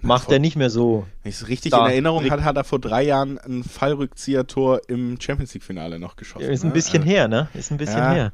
macht 0.01 0.31
er 0.31 0.39
nicht 0.39 0.55
mehr 0.55 0.69
so. 0.69 1.05
Wenn 1.23 1.29
ich 1.29 1.35
es 1.35 1.47
richtig 1.47 1.73
in 1.73 1.79
Erinnerung 1.79 2.29
hatte, 2.29 2.43
hat 2.43 2.57
er 2.57 2.63
vor 2.63 2.79
drei 2.79 3.03
Jahren 3.03 3.37
ein 3.37 3.63
Fallrückzieher-Tor 3.63 4.81
im 4.87 5.19
Champions 5.19 5.53
League-Finale 5.53 5.99
noch 5.99 6.15
geschossen. 6.15 6.49
ist 6.49 6.63
ein 6.63 6.69
ne? 6.69 6.73
bisschen 6.73 7.03
her, 7.03 7.27
ne? 7.27 7.49
Ist 7.53 7.71
ein 7.71 7.77
bisschen 7.77 7.99
ja, 7.99 8.11
her. 8.11 8.33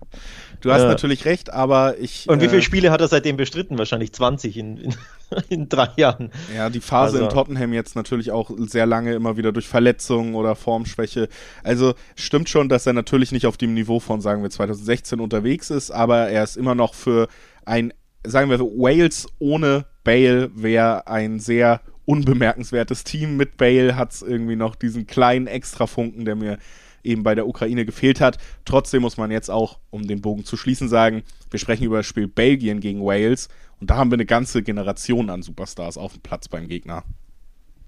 Du 0.62 0.72
hast 0.72 0.84
äh, 0.84 0.88
natürlich 0.88 1.26
recht, 1.26 1.52
aber 1.52 1.98
ich. 2.00 2.28
Und 2.30 2.42
wie 2.42 2.48
viele 2.48 2.60
äh, 2.60 2.64
Spiele 2.64 2.92
hat 2.92 3.02
er 3.02 3.08
seitdem 3.08 3.38
bestritten? 3.38 3.78
Wahrscheinlich 3.78 4.14
20 4.14 4.58
in, 4.58 4.78
in, 4.78 4.96
in 5.50 5.70
drei 5.70 5.90
Jahren. 5.98 6.32
Ja, 6.56 6.70
die 6.70 6.80
Phase 6.80 7.18
also. 7.18 7.26
in 7.26 7.34
Tottenham 7.34 7.74
jetzt 7.74 7.96
natürlich 7.96 8.32
auch 8.32 8.52
sehr 8.58 8.86
lange 8.86 9.14
immer 9.14 9.38
wieder 9.38 9.52
durch 9.52 9.68
Verletzungen 9.68 10.36
oder 10.36 10.56
Formschwäche. 10.56 11.28
Also 11.64 11.96
stimmt 12.16 12.50
schon, 12.50 12.70
dass 12.70 12.88
er 12.88 12.94
natürlich 12.94 13.32
nicht 13.32 13.46
auf 13.46 13.58
dem 13.58 13.74
Niveau 13.74 14.00
von, 14.00 14.22
sagen 14.22 14.42
wir, 14.42 14.50
2016 14.50 15.20
unterwegs 15.20 15.70
ist, 15.70 15.92
aber 15.92 16.30
er 16.30 16.44
ist 16.44 16.58
immer 16.58 16.76
noch 16.76 16.94
für 16.94 17.28
ein, 17.66 17.94
sagen 18.26 18.50
wir, 18.50 18.60
Wales 18.60 19.28
ohne 19.40 19.86
Bale 20.08 20.50
wäre 20.56 21.06
ein 21.08 21.42
sehr 21.42 21.82
unbemerkenswertes 22.06 23.04
Team. 23.04 23.36
Mit 23.36 23.58
Bale 23.58 23.98
hat 23.98 24.14
es 24.14 24.22
irgendwie 24.22 24.56
noch 24.56 24.76
diesen 24.76 25.06
kleinen 25.06 25.48
Extrafunken, 25.48 26.24
der 26.24 26.38
mir 26.38 26.60
eben 27.04 27.24
bei 27.24 27.36
der 27.36 27.46
Ukraine 27.46 27.86
gefehlt 27.86 28.22
hat. 28.22 28.38
Trotzdem 28.64 29.02
muss 29.02 29.18
man 29.18 29.32
jetzt 29.32 29.52
auch, 29.52 29.80
um 29.90 30.08
den 30.08 30.22
Bogen 30.22 30.46
zu 30.46 30.56
schließen, 30.56 30.88
sagen, 30.88 31.24
wir 31.52 31.60
sprechen 31.60 31.84
über 31.84 31.98
das 31.98 32.06
Spiel 32.06 32.30
Belgien 32.30 32.80
gegen 32.80 33.06
Wales 33.06 33.50
und 33.82 33.90
da 33.90 33.98
haben 33.98 34.10
wir 34.10 34.16
eine 34.16 34.26
ganze 34.26 34.64
Generation 34.64 35.30
an 35.30 35.42
Superstars 35.42 35.98
auf 35.98 36.14
dem 36.14 36.22
Platz 36.22 36.48
beim 36.48 36.70
Gegner. 36.70 37.04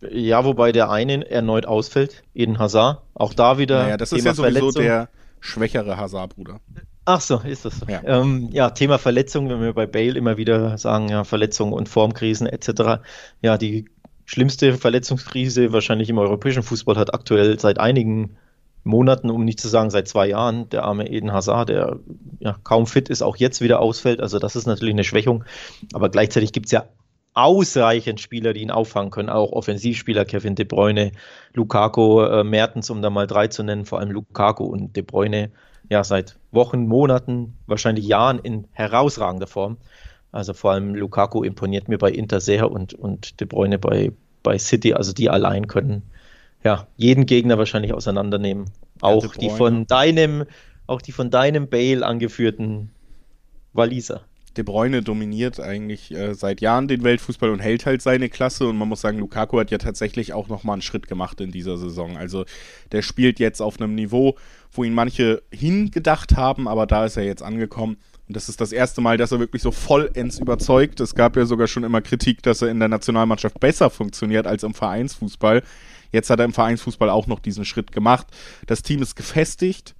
Ja, 0.01 0.43
wobei 0.43 0.73
der 0.73 0.91
eine 0.91 1.25
erneut 1.31 1.65
ausfällt, 1.65 2.23
Eden 2.33 2.59
Hazard. 2.59 3.01
Auch 3.13 3.33
da 3.33 3.57
wieder. 3.57 3.83
Naja, 3.83 3.95
das 3.95 4.09
Thema 4.09 4.19
ist 4.19 4.25
ja 4.25 4.33
sowieso 4.33 4.59
Verletzung. 4.59 4.83
der 4.83 5.09
schwächere 5.39 5.95
Hazard-Bruder. 5.95 6.59
Ach 7.11 7.21
so, 7.21 7.39
ist 7.39 7.65
das 7.65 7.79
so. 7.79 7.87
Ja. 7.87 8.03
Ähm, 8.03 8.49
ja, 8.51 8.69
Thema 8.69 8.99
Verletzung, 8.99 9.49
wenn 9.49 9.61
wir 9.61 9.73
bei 9.73 9.87
Bale 9.87 10.15
immer 10.15 10.37
wieder 10.37 10.77
sagen, 10.77 11.09
ja, 11.09 11.23
Verletzungen 11.23 11.73
und 11.73 11.89
Formkrisen 11.89 12.45
etc. 12.45 13.01
Ja, 13.41 13.57
die 13.57 13.85
schlimmste 14.25 14.75
Verletzungskrise 14.75 15.73
wahrscheinlich 15.73 16.11
im 16.11 16.19
europäischen 16.19 16.61
Fußball 16.61 16.97
hat 16.97 17.11
aktuell 17.15 17.59
seit 17.59 17.79
einigen 17.79 18.37
Monaten, 18.83 19.31
um 19.31 19.43
nicht 19.43 19.59
zu 19.59 19.69
sagen 19.69 19.89
seit 19.89 20.07
zwei 20.07 20.27
Jahren, 20.27 20.69
der 20.69 20.83
arme 20.83 21.09
Eden 21.09 21.33
Hazard, 21.33 21.69
der 21.69 21.97
ja 22.41 22.57
kaum 22.63 22.85
fit 22.85 23.09
ist, 23.09 23.23
auch 23.23 23.37
jetzt 23.37 23.59
wieder 23.59 23.79
ausfällt. 23.79 24.21
Also 24.21 24.37
das 24.37 24.55
ist 24.55 24.67
natürlich 24.67 24.93
eine 24.93 25.03
Schwächung. 25.03 25.45
Aber 25.93 26.09
gleichzeitig 26.09 26.53
gibt 26.53 26.67
es 26.67 26.73
ja 26.73 26.85
ausreichend 27.33 28.19
Spieler, 28.19 28.53
die 28.53 28.61
ihn 28.61 28.69
auffangen 28.69 29.09
können. 29.09 29.29
Auch 29.29 29.51
Offensivspieler, 29.51 30.25
Kevin 30.25 30.53
De 30.53 30.65
Bruyne, 30.65 31.13
Lukaku, 31.53 32.21
äh, 32.21 32.43
Mertens, 32.43 32.91
um 32.91 33.01
da 33.01 33.09
mal 33.09 33.25
drei 33.25 33.47
zu 33.47 33.63
nennen, 33.63 33.85
vor 33.85 33.97
allem 33.97 34.11
Lukaku 34.11 34.65
und 34.65 34.95
De 34.95 35.01
Bruyne 35.01 35.49
ja 35.89 36.03
seit 36.03 36.37
Wochen, 36.51 36.87
Monaten, 36.87 37.57
wahrscheinlich 37.67 38.05
Jahren 38.07 38.39
in 38.39 38.67
herausragender 38.71 39.47
Form. 39.47 39.77
Also 40.31 40.53
vor 40.53 40.71
allem 40.71 40.95
Lukaku 40.95 41.43
imponiert 41.43 41.87
mir 41.87 41.97
bei 41.97 42.11
Inter 42.11 42.39
sehr 42.39 42.71
und, 42.71 42.93
und 42.93 43.39
De 43.39 43.47
Bruyne 43.47 43.79
bei, 43.79 44.11
bei 44.43 44.57
City. 44.57 44.93
Also 44.93 45.11
die 45.11 45.29
allein 45.29 45.67
können 45.67 46.03
ja 46.63 46.87
jeden 46.97 47.25
Gegner 47.25 47.57
wahrscheinlich 47.57 47.93
auseinandernehmen. 47.93 48.65
Auch 49.01 49.23
ja, 49.23 49.31
die 49.39 49.49
von 49.49 49.87
deinem, 49.87 50.45
auch 50.87 51.01
die 51.01 51.11
von 51.11 51.31
deinem 51.31 51.67
Bale 51.67 52.05
angeführten 52.05 52.91
Waliser. 53.73 54.21
De 54.57 54.63
Bruyne 54.63 55.01
dominiert 55.01 55.59
eigentlich 55.59 56.11
äh, 56.11 56.33
seit 56.33 56.59
Jahren 56.59 56.87
den 56.87 57.03
Weltfußball 57.03 57.49
und 57.51 57.59
hält 57.59 57.85
halt 57.85 58.01
seine 58.01 58.29
Klasse. 58.29 58.67
Und 58.67 58.77
man 58.77 58.89
muss 58.89 59.01
sagen, 59.01 59.19
Lukaku 59.19 59.59
hat 59.59 59.71
ja 59.71 59.77
tatsächlich 59.77 60.33
auch 60.33 60.47
nochmal 60.47 60.73
einen 60.73 60.81
Schritt 60.81 61.07
gemacht 61.07 61.39
in 61.39 61.51
dieser 61.51 61.77
Saison. 61.77 62.17
Also 62.17 62.45
der 62.91 63.01
spielt 63.01 63.39
jetzt 63.39 63.61
auf 63.61 63.79
einem 63.79 63.95
Niveau, 63.95 64.35
wo 64.71 64.83
ihn 64.83 64.93
manche 64.93 65.41
hingedacht 65.51 66.35
haben, 66.35 66.67
aber 66.67 66.85
da 66.85 67.05
ist 67.05 67.17
er 67.17 67.23
jetzt 67.23 67.43
angekommen. 67.43 67.97
Und 68.27 68.35
das 68.35 68.47
ist 68.47 68.61
das 68.61 68.71
erste 68.71 69.01
Mal, 69.01 69.17
dass 69.17 69.31
er 69.31 69.39
wirklich 69.39 69.63
so 69.63 69.71
vollends 69.71 70.39
überzeugt. 70.39 70.99
Es 70.99 71.15
gab 71.15 71.35
ja 71.35 71.45
sogar 71.45 71.67
schon 71.67 71.83
immer 71.83 72.01
Kritik, 72.01 72.43
dass 72.43 72.61
er 72.61 72.69
in 72.69 72.79
der 72.79 72.87
Nationalmannschaft 72.87 73.59
besser 73.59 73.89
funktioniert 73.89 74.45
als 74.45 74.63
im 74.63 74.75
Vereinsfußball. 74.75 75.63
Jetzt 76.11 76.29
hat 76.29 76.39
er 76.39 76.45
im 76.45 76.53
Vereinsfußball 76.53 77.09
auch 77.09 77.27
noch 77.27 77.39
diesen 77.39 77.65
Schritt 77.65 77.91
gemacht. 77.91 78.27
Das 78.67 78.83
Team 78.83 79.01
ist 79.01 79.15
gefestigt 79.15 79.95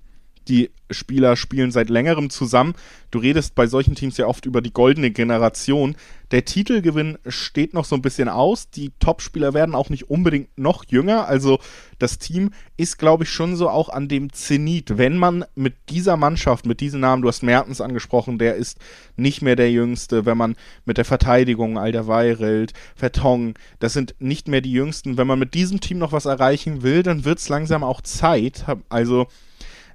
die 0.50 0.72
Spieler 0.92 1.36
spielen 1.36 1.72
seit 1.72 1.90
längerem 1.90 2.30
zusammen. 2.30 2.74
Du 3.12 3.20
redest 3.20 3.56
bei 3.56 3.68
solchen 3.68 3.96
Teams 3.96 4.18
ja 4.18 4.26
oft 4.26 4.46
über 4.46 4.62
die 4.62 4.74
goldene 4.74 5.12
Generation. 5.12 5.96
Der 6.32 6.46
Titelgewinn 6.46 7.18
steht 7.28 7.74
noch 7.74 7.86
so 7.86 7.96
ein 7.96 8.02
bisschen 8.02 8.30
aus. 8.30 8.70
Die 8.70 8.92
Topspieler 9.00 9.54
werden 9.54 9.76
auch 9.76 9.90
nicht 9.90 10.10
unbedingt 10.10 10.50
noch 10.58 10.84
jünger. 10.88 11.28
Also 11.28 11.60
das 12.00 12.18
Team 12.18 12.52
ist, 12.78 12.98
glaube 12.98 13.24
ich, 13.24 13.30
schon 13.30 13.56
so 13.56 13.70
auch 13.70 13.90
an 13.90 14.08
dem 14.08 14.34
Zenit. 14.34 14.98
Wenn 14.98 15.18
man 15.18 15.46
mit 15.56 15.76
dieser 15.90 16.18
Mannschaft, 16.18 16.66
mit 16.66 16.82
diesem 16.82 17.02
Namen, 17.02 17.22
du 17.22 17.28
hast 17.28 17.44
Mertens 17.44 17.82
angesprochen, 17.82 18.38
der 18.38 18.56
ist 18.56 18.80
nicht 19.16 19.42
mehr 19.42 19.56
der 19.56 19.72
Jüngste. 19.72 20.26
Wenn 20.26 20.38
man 20.38 20.56
mit 20.86 20.98
der 20.98 21.06
Verteidigung, 21.06 21.78
Alderweireld, 21.78 22.74
Vertong, 22.96 23.56
das 23.80 23.94
sind 23.94 24.16
nicht 24.20 24.48
mehr 24.48 24.62
die 24.62 24.74
Jüngsten. 24.74 25.18
Wenn 25.18 25.28
man 25.28 25.40
mit 25.40 25.54
diesem 25.54 25.82
Team 25.82 26.00
noch 26.00 26.12
was 26.12 26.26
erreichen 26.26 26.82
will, 26.82 27.04
dann 27.04 27.26
wird 27.26 27.40
es 27.40 27.50
langsam 27.50 27.84
auch 27.84 28.02
Zeit. 28.02 28.66
Also 28.90 29.28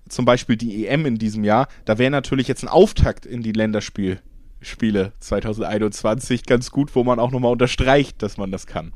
zum 0.09 0.25
Beispiel 0.25 0.57
die 0.57 0.87
EM 0.87 1.07
in 1.07 1.17
diesem 1.17 1.45
Jahr, 1.45 1.69
da 1.85 1.99
wäre 1.99 2.11
natürlich 2.11 2.49
jetzt 2.49 2.62
ein 2.62 2.69
Auftakt 2.69 3.27
in 3.27 3.43
die 3.43 3.53
Länderspiele 3.53 4.21
2021 5.21 6.45
ganz 6.47 6.71
gut, 6.71 6.95
wo 6.95 7.05
man 7.05 7.19
auch 7.19 7.31
nochmal 7.31 7.53
unterstreicht, 7.53 8.23
dass 8.23 8.37
man 8.37 8.51
das 8.51 8.67
kann. 8.67 8.93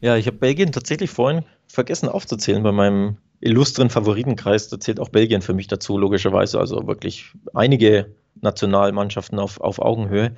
Ja, 0.00 0.16
ich 0.16 0.26
habe 0.26 0.38
Belgien 0.38 0.72
tatsächlich 0.72 1.10
vorhin 1.10 1.44
vergessen 1.68 2.08
aufzuzählen 2.08 2.62
bei 2.62 2.72
meinem 2.72 3.18
illustren 3.40 3.90
Favoritenkreis. 3.90 4.68
Da 4.68 4.80
zählt 4.80 5.00
auch 5.00 5.08
Belgien 5.08 5.42
für 5.42 5.54
mich 5.54 5.66
dazu, 5.66 5.98
logischerweise. 5.98 6.58
Also 6.58 6.86
wirklich 6.86 7.32
einige 7.54 8.14
Nationalmannschaften 8.40 9.38
auf, 9.38 9.60
auf 9.60 9.78
Augenhöhe. 9.80 10.34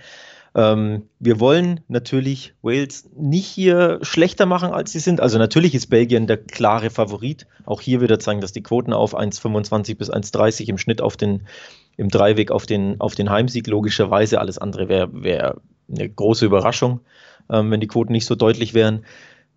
Ähm, 0.54 1.08
wir 1.18 1.40
wollen 1.40 1.80
natürlich 1.88 2.54
Wales 2.62 3.08
nicht 3.16 3.46
hier 3.46 3.98
schlechter 4.02 4.44
machen, 4.44 4.70
als 4.70 4.92
sie 4.92 4.98
sind. 4.98 5.20
Also 5.20 5.38
natürlich 5.38 5.74
ist 5.74 5.88
Belgien 5.88 6.26
der 6.26 6.36
klare 6.36 6.90
Favorit. 6.90 7.46
Auch 7.64 7.80
hier 7.80 8.00
wieder 8.00 8.18
zeigen, 8.18 8.40
dass 8.40 8.52
die 8.52 8.62
Quoten 8.62 8.92
auf 8.92 9.16
1,25 9.16 9.96
bis 9.96 10.10
1,30 10.10 10.68
im 10.68 10.78
Schnitt 10.78 11.00
auf 11.00 11.16
den, 11.16 11.46
im 11.96 12.08
Dreiweg 12.08 12.50
auf 12.50 12.66
den, 12.66 13.00
auf 13.00 13.14
den 13.14 13.30
Heimsieg 13.30 13.66
logischerweise. 13.66 14.40
Alles 14.40 14.58
andere 14.58 14.88
wäre 14.88 15.08
wär 15.22 15.56
eine 15.90 16.08
große 16.08 16.44
Überraschung, 16.44 17.00
ähm, 17.50 17.70
wenn 17.70 17.80
die 17.80 17.88
Quoten 17.88 18.12
nicht 18.12 18.26
so 18.26 18.34
deutlich 18.34 18.74
wären. 18.74 19.04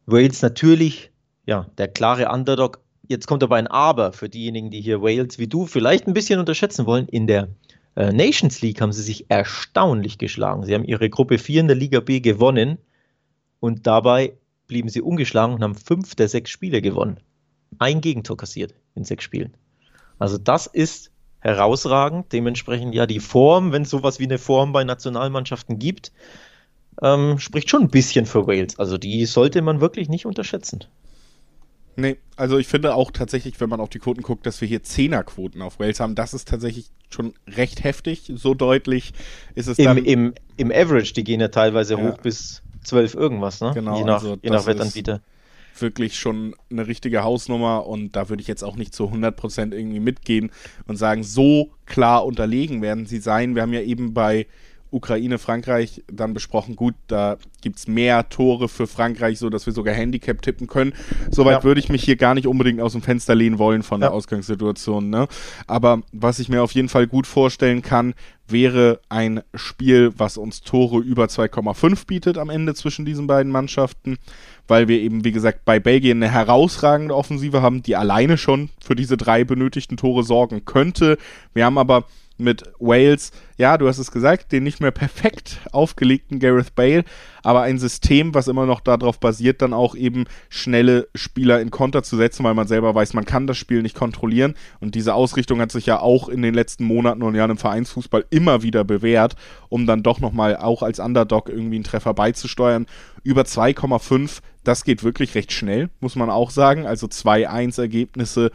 Wales 0.06 0.42
natürlich, 0.42 1.12
ja, 1.46 1.68
der 1.78 1.90
klare 1.90 2.30
Underdog. 2.30 2.80
Jetzt 3.08 3.28
kommt 3.28 3.44
aber 3.44 3.58
ein 3.58 3.68
Aber 3.68 4.14
für 4.14 4.30
diejenigen, 4.30 4.72
die 4.72 4.82
hier 4.82 5.02
Wales 5.02 5.38
wie 5.40 5.48
du 5.48 5.66
vielleicht 5.66 6.08
ein 6.08 6.14
bisschen 6.14 6.40
unterschätzen 6.40 6.86
wollen. 6.86 7.08
In 7.08 7.28
der 7.28 7.50
Nations 7.96 8.62
League 8.62 8.82
haben 8.82 8.92
sie 8.92 9.04
sich 9.04 9.30
erstaunlich 9.30 10.18
geschlagen. 10.18 10.66
Sie 10.66 10.74
haben 10.74 10.84
ihre 10.84 11.10
Gruppe 11.10 11.38
4 11.38 11.62
in 11.62 11.68
der 11.68 11.78
Liga 11.78 12.02
B 12.02 12.20
gewonnen 12.20 12.78
und 13.60 13.88
dabei 13.88 14.34
blieben 14.68 14.90
sie 14.90 15.02
ungeschlagen 15.02 15.56
und 15.56 15.64
haben 15.64 15.76
fünf 15.76 16.16
der 16.16 16.28
sechs 16.28 16.50
Spiele 16.50 16.82
gewonnen. 16.82 17.20
Ein 17.80 18.02
Gegentor 18.02 18.38
kassiert 18.38 18.74
in 18.96 19.04
sechs 19.04 19.24
Spielen. 19.24 19.54
Also 20.20 20.38
das 20.38 20.68
ist 20.68 21.12
herausragend. 21.40 22.32
Dementsprechend 22.34 22.96
ja 22.96 23.06
die 23.06 23.20
Form, 23.20 23.72
wenn 23.72 23.84
es 23.84 23.90
sowas 23.90 24.20
wie 24.20 24.24
eine 24.24 24.40
Form 24.40 24.74
bei 24.74 24.84
Nationalmannschaften 24.84 25.80
gibt, 25.80 26.12
ähm, 27.02 27.40
spricht 27.40 27.70
schon 27.70 27.84
ein 27.84 27.90
bisschen 27.90 28.26
für 28.26 28.48
Wales. 28.48 28.80
Also 28.80 28.98
die 28.98 29.26
sollte 29.26 29.62
man 29.62 29.82
wirklich 29.82 30.10
nicht 30.10 30.26
unterschätzen. 30.26 30.86
Nee, 31.98 32.18
also 32.36 32.58
ich 32.58 32.68
finde 32.68 32.94
auch 32.96 33.12
tatsächlich, 33.12 33.60
wenn 33.62 33.70
man 33.70 33.80
auf 33.80 33.90
die 33.90 34.00
Quoten 34.00 34.22
guckt, 34.22 34.46
dass 34.46 34.60
wir 34.62 34.68
hier 34.68 34.84
Zehnerquoten 34.84 35.62
auf 35.62 35.80
Wales 35.80 36.00
haben, 36.00 36.16
das 36.16 36.34
ist 36.34 36.48
tatsächlich 36.48 36.90
schon 37.10 37.34
recht 37.48 37.84
heftig. 37.84 38.32
So 38.36 38.54
deutlich 38.54 39.14
ist 39.56 39.68
es 39.68 39.78
Im, 39.80 39.86
dann. 39.86 39.98
im, 40.00 40.34
im 40.58 40.72
Average, 40.72 41.14
die 41.14 41.24
gehen 41.24 41.40
ja 41.40 41.48
teilweise 41.48 41.94
Ja. 41.96 42.02
hoch 42.02 42.18
bis 42.18 42.62
12 42.84 43.14
irgendwas, 43.16 43.62
ne? 43.62 43.72
Genau, 43.74 43.98
je 43.98 44.04
nach, 44.04 44.16
also 44.16 44.38
je 44.42 44.50
nach 44.50 44.66
Wettanbieter. 44.66 45.22
wirklich 45.80 46.18
schon 46.20 46.56
eine 46.70 46.88
richtige 46.88 47.24
Hausnummer 47.24 47.86
und 47.88 48.16
da 48.16 48.30
würde 48.30 48.42
ich 48.42 48.48
jetzt 48.48 48.64
auch 48.64 48.76
nicht 48.76 48.94
zu 48.94 49.06
100% 49.12 49.74
irgendwie 49.74 50.00
mitgehen 50.00 50.52
und 50.88 50.98
sagen, 50.98 51.24
so 51.24 51.72
klar 51.86 52.26
unterlegen 52.26 52.82
werden 52.82 53.06
sie 53.06 53.20
sein. 53.20 53.56
Wir 53.56 53.62
haben 53.62 53.74
ja 53.74 53.82
eben 53.82 54.14
bei 54.14 54.48
Ukraine, 54.96 55.38
Frankreich 55.38 56.04
dann 56.12 56.34
besprochen, 56.34 56.76
gut, 56.76 56.96
da 57.08 57.38
gibt 57.62 57.78
es 57.80 57.88
mehr 57.88 58.30
Tore 58.30 58.70
für 58.70 58.88
Frankreich, 58.88 59.38
so 59.40 59.50
dass 59.50 59.66
wir 59.66 59.74
sogar 59.74 59.94
Handicap 59.94 60.42
tippen 60.42 60.68
können. 60.68 60.94
Soweit 61.32 61.58
Ja. 61.60 61.64
würde 61.64 61.80
ich 61.80 61.90
mich 61.90 62.04
hier 62.04 62.16
gar 62.16 62.34
nicht 62.34 62.48
unbedingt 62.48 62.80
aus 62.80 62.94
dem 62.94 63.02
Fenster 63.02 63.36
lehnen 63.36 63.60
wollen 63.60 63.84
von 63.84 64.00
der 64.00 64.10
Ja. 64.10 64.16
Ausgangssituation. 64.16 65.10
Ne? 65.10 65.28
Aber 65.68 66.02
was 66.14 66.40
ich 66.40 66.48
mir 66.50 66.64
auf 66.64 66.72
jeden 66.72 66.90
Fall 66.90 67.08
gut 67.08 67.28
vorstellen 67.28 67.82
kann, 67.82 68.14
wäre 68.48 69.02
ein 69.10 69.42
Spiel, 69.56 70.14
was 70.18 70.38
uns 70.38 70.62
Tore 70.62 71.00
über 71.00 71.26
2,5 71.26 72.06
bietet 72.06 72.38
am 72.38 72.50
Ende 72.50 72.76
zwischen 72.76 73.04
diesen 73.04 73.28
beiden 73.28 73.52
Mannschaften, 73.52 74.18
weil 74.68 74.88
wir 74.88 75.00
eben, 75.02 75.26
wie 75.26 75.32
gesagt, 75.32 75.66
bei 75.66 75.80
Belgien 75.80 76.22
eine 76.24 76.32
herausragende 76.32 77.16
Offensive 77.16 77.62
haben, 77.62 77.84
die 77.84 77.96
alleine 77.96 78.38
schon 78.38 78.70
für 78.84 78.96
diese 78.96 79.18
drei 79.18 79.44
benötigten 79.44 79.98
Tore 79.98 80.24
sorgen 80.24 80.64
könnte. 80.64 81.18
Wir 81.54 81.66
haben 81.66 81.80
aber 81.80 82.06
mit 82.38 82.64
Wales, 82.80 83.32
ja, 83.58 83.78
du 83.78 83.88
hast 83.88 83.98
es 83.98 84.12
gesagt, 84.12 84.52
den 84.52 84.64
nicht 84.64 84.82
mehr 84.82 84.92
perfekt 84.92 85.60
aufgelegten 85.72 86.40
Gareth 86.40 86.76
Bale, 86.76 87.06
aber 87.44 87.62
ein 87.62 87.80
System, 87.80 88.34
was 88.34 88.48
immer 88.48 88.66
noch 88.66 88.82
darauf 88.82 89.20
basiert, 89.20 89.62
dann 89.62 89.74
auch 89.74 89.96
eben 89.96 90.26
schnelle 90.50 91.08
Spieler 91.16 91.62
in 91.62 91.72
Konter 91.72 92.04
zu 92.04 92.18
setzen, 92.18 92.44
weil 92.44 92.54
man 92.54 92.68
selber 92.68 92.94
weiß, 92.94 93.14
man 93.14 93.26
kann 93.26 93.48
das 93.48 93.58
Spiel 93.58 93.82
nicht 93.82 93.96
kontrollieren. 93.96 94.56
Und 94.80 94.96
diese 94.96 95.14
Ausrichtung 95.14 95.62
hat 95.62 95.72
sich 95.72 95.86
ja 95.86 96.00
auch 96.00 96.28
in 96.28 96.42
den 96.42 96.54
letzten 96.54 96.84
Monaten 96.84 97.22
und 97.22 97.36
Jahren 97.36 97.52
im 97.52 97.58
Vereinsfußball 97.58 98.26
immer 98.32 98.64
wieder 98.64 98.84
bewährt, 98.84 99.36
um 99.70 99.86
dann 99.86 100.04
doch 100.04 100.20
nochmal 100.20 100.58
auch 100.58 100.82
als 100.82 101.00
Underdog 101.00 101.50
irgendwie 101.50 101.76
einen 101.76 101.84
Treffer 101.84 102.14
beizusteuern. 102.14 102.88
Über 103.24 103.44
2,5, 103.44 104.40
das 104.64 104.84
geht 104.84 105.04
wirklich 105.04 105.36
recht 105.36 105.52
schnell, 105.52 105.90
muss 106.00 106.16
man 106.16 106.30
auch 106.30 106.50
sagen. 106.50 106.86
Also 106.86 107.08
2-1 107.08 107.80
Ergebnisse, 107.80 108.52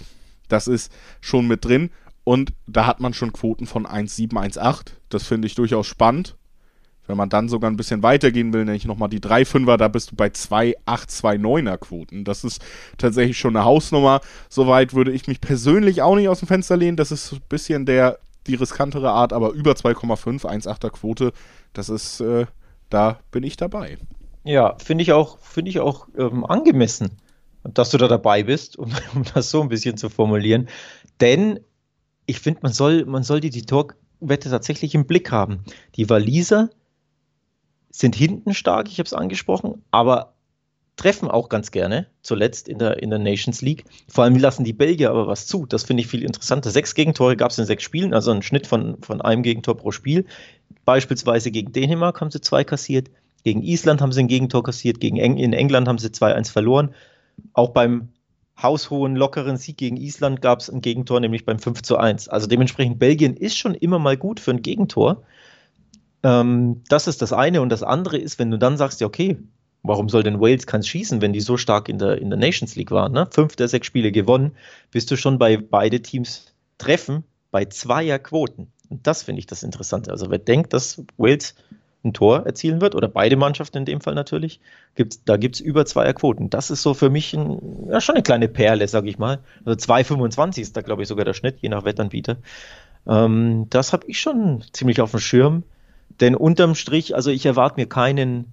das 0.48 0.66
ist 0.66 0.92
schon 1.20 1.46
mit 1.46 1.64
drin. 1.64 1.90
Und 2.30 2.52
da 2.68 2.86
hat 2.86 3.00
man 3.00 3.12
schon 3.12 3.32
Quoten 3.32 3.66
von 3.66 3.88
1,7, 3.88 4.34
1,8. 4.34 4.92
Das 5.08 5.26
finde 5.26 5.46
ich 5.46 5.56
durchaus 5.56 5.88
spannend. 5.88 6.36
Wenn 7.08 7.16
man 7.16 7.28
dann 7.28 7.48
sogar 7.48 7.68
ein 7.68 7.76
bisschen 7.76 8.04
weitergehen 8.04 8.52
will, 8.52 8.64
nenne 8.64 8.76
ich 8.76 8.84
nochmal 8.84 9.08
die 9.08 9.18
3,5er, 9.18 9.76
da 9.76 9.88
bist 9.88 10.12
du 10.12 10.14
bei 10.14 10.28
2,8, 10.28 10.76
2,9er 10.86 11.76
Quoten. 11.78 12.22
Das 12.22 12.44
ist 12.44 12.62
tatsächlich 12.98 13.36
schon 13.36 13.56
eine 13.56 13.64
Hausnummer. 13.64 14.20
Soweit 14.48 14.94
würde 14.94 15.10
ich 15.10 15.26
mich 15.26 15.40
persönlich 15.40 16.02
auch 16.02 16.14
nicht 16.14 16.28
aus 16.28 16.38
dem 16.38 16.46
Fenster 16.46 16.76
lehnen. 16.76 16.96
Das 16.96 17.10
ist 17.10 17.32
ein 17.32 17.40
bisschen 17.48 17.84
der, 17.84 18.20
die 18.46 18.54
riskantere 18.54 19.10
Art, 19.10 19.32
aber 19.32 19.50
über 19.50 19.72
2,5, 19.72 20.44
1,8er 20.44 20.90
Quote, 20.90 21.32
das 21.72 21.88
ist, 21.88 22.20
äh, 22.20 22.46
da 22.90 23.18
bin 23.32 23.42
ich 23.42 23.56
dabei. 23.56 23.98
Ja, 24.44 24.76
finde 24.78 25.02
ich 25.02 25.12
auch, 25.12 25.40
finde 25.40 25.70
ich 25.70 25.80
auch 25.80 26.06
ähm, 26.16 26.46
angemessen, 26.46 27.10
dass 27.64 27.90
du 27.90 27.98
da 27.98 28.06
dabei 28.06 28.44
bist, 28.44 28.78
um, 28.78 28.92
um 29.16 29.24
das 29.34 29.50
so 29.50 29.60
ein 29.62 29.68
bisschen 29.68 29.96
zu 29.96 30.08
formulieren. 30.10 30.68
Denn 31.20 31.58
ich 32.30 32.38
finde, 32.38 32.60
man 32.62 32.72
soll, 32.72 33.04
man 33.06 33.24
soll 33.24 33.40
die, 33.40 33.50
die 33.50 33.66
Torwette 33.66 34.50
tatsächlich 34.50 34.94
im 34.94 35.06
Blick 35.06 35.32
haben. 35.32 35.64
Die 35.96 36.08
Waliser 36.08 36.70
sind 37.90 38.14
hinten 38.14 38.54
stark, 38.54 38.88
ich 38.88 38.98
habe 38.98 39.06
es 39.06 39.12
angesprochen, 39.12 39.82
aber 39.90 40.34
treffen 40.94 41.28
auch 41.28 41.48
ganz 41.48 41.72
gerne, 41.72 42.06
zuletzt 42.22 42.68
in 42.68 42.78
der, 42.78 43.02
in 43.02 43.10
der 43.10 43.18
Nations 43.18 43.62
League. 43.62 43.84
Vor 44.06 44.24
allem 44.24 44.36
lassen 44.36 44.64
die 44.64 44.72
Belgier 44.72 45.10
aber 45.10 45.26
was 45.26 45.46
zu. 45.46 45.66
Das 45.66 45.82
finde 45.82 46.02
ich 46.02 46.06
viel 46.06 46.22
interessanter. 46.22 46.70
Sechs 46.70 46.94
Gegentore 46.94 47.36
gab 47.36 47.50
es 47.50 47.58
in 47.58 47.64
sechs 47.64 47.82
Spielen, 47.82 48.14
also 48.14 48.30
ein 48.30 48.42
Schnitt 48.42 48.68
von, 48.68 49.02
von 49.02 49.20
einem 49.20 49.42
Gegentor 49.42 49.76
pro 49.76 49.90
Spiel. 49.90 50.26
Beispielsweise 50.84 51.50
gegen 51.50 51.72
Dänemark 51.72 52.20
haben 52.20 52.30
sie 52.30 52.40
zwei 52.40 52.62
kassiert, 52.62 53.10
gegen 53.42 53.62
Island 53.62 54.00
haben 54.00 54.12
sie 54.12 54.20
ein 54.20 54.28
Gegentor 54.28 54.62
kassiert, 54.62 55.00
gegen 55.00 55.16
Eng 55.16 55.36
in 55.36 55.52
England 55.52 55.88
haben 55.88 55.98
sie 55.98 56.08
2-1 56.08 56.52
verloren. 56.52 56.94
Auch 57.54 57.70
beim 57.70 58.10
haushohen, 58.62 59.16
lockeren 59.16 59.56
Sieg 59.56 59.76
gegen 59.76 59.96
Island 59.96 60.42
gab 60.42 60.60
es 60.60 60.70
ein 60.70 60.80
Gegentor, 60.80 61.20
nämlich 61.20 61.44
beim 61.44 61.58
5 61.58 61.82
zu 61.82 61.96
1. 61.96 62.28
Also 62.28 62.46
dementsprechend, 62.46 62.98
Belgien 62.98 63.36
ist 63.36 63.56
schon 63.56 63.74
immer 63.74 63.98
mal 63.98 64.16
gut 64.16 64.40
für 64.40 64.50
ein 64.50 64.62
Gegentor. 64.62 65.22
Ähm, 66.22 66.82
das 66.88 67.06
ist 67.06 67.22
das 67.22 67.32
eine. 67.32 67.62
Und 67.62 67.70
das 67.70 67.82
andere 67.82 68.18
ist, 68.18 68.38
wenn 68.38 68.50
du 68.50 68.58
dann 68.58 68.76
sagst, 68.76 69.00
ja, 69.00 69.06
okay, 69.06 69.38
warum 69.82 70.08
soll 70.08 70.22
denn 70.22 70.40
Wales 70.40 70.66
keins 70.66 70.88
schießen, 70.88 71.20
wenn 71.20 71.32
die 71.32 71.40
so 71.40 71.56
stark 71.56 71.88
in 71.88 71.98
der, 71.98 72.18
in 72.18 72.30
der 72.30 72.38
Nations 72.38 72.76
League 72.76 72.90
waren? 72.90 73.12
Ne? 73.12 73.28
Fünf 73.30 73.56
der 73.56 73.68
sechs 73.68 73.86
Spiele 73.86 74.12
gewonnen, 74.12 74.52
bist 74.90 75.10
du 75.10 75.16
schon 75.16 75.38
bei 75.38 75.56
beide 75.56 76.02
Teams 76.02 76.54
treffen 76.78 77.24
bei 77.50 77.64
Zweierquoten. 77.64 78.72
Und 78.88 79.06
das 79.06 79.22
finde 79.22 79.40
ich 79.40 79.46
das 79.46 79.62
Interessante. 79.62 80.10
Also 80.10 80.30
wer 80.30 80.38
denkt, 80.38 80.72
dass 80.72 81.02
Wales 81.16 81.54
ein 82.04 82.12
Tor 82.12 82.46
erzielen 82.46 82.80
wird, 82.80 82.94
oder 82.94 83.08
beide 83.08 83.36
Mannschaften 83.36 83.78
in 83.78 83.84
dem 83.84 84.00
Fall 84.00 84.14
natürlich, 84.14 84.60
gibt's, 84.94 85.22
da 85.24 85.36
gibt 85.36 85.56
es 85.56 85.60
über 85.60 85.84
Zweierquoten. 85.84 86.48
Das 86.50 86.70
ist 86.70 86.82
so 86.82 86.94
für 86.94 87.10
mich 87.10 87.34
ein, 87.34 87.88
ja, 87.90 88.00
schon 88.00 88.14
eine 88.14 88.22
kleine 88.22 88.48
Perle, 88.48 88.88
sage 88.88 89.08
ich 89.08 89.18
mal. 89.18 89.40
Also 89.64 89.92
2,25 89.92 90.60
ist 90.60 90.76
da, 90.76 90.80
glaube 90.80 91.02
ich, 91.02 91.08
sogar 91.08 91.24
der 91.24 91.34
Schnitt, 91.34 91.58
je 91.60 91.68
nach 91.68 91.84
Wettanbieter. 91.84 92.38
Ähm, 93.06 93.66
das 93.70 93.92
habe 93.92 94.06
ich 94.06 94.20
schon 94.20 94.64
ziemlich 94.72 95.00
auf 95.00 95.10
dem 95.10 95.20
Schirm. 95.20 95.62
Denn 96.20 96.34
unterm 96.34 96.74
Strich, 96.74 97.14
also 97.14 97.30
ich 97.30 97.46
erwarte 97.46 97.78
mir 97.78 97.86
keinen 97.86 98.52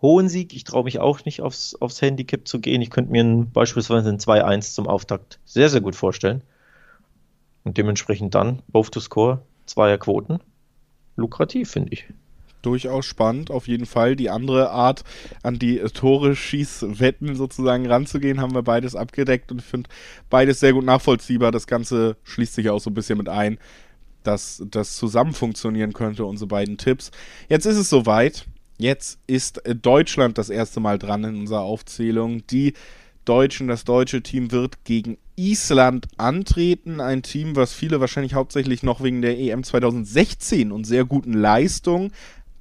hohen 0.00 0.28
Sieg. 0.28 0.54
Ich 0.54 0.64
traue 0.64 0.84
mich 0.84 1.00
auch 1.00 1.24
nicht 1.24 1.42
aufs, 1.42 1.74
aufs 1.74 2.00
Handicap 2.00 2.46
zu 2.46 2.60
gehen. 2.60 2.80
Ich 2.80 2.90
könnte 2.90 3.12
mir 3.12 3.24
ein, 3.24 3.50
beispielsweise 3.50 4.08
ein 4.08 4.18
2-1 4.18 4.74
zum 4.74 4.86
Auftakt 4.86 5.40
sehr, 5.44 5.68
sehr 5.68 5.80
gut 5.80 5.96
vorstellen. 5.96 6.42
Und 7.64 7.76
dementsprechend 7.76 8.34
dann, 8.34 8.62
both 8.68 8.92
to 8.92 9.00
score, 9.00 9.42
Zweierquoten. 9.66 10.38
Lukrativ, 11.16 11.70
finde 11.70 11.92
ich 11.92 12.06
durchaus 12.64 13.06
spannend, 13.06 13.50
auf 13.50 13.68
jeden 13.68 13.86
Fall. 13.86 14.16
Die 14.16 14.30
andere 14.30 14.70
Art, 14.70 15.04
an 15.42 15.58
die 15.58 15.78
Tore-Schießwetten 15.78 17.34
sozusagen 17.36 17.86
ranzugehen, 17.86 18.40
haben 18.40 18.54
wir 18.54 18.62
beides 18.62 18.96
abgedeckt 18.96 19.52
und 19.52 19.60
ich 19.60 19.66
finde 19.66 19.90
beides 20.30 20.60
sehr 20.60 20.72
gut 20.72 20.84
nachvollziehbar. 20.84 21.52
Das 21.52 21.66
Ganze 21.66 22.16
schließt 22.24 22.54
sich 22.54 22.70
auch 22.70 22.80
so 22.80 22.90
ein 22.90 22.94
bisschen 22.94 23.18
mit 23.18 23.28
ein, 23.28 23.58
dass 24.22 24.62
das 24.70 24.96
zusammen 24.96 25.32
funktionieren 25.32 25.92
könnte, 25.92 26.24
unsere 26.24 26.48
beiden 26.48 26.78
Tipps. 26.78 27.10
Jetzt 27.48 27.66
ist 27.66 27.76
es 27.76 27.90
soweit. 27.90 28.46
Jetzt 28.78 29.20
ist 29.26 29.62
Deutschland 29.82 30.36
das 30.36 30.50
erste 30.50 30.80
Mal 30.80 30.98
dran 30.98 31.22
in 31.24 31.36
unserer 31.36 31.60
Aufzählung. 31.60 32.44
Die 32.48 32.74
Deutschen, 33.24 33.68
das 33.68 33.84
deutsche 33.84 34.22
Team 34.22 34.50
wird 34.50 34.84
gegen 34.84 35.16
Island 35.36 36.08
antreten. 36.16 37.00
Ein 37.00 37.22
Team, 37.22 37.56
was 37.56 37.72
viele 37.72 38.00
wahrscheinlich 38.00 38.34
hauptsächlich 38.34 38.82
noch 38.82 39.02
wegen 39.02 39.22
der 39.22 39.38
EM 39.38 39.62
2016 39.62 40.72
und 40.72 40.84
sehr 40.84 41.04
guten 41.04 41.32
Leistungen 41.32 42.12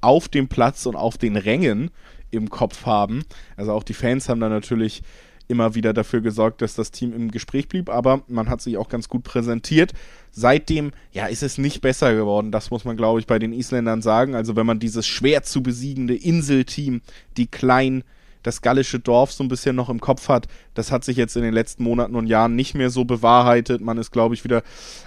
auf 0.04 0.28
dem 0.28 0.48
Platz 0.48 0.86
und 0.86 0.96
auf 0.96 1.18
den 1.18 1.36
Rängen 1.36 1.92
im 2.32 2.50
Kopf 2.50 2.86
haben. 2.86 3.24
Also 3.58 3.72
auch 3.72 3.84
die 3.84 3.94
Fans 3.94 4.30
haben 4.30 4.40
da 4.40 4.50
natürlich 4.50 5.04
immer 5.48 5.76
wieder 5.76 5.94
dafür 5.94 6.22
gesorgt, 6.22 6.62
dass 6.62 6.74
das 6.74 6.92
Team 6.92 7.14
im 7.14 7.30
Gespräch 7.30 7.68
blieb, 7.68 7.90
aber 7.90 8.24
man 8.28 8.50
hat 8.50 8.62
sich 8.62 8.78
auch 8.78 8.90
ganz 8.90 9.10
gut 9.10 9.24
präsentiert. 9.24 9.94
Seitdem, 10.32 10.92
ja, 11.12 11.28
ist 11.28 11.44
es 11.44 11.58
nicht 11.58 11.82
besser 11.82 12.16
geworden. 12.16 12.52
Das 12.52 12.72
muss 12.72 12.86
man, 12.86 12.98
glaube 12.98 13.20
ich, 13.20 13.28
bei 13.28 13.40
den 13.40 13.54
Isländern 13.54 14.02
sagen. 14.02 14.36
Also 14.36 14.56
wenn 14.56 14.66
man 14.66 14.80
dieses 14.80 15.06
schwer 15.06 15.44
zu 15.44 15.62
besiegende 15.62 16.16
Inselteam, 16.16 17.02
die 17.38 17.48
kleinen 17.48 18.04
das 18.42 18.62
gallische 18.62 19.00
Dorf 19.00 19.32
so 19.32 19.44
ein 19.44 19.48
bisschen 19.48 19.76
noch 19.76 19.90
im 19.90 20.02
Kopf 20.02 20.28
hat. 20.28 20.48
Das 20.74 20.92
hat 20.92 21.04
sich 21.04 21.18
jetzt 21.18 21.38
in 21.38 21.44
den 21.44 21.54
letzten 21.54 21.84
Monaten 21.84 22.16
und 22.16 22.28
Jahren 22.28 22.56
nicht 22.56 22.76
mehr 22.76 22.90
so 22.90 23.06
bewahrheitet. 23.06 23.82
Man 23.82 23.98
ist, 23.98 24.12
glaube 24.12 24.36
ich, 24.36 24.44
wieder 24.44 24.64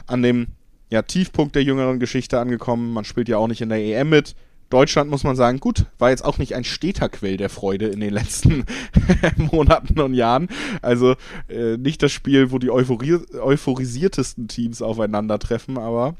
an 0.06 0.22
dem 0.22 0.48
ja, 0.90 1.02
Tiefpunkt 1.02 1.54
der 1.54 1.62
jüngeren 1.62 2.00
Geschichte 2.00 2.40
angekommen. 2.40 2.92
Man 2.92 3.04
spielt 3.04 3.28
ja 3.28 3.36
auch 3.36 3.48
nicht 3.48 3.60
in 3.60 3.68
der 3.68 3.78
EM 3.78 4.08
mit. 4.08 4.34
Deutschland 4.70 5.10
muss 5.10 5.22
man 5.22 5.36
sagen, 5.36 5.60
gut, 5.60 5.86
war 5.98 6.10
jetzt 6.10 6.24
auch 6.24 6.38
nicht 6.38 6.54
ein 6.54 6.64
steter 6.64 7.08
Quell 7.08 7.36
der 7.36 7.50
Freude 7.50 7.86
in 7.86 8.00
den 8.00 8.12
letzten 8.12 8.64
Monaten 9.36 10.00
und 10.00 10.14
Jahren. 10.14 10.48
Also 10.82 11.14
äh, 11.48 11.76
nicht 11.76 12.02
das 12.02 12.12
Spiel, 12.12 12.50
wo 12.50 12.58
die 12.58 12.70
Euphorie 12.70 13.18
euphorisiertesten 13.40 14.48
Teams 14.48 14.82
aufeinandertreffen, 14.82 15.78
aber 15.78 16.16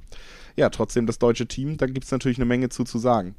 ja, 0.56 0.70
trotzdem 0.70 1.06
das 1.06 1.18
deutsche 1.18 1.46
Team, 1.46 1.76
da 1.76 1.87
gibt 1.87 2.04
es 2.04 2.11
natürlich 2.11 2.38
eine 2.38 2.46
Menge 2.46 2.68
zu 2.68 2.85
zu 2.85 2.98
sagen. 2.98 3.35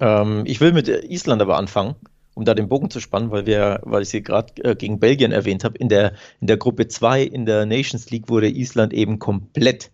Ähm, 0.00 0.42
ich 0.46 0.60
will 0.60 0.72
mit 0.72 0.88
Island 0.88 1.42
aber 1.42 1.56
anfangen, 1.56 1.94
um 2.34 2.44
da 2.44 2.54
den 2.54 2.68
Bogen 2.68 2.90
zu 2.90 3.00
spannen, 3.00 3.30
weil 3.30 3.46
wir, 3.46 3.80
weil 3.84 4.02
ich 4.02 4.08
sie 4.08 4.22
gerade 4.22 4.52
äh, 4.64 4.74
gegen 4.74 4.98
Belgien 4.98 5.32
erwähnt 5.32 5.64
habe. 5.64 5.78
In 5.78 5.88
der, 5.88 6.14
in 6.40 6.46
der 6.46 6.56
Gruppe 6.56 6.88
2 6.88 7.22
in 7.22 7.46
der 7.46 7.66
Nations 7.66 8.10
League 8.10 8.28
wurde 8.28 8.48
Island 8.48 8.92
eben 8.92 9.18
komplett 9.18 9.90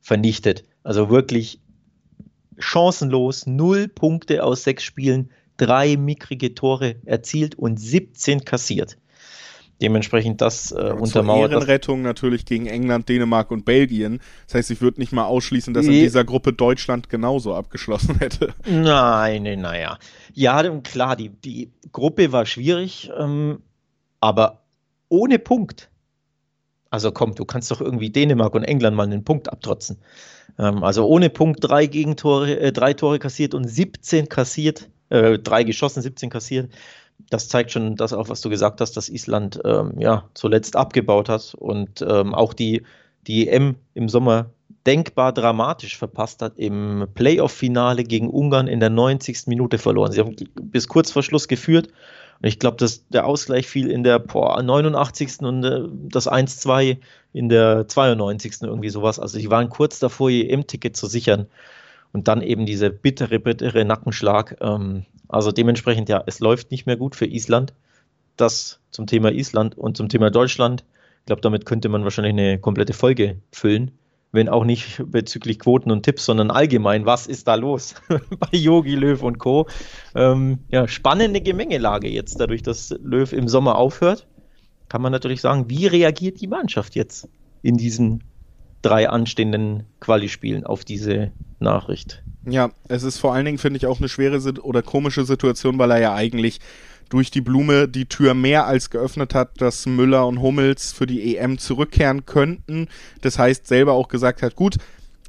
vernichtet. 0.00 0.64
Also 0.82 1.10
wirklich 1.10 1.60
chancenlos, 2.60 3.46
null 3.46 3.88
Punkte 3.88 4.44
aus 4.44 4.62
sechs 4.64 4.84
Spielen, 4.84 5.30
drei 5.56 5.96
mickrige 5.96 6.54
Tore 6.54 6.96
erzielt 7.04 7.54
und 7.54 7.78
17 7.78 8.44
kassiert. 8.44 8.96
Dementsprechend 9.80 10.42
das 10.42 10.72
äh, 10.72 10.92
untermauert. 10.92 11.52
Ehrenrettung 11.52 12.02
natürlich 12.02 12.44
gegen 12.44 12.66
England, 12.66 13.08
Dänemark 13.08 13.50
und 13.50 13.64
Belgien. 13.64 14.20
Das 14.46 14.56
heißt, 14.56 14.70
ich 14.70 14.82
würde 14.82 15.00
nicht 15.00 15.12
mal 15.12 15.24
ausschließen, 15.24 15.72
dass 15.72 15.86
in 15.86 15.92
dieser 15.92 16.22
Gruppe 16.24 16.52
Deutschland 16.52 17.08
genauso 17.08 17.54
abgeschlossen 17.54 18.16
hätte. 18.20 18.52
Nein, 18.66 19.42
nein, 19.42 19.60
naja. 19.60 19.98
Ja, 20.34 20.62
klar, 20.80 21.16
die, 21.16 21.30
die 21.30 21.70
Gruppe 21.92 22.30
war 22.30 22.44
schwierig, 22.44 23.10
ähm, 23.18 23.62
aber 24.20 24.62
ohne 25.08 25.38
Punkt. 25.38 25.89
Also 26.90 27.12
komm, 27.12 27.34
du 27.34 27.44
kannst 27.44 27.70
doch 27.70 27.80
irgendwie 27.80 28.10
Dänemark 28.10 28.54
und 28.54 28.64
England 28.64 28.96
mal 28.96 29.04
einen 29.04 29.24
Punkt 29.24 29.50
abtrotzen. 29.50 29.98
Ähm, 30.58 30.82
also 30.84 31.06
ohne 31.06 31.30
Punkt 31.30 31.60
drei 31.62 31.86
Gegentore, 31.86 32.58
äh, 32.58 32.72
drei 32.72 32.94
Tore 32.94 33.18
kassiert 33.18 33.54
und 33.54 33.68
17 33.68 34.28
kassiert, 34.28 34.88
äh, 35.08 35.38
drei 35.38 35.64
geschossen, 35.64 36.02
17 36.02 36.30
kassiert 36.30 36.70
das 37.28 37.48
zeigt 37.48 37.72
schon 37.72 37.96
das 37.96 38.12
auch, 38.12 38.28
was 38.28 38.40
du 38.40 38.48
gesagt 38.48 38.80
hast, 38.80 38.96
dass 38.96 39.08
Island 39.08 39.60
ähm, 39.64 39.94
ja 39.98 40.24
zuletzt 40.34 40.76
abgebaut 40.76 41.28
hat 41.28 41.54
und 41.54 42.02
ähm, 42.02 42.34
auch 42.34 42.54
die, 42.54 42.82
die 43.26 43.48
EM 43.48 43.76
im 43.94 44.08
Sommer 44.08 44.50
denkbar 44.86 45.32
dramatisch 45.32 45.98
verpasst 45.98 46.40
hat, 46.40 46.56
im 46.56 47.06
Playoff-Finale 47.14 48.04
gegen 48.04 48.30
Ungarn 48.30 48.66
in 48.66 48.80
der 48.80 48.88
90. 48.88 49.46
Minute 49.46 49.76
verloren. 49.76 50.12
Sie 50.12 50.20
haben 50.20 50.34
bis 50.62 50.88
kurz 50.88 51.10
vor 51.10 51.22
Schluss 51.22 51.48
geführt 51.48 51.88
und 52.42 52.48
ich 52.48 52.58
glaube, 52.58 52.78
dass 52.78 53.06
der 53.08 53.26
Ausgleich 53.26 53.68
fiel 53.68 53.90
in 53.90 54.02
der 54.02 54.18
boah, 54.18 54.62
89. 54.62 55.40
und 55.40 55.64
äh, 55.64 55.82
das 56.08 56.26
1-2 56.26 56.98
in 57.34 57.48
der 57.50 57.86
92. 57.86 58.62
irgendwie 58.62 58.88
sowas. 58.88 59.18
Also 59.18 59.38
sie 59.38 59.50
waren 59.50 59.68
kurz 59.68 59.98
davor, 59.98 60.30
ihr 60.30 60.48
EM-Ticket 60.50 60.96
zu 60.96 61.06
sichern 61.06 61.46
und 62.12 62.28
dann 62.28 62.40
eben 62.40 62.64
diese 62.64 62.88
bittere, 62.88 63.40
bittere 63.40 63.84
Nackenschlag. 63.84 64.56
Ähm, 64.60 65.04
also 65.28 65.52
dementsprechend, 65.52 66.08
ja, 66.08 66.22
es 66.26 66.40
läuft 66.40 66.70
nicht 66.70 66.86
mehr 66.86 66.96
gut 66.96 67.14
für 67.14 67.26
Island. 67.26 67.74
Das 68.36 68.80
zum 68.90 69.06
Thema 69.06 69.30
Island 69.32 69.76
und 69.76 69.98
zum 69.98 70.08
Thema 70.08 70.30
Deutschland. 70.30 70.84
Ich 71.20 71.26
glaube, 71.26 71.42
damit 71.42 71.66
könnte 71.66 71.90
man 71.90 72.04
wahrscheinlich 72.04 72.32
eine 72.32 72.58
komplette 72.58 72.94
Folge 72.94 73.36
füllen. 73.52 73.90
Wenn 74.32 74.48
auch 74.48 74.64
nicht 74.64 75.02
bezüglich 75.06 75.58
Quoten 75.58 75.90
und 75.90 76.04
Tipps, 76.04 76.24
sondern 76.24 76.50
allgemein, 76.50 77.04
was 77.04 77.26
ist 77.26 77.48
da 77.48 77.56
los 77.56 77.96
bei 78.38 78.56
Yogi 78.56 78.94
Löw 78.94 79.22
und 79.22 79.38
Co. 79.38 79.66
Ähm, 80.14 80.60
ja, 80.70 80.86
spannende 80.86 81.40
Gemengelage 81.40 82.08
jetzt, 82.08 82.38
dadurch, 82.38 82.62
dass 82.62 82.94
Löw 83.02 83.32
im 83.32 83.48
Sommer 83.48 83.76
aufhört. 83.76 84.28
Kann 84.88 85.02
man 85.02 85.12
natürlich 85.12 85.40
sagen, 85.40 85.68
wie 85.68 85.86
reagiert 85.86 86.40
die 86.40 86.46
Mannschaft 86.46 86.94
jetzt 86.94 87.28
in 87.62 87.76
diesen 87.76 88.24
drei 88.82 89.08
anstehenden 89.08 89.84
Quali-Spielen 90.00 90.64
auf 90.64 90.84
diese 90.84 91.32
Nachricht. 91.58 92.22
Ja, 92.46 92.70
es 92.88 93.02
ist 93.02 93.18
vor 93.18 93.34
allen 93.34 93.44
Dingen, 93.44 93.58
finde 93.58 93.76
ich, 93.76 93.86
auch 93.86 93.98
eine 93.98 94.08
schwere 94.08 94.40
oder 94.62 94.82
komische 94.82 95.24
Situation, 95.24 95.78
weil 95.78 95.90
er 95.90 96.00
ja 96.00 96.14
eigentlich 96.14 96.60
durch 97.10 97.30
die 97.30 97.42
Blume 97.42 97.86
die 97.88 98.06
Tür 98.06 98.34
mehr 98.34 98.66
als 98.66 98.88
geöffnet 98.88 99.34
hat, 99.34 99.60
dass 99.60 99.84
Müller 99.84 100.26
und 100.26 100.40
Hummels 100.40 100.92
für 100.92 101.06
die 101.06 101.36
EM 101.36 101.58
zurückkehren 101.58 102.24
könnten. 102.24 102.88
Das 103.20 103.38
heißt, 103.38 103.66
selber 103.66 103.92
auch 103.92 104.08
gesagt 104.08 104.42
hat, 104.42 104.56
gut, 104.56 104.76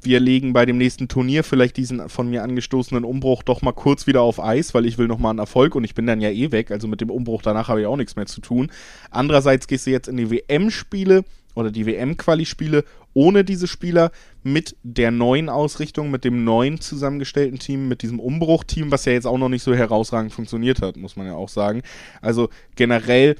wir 0.04 0.18
legen 0.18 0.52
bei 0.52 0.66
dem 0.66 0.78
nächsten 0.78 1.08
Turnier 1.08 1.44
vielleicht 1.44 1.76
diesen 1.76 2.08
von 2.08 2.28
mir 2.28 2.42
angestoßenen 2.42 3.04
Umbruch 3.04 3.42
doch 3.42 3.62
mal 3.62 3.72
kurz 3.72 4.06
wieder 4.06 4.22
auf 4.22 4.42
Eis, 4.42 4.74
weil 4.74 4.86
ich 4.86 4.98
will 4.98 5.06
nochmal 5.06 5.30
einen 5.30 5.38
Erfolg 5.38 5.74
und 5.74 5.84
ich 5.84 5.94
bin 5.94 6.06
dann 6.06 6.20
ja 6.20 6.30
eh 6.30 6.50
weg. 6.50 6.70
Also 6.70 6.88
mit 6.88 7.00
dem 7.00 7.10
Umbruch 7.10 7.42
danach 7.42 7.68
habe 7.68 7.80
ich 7.80 7.86
auch 7.86 7.96
nichts 7.96 8.16
mehr 8.16 8.26
zu 8.26 8.40
tun. 8.40 8.70
Andererseits 9.10 9.66
gehst 9.66 9.86
du 9.86 9.90
jetzt 9.90 10.08
in 10.08 10.16
die 10.16 10.30
WM-Spiele 10.30 11.24
oder 11.54 11.70
die 11.70 11.86
WM-Quali-Spiele 11.86 12.84
ohne 13.14 13.44
diese 13.44 13.66
Spieler 13.66 14.10
mit 14.42 14.76
der 14.82 15.10
neuen 15.10 15.48
Ausrichtung, 15.48 16.10
mit 16.10 16.24
dem 16.24 16.44
neuen 16.44 16.80
zusammengestellten 16.80 17.58
Team, 17.58 17.88
mit 17.88 18.02
diesem 18.02 18.20
Umbruchteam, 18.20 18.90
was 18.90 19.04
ja 19.04 19.12
jetzt 19.12 19.26
auch 19.26 19.38
noch 19.38 19.48
nicht 19.48 19.62
so 19.62 19.74
herausragend 19.74 20.32
funktioniert 20.32 20.80
hat, 20.82 20.96
muss 20.96 21.16
man 21.16 21.26
ja 21.26 21.34
auch 21.34 21.48
sagen. 21.48 21.82
Also 22.20 22.48
generell 22.74 23.36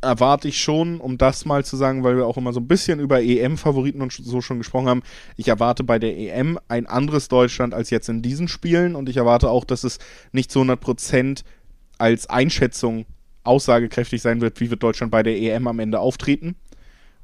erwarte 0.00 0.48
ich 0.48 0.60
schon, 0.60 1.00
um 1.00 1.18
das 1.18 1.44
mal 1.44 1.64
zu 1.64 1.76
sagen, 1.76 2.04
weil 2.04 2.16
wir 2.16 2.26
auch 2.26 2.36
immer 2.36 2.52
so 2.52 2.60
ein 2.60 2.68
bisschen 2.68 3.00
über 3.00 3.22
EM-Favoriten 3.22 4.02
und 4.02 4.12
so 4.12 4.40
schon 4.40 4.58
gesprochen 4.58 4.88
haben, 4.88 5.02
ich 5.36 5.48
erwarte 5.48 5.84
bei 5.84 5.98
der 5.98 6.16
EM 6.16 6.58
ein 6.68 6.86
anderes 6.86 7.28
Deutschland 7.28 7.74
als 7.74 7.90
jetzt 7.90 8.08
in 8.08 8.22
diesen 8.22 8.48
Spielen 8.48 8.94
und 8.94 9.08
ich 9.08 9.16
erwarte 9.16 9.50
auch, 9.50 9.64
dass 9.64 9.84
es 9.84 9.98
nicht 10.32 10.50
zu 10.52 10.60
100% 10.60 11.42
als 11.98 12.30
Einschätzung 12.30 13.06
aussagekräftig 13.42 14.22
sein 14.22 14.40
wird, 14.40 14.60
wie 14.60 14.70
wird 14.70 14.82
Deutschland 14.82 15.10
bei 15.10 15.22
der 15.22 15.36
EM 15.36 15.66
am 15.66 15.78
Ende 15.78 16.00
auftreten 16.00 16.54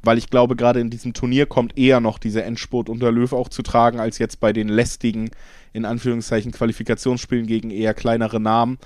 weil 0.04 0.18
ich 0.18 0.30
glaube, 0.30 0.56
gerade 0.56 0.80
in 0.80 0.90
diesem 0.90 1.12
Turnier 1.12 1.46
kommt 1.46 1.76
eher 1.78 2.00
noch 2.00 2.18
dieser 2.18 2.44
Endspurt 2.44 2.88
unter 2.88 3.10
Löw 3.12 3.32
auch 3.32 3.48
zu 3.48 3.62
tragen, 3.62 4.00
als 4.00 4.18
jetzt 4.18 4.40
bei 4.40 4.52
den 4.52 4.68
lästigen, 4.68 5.30
in 5.72 5.84
Anführungszeichen, 5.84 6.52
Qualifikationsspielen 6.52 7.46
gegen 7.46 7.70
eher 7.70 7.94
kleinere 7.94 8.40
Namen. 8.40 8.78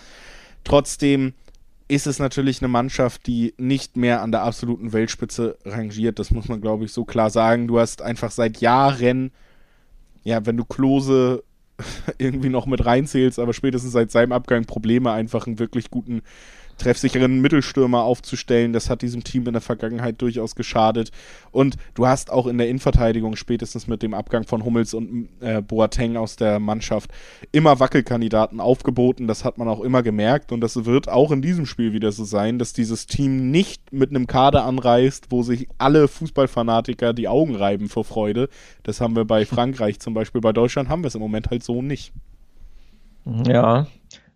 Trotzdem 0.64 1.34
ist 1.88 2.06
es 2.06 2.18
natürlich 2.18 2.60
eine 2.60 2.68
Mannschaft, 2.68 3.26
die 3.26 3.54
nicht 3.56 3.96
mehr 3.96 4.22
an 4.22 4.30
der 4.30 4.42
absoluten 4.42 4.92
Weltspitze 4.92 5.56
rangiert. 5.64 6.18
Das 6.18 6.30
muss 6.30 6.48
man, 6.48 6.60
glaube 6.60 6.84
ich, 6.84 6.92
so 6.92 7.04
klar 7.04 7.30
sagen. 7.30 7.66
Du 7.66 7.78
hast 7.78 8.02
einfach 8.02 8.30
seit 8.30 8.60
Jahren, 8.60 9.32
ja, 10.22 10.44
wenn 10.44 10.58
du 10.58 10.64
Klose 10.64 11.42
irgendwie 12.18 12.50
noch 12.50 12.66
mit 12.66 12.84
reinzählst, 12.84 13.38
aber 13.38 13.54
spätestens 13.54 13.92
seit 13.92 14.10
seinem 14.10 14.32
Abgang 14.32 14.66
Probleme, 14.66 15.12
einfach 15.12 15.46
einen 15.46 15.58
wirklich 15.58 15.90
guten 15.90 16.22
treffsicheren 16.78 17.40
Mittelstürmer 17.40 18.02
aufzustellen. 18.02 18.72
Das 18.72 18.88
hat 18.88 19.02
diesem 19.02 19.24
Team 19.24 19.46
in 19.46 19.52
der 19.52 19.62
Vergangenheit 19.62 20.20
durchaus 20.22 20.54
geschadet. 20.54 21.10
Und 21.50 21.76
du 21.94 22.06
hast 22.06 22.30
auch 22.30 22.46
in 22.46 22.58
der 22.58 22.68
Innenverteidigung 22.68 23.36
spätestens 23.36 23.86
mit 23.86 24.02
dem 24.02 24.14
Abgang 24.14 24.44
von 24.44 24.64
Hummels 24.64 24.94
und 24.94 25.28
äh, 25.40 25.60
Boateng 25.60 26.16
aus 26.16 26.36
der 26.36 26.58
Mannschaft 26.58 27.10
immer 27.52 27.80
Wackelkandidaten 27.80 28.60
aufgeboten. 28.60 29.26
Das 29.26 29.44
hat 29.44 29.58
man 29.58 29.68
auch 29.68 29.80
immer 29.80 30.02
gemerkt. 30.02 30.52
Und 30.52 30.60
das 30.60 30.84
wird 30.84 31.08
auch 31.08 31.32
in 31.32 31.42
diesem 31.42 31.66
Spiel 31.66 31.92
wieder 31.92 32.12
so 32.12 32.24
sein, 32.24 32.58
dass 32.58 32.72
dieses 32.72 33.06
Team 33.06 33.50
nicht 33.50 33.92
mit 33.92 34.10
einem 34.10 34.26
Kader 34.26 34.64
anreist, 34.64 35.26
wo 35.30 35.42
sich 35.42 35.68
alle 35.78 36.08
Fußballfanatiker 36.08 37.12
die 37.12 37.28
Augen 37.28 37.56
reiben 37.56 37.88
vor 37.88 38.04
Freude. 38.04 38.48
Das 38.84 39.00
haben 39.00 39.16
wir 39.16 39.24
bei 39.24 39.44
Frankreich 39.46 40.00
zum 40.00 40.14
Beispiel. 40.14 40.40
Bei 40.40 40.52
Deutschland 40.52 40.88
haben 40.88 41.02
wir 41.02 41.08
es 41.08 41.14
im 41.14 41.20
Moment 41.20 41.50
halt 41.50 41.62
so 41.62 41.82
nicht. 41.82 42.12
Ja, 43.46 43.86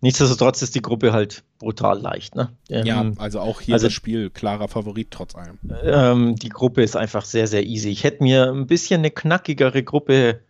Nichtsdestotrotz 0.03 0.61
ist 0.63 0.75
die 0.75 0.83
Gruppe 0.83 1.13
halt 1.13 1.45
brutal 1.61 2.01
leicht. 2.01 2.35
Ne? 2.35 2.51
Ähm, 2.69 2.87
ja, 2.87 3.13
also 3.19 3.39
auch 3.39 3.61
hier 3.61 3.75
also, 3.75 3.87
das 3.87 3.93
Spiel 3.93 4.31
klarer 4.31 4.67
Favorit 4.67 5.13
trotz 5.13 5.37
allem. 5.37 5.61
Ähm, 5.85 6.35
die 6.35 6.49
Gruppe 6.49 6.83
ist 6.83 6.97
einfach 6.97 7.25
sehr, 7.25 7.47
sehr 7.47 7.65
easy. 7.65 7.89
Ich 7.91 8.03
hätte 8.03 8.25
mir 8.25 8.51
ein 8.51 8.67
bisschen 8.67 8.99
eine 8.99 9.13
knackigere 9.13 9.85
Gruppe 9.85 10.41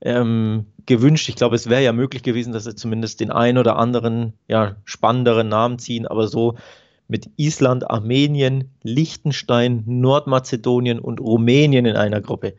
ähm, 0.00 0.66
gewünscht. 0.86 1.28
Ich 1.28 1.34
glaube, 1.34 1.56
es 1.56 1.68
wäre 1.68 1.82
ja 1.82 1.92
möglich 1.92 2.22
gewesen, 2.22 2.52
dass 2.52 2.64
sie 2.64 2.76
zumindest 2.76 3.18
den 3.18 3.32
einen 3.32 3.58
oder 3.58 3.76
anderen 3.76 4.34
ja, 4.46 4.76
spannenderen 4.84 5.48
Namen 5.48 5.80
ziehen, 5.80 6.06
aber 6.06 6.28
so 6.28 6.54
mit 7.08 7.30
Island, 7.36 7.90
Armenien, 7.90 8.70
Liechtenstein, 8.84 9.82
Nordmazedonien 9.86 11.00
und 11.00 11.18
Rumänien 11.18 11.84
in 11.84 11.96
einer 11.96 12.20
Gruppe. 12.20 12.54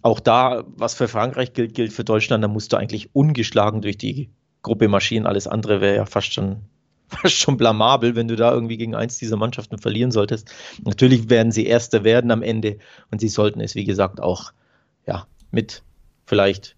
Auch 0.00 0.20
da, 0.20 0.64
was 0.74 0.94
für 0.94 1.06
Frankreich 1.06 1.52
gilt, 1.52 1.74
gilt 1.74 1.92
für 1.92 2.02
Deutschland, 2.02 2.42
da 2.42 2.48
musst 2.48 2.72
du 2.72 2.78
eigentlich 2.78 3.14
ungeschlagen 3.14 3.82
durch 3.82 3.98
die 3.98 4.30
Gruppe 4.62 4.88
marschieren. 4.88 5.26
Alles 5.26 5.46
andere 5.46 5.80
wäre 5.80 5.96
ja 5.96 6.06
fast 6.06 6.32
schon, 6.32 6.62
fast 7.08 7.34
schon 7.34 7.56
blamabel, 7.56 8.16
wenn 8.16 8.28
du 8.28 8.36
da 8.36 8.52
irgendwie 8.52 8.76
gegen 8.76 8.94
eins 8.94 9.18
dieser 9.18 9.36
Mannschaften 9.36 9.78
verlieren 9.78 10.10
solltest. 10.10 10.52
Natürlich 10.84 11.28
werden 11.28 11.52
sie 11.52 11.66
Erste 11.66 12.04
werden 12.04 12.30
am 12.30 12.42
Ende 12.42 12.78
und 13.10 13.20
sie 13.20 13.28
sollten 13.28 13.60
es, 13.60 13.74
wie 13.74 13.84
gesagt, 13.84 14.20
auch 14.20 14.52
ja, 15.06 15.26
mit 15.50 15.82
vielleicht 16.24 16.76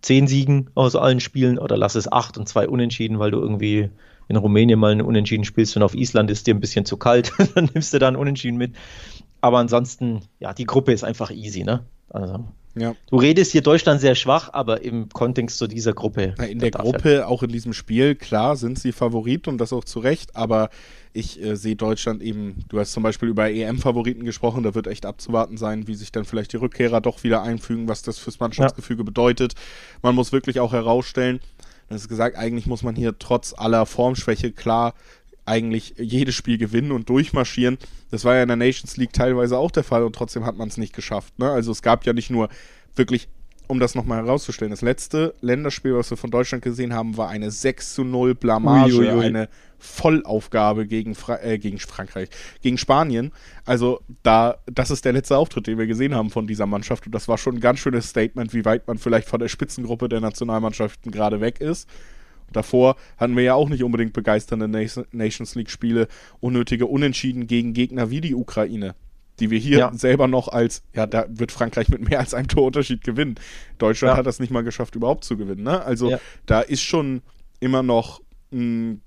zehn 0.00 0.26
Siegen 0.26 0.70
aus 0.74 0.96
allen 0.96 1.20
Spielen 1.20 1.58
oder 1.58 1.76
lass 1.76 1.94
es 1.94 2.10
acht 2.10 2.36
und 2.36 2.48
zwei 2.48 2.68
Unentschieden, 2.68 3.18
weil 3.18 3.30
du 3.30 3.38
irgendwie 3.38 3.90
in 4.28 4.36
Rumänien 4.36 4.78
mal 4.78 4.92
einen 4.92 5.02
Unentschieden 5.02 5.44
spielst 5.44 5.76
und 5.76 5.82
auf 5.82 5.94
Island 5.94 6.30
ist 6.30 6.46
dir 6.46 6.54
ein 6.54 6.60
bisschen 6.60 6.84
zu 6.84 6.96
kalt, 6.96 7.32
dann 7.54 7.70
nimmst 7.72 7.92
du 7.92 7.98
da 7.98 8.08
einen 8.08 8.16
Unentschieden 8.16 8.56
mit. 8.56 8.74
Aber 9.40 9.58
ansonsten, 9.58 10.22
ja, 10.40 10.54
die 10.54 10.64
Gruppe 10.64 10.92
ist 10.92 11.04
einfach 11.04 11.30
easy, 11.30 11.64
ne? 11.64 11.84
Also. 12.08 12.44
Ja. 12.74 12.94
Du 13.08 13.16
redest 13.16 13.52
hier 13.52 13.62
Deutschland 13.62 14.00
sehr 14.00 14.14
schwach, 14.14 14.50
aber 14.52 14.82
im 14.82 15.08
Kontext 15.08 15.58
zu 15.58 15.66
dieser 15.66 15.92
Gruppe. 15.92 16.34
Na, 16.38 16.44
in 16.44 16.58
der 16.58 16.72
Gruppe, 16.72 17.14
er. 17.14 17.28
auch 17.28 17.42
in 17.42 17.50
diesem 17.50 17.72
Spiel, 17.72 18.14
klar, 18.14 18.56
sind 18.56 18.78
sie 18.78 18.92
Favorit 18.92 19.46
und 19.46 19.58
das 19.58 19.72
auch 19.72 19.84
zu 19.84 20.00
Recht, 20.00 20.34
aber 20.34 20.70
ich 21.12 21.40
äh, 21.40 21.54
sehe 21.56 21.76
Deutschland 21.76 22.20
eben, 22.22 22.64
du 22.68 22.80
hast 22.80 22.92
zum 22.92 23.04
Beispiel 23.04 23.28
über 23.28 23.48
EM-Favoriten 23.48 24.24
gesprochen, 24.24 24.64
da 24.64 24.74
wird 24.74 24.88
echt 24.88 25.06
abzuwarten 25.06 25.56
sein, 25.56 25.86
wie 25.86 25.94
sich 25.94 26.10
dann 26.10 26.24
vielleicht 26.24 26.52
die 26.52 26.56
Rückkehrer 26.56 27.00
doch 27.00 27.22
wieder 27.22 27.42
einfügen, 27.42 27.86
was 27.86 28.02
das 28.02 28.18
fürs 28.18 28.40
Mannschaftsgefüge 28.40 29.02
ja. 29.02 29.04
bedeutet. 29.04 29.54
Man 30.02 30.16
muss 30.16 30.32
wirklich 30.32 30.58
auch 30.58 30.72
herausstellen, 30.72 31.40
das 31.88 32.02
ist 32.02 32.08
gesagt, 32.08 32.36
eigentlich 32.36 32.66
muss 32.66 32.82
man 32.82 32.96
hier 32.96 33.18
trotz 33.18 33.54
aller 33.56 33.86
Formschwäche 33.86 34.50
klar 34.50 34.94
eigentlich 35.46 35.94
jedes 35.98 36.34
Spiel 36.34 36.58
gewinnen 36.58 36.92
und 36.92 37.08
durchmarschieren. 37.08 37.78
Das 38.10 38.24
war 38.24 38.36
ja 38.36 38.42
in 38.42 38.48
der 38.48 38.56
Nations 38.56 38.96
League 38.96 39.12
teilweise 39.12 39.58
auch 39.58 39.70
der 39.70 39.84
Fall 39.84 40.04
und 40.04 40.14
trotzdem 40.14 40.44
hat 40.44 40.56
man 40.56 40.68
es 40.68 40.76
nicht 40.76 40.94
geschafft. 40.94 41.38
Ne? 41.38 41.50
Also 41.50 41.72
es 41.72 41.82
gab 41.82 42.06
ja 42.06 42.12
nicht 42.12 42.30
nur 42.30 42.48
wirklich, 42.96 43.28
um 43.66 43.80
das 43.80 43.94
nochmal 43.94 44.22
herauszustellen, 44.22 44.70
das 44.70 44.82
letzte 44.82 45.34
Länderspiel, 45.40 45.94
was 45.94 46.10
wir 46.10 46.16
von 46.16 46.30
Deutschland 46.30 46.62
gesehen 46.62 46.94
haben, 46.94 47.16
war 47.16 47.28
eine 47.28 47.50
6 47.50 47.94
zu 47.94 48.04
0 48.04 48.34
Blamage, 48.34 48.94
ui, 48.94 49.06
ui, 49.06 49.14
ui. 49.14 49.24
eine 49.24 49.48
Vollaufgabe 49.78 50.86
gegen, 50.86 51.14
Fra 51.14 51.42
äh, 51.42 51.58
gegen 51.58 51.78
Frankreich, 51.78 52.28
gegen 52.62 52.78
Spanien. 52.78 53.32
Also 53.66 54.00
da, 54.22 54.58
das 54.66 54.90
ist 54.90 55.04
der 55.04 55.12
letzte 55.12 55.36
Auftritt, 55.36 55.66
den 55.66 55.78
wir 55.78 55.86
gesehen 55.86 56.14
haben 56.14 56.30
von 56.30 56.46
dieser 56.46 56.66
Mannschaft 56.66 57.06
und 57.06 57.14
das 57.14 57.28
war 57.28 57.36
schon 57.36 57.56
ein 57.56 57.60
ganz 57.60 57.80
schönes 57.80 58.08
Statement, 58.08 58.54
wie 58.54 58.64
weit 58.64 58.86
man 58.86 58.98
vielleicht 58.98 59.28
von 59.28 59.40
der 59.40 59.48
Spitzengruppe 59.48 60.08
der 60.08 60.20
Nationalmannschaften 60.20 61.12
gerade 61.12 61.40
weg 61.40 61.60
ist. 61.60 61.88
Davor 62.52 62.96
hatten 63.16 63.36
wir 63.36 63.42
ja 63.42 63.54
auch 63.54 63.68
nicht 63.68 63.82
unbedingt 63.82 64.12
begeisternde 64.12 64.68
Nations 64.68 65.54
League-Spiele, 65.54 66.08
unnötige 66.40 66.86
Unentschieden 66.86 67.46
gegen 67.46 67.72
Gegner 67.72 68.10
wie 68.10 68.20
die 68.20 68.34
Ukraine, 68.34 68.94
die 69.40 69.50
wir 69.50 69.58
hier 69.58 69.78
ja. 69.78 69.92
selber 69.92 70.28
noch 70.28 70.48
als, 70.48 70.82
ja, 70.94 71.06
da 71.06 71.26
wird 71.28 71.52
Frankreich 71.52 71.88
mit 71.88 72.08
mehr 72.08 72.20
als 72.20 72.34
einem 72.34 72.48
Torunterschied 72.48 73.02
gewinnen. 73.02 73.34
Deutschland 73.78 74.14
ja. 74.14 74.18
hat 74.18 74.26
das 74.26 74.40
nicht 74.40 74.50
mal 74.50 74.62
geschafft, 74.62 74.94
überhaupt 74.94 75.24
zu 75.24 75.36
gewinnen. 75.36 75.64
Ne? 75.64 75.82
Also 75.84 76.10
ja. 76.10 76.20
da 76.46 76.60
ist 76.60 76.82
schon 76.82 77.22
immer 77.60 77.82
noch 77.82 78.20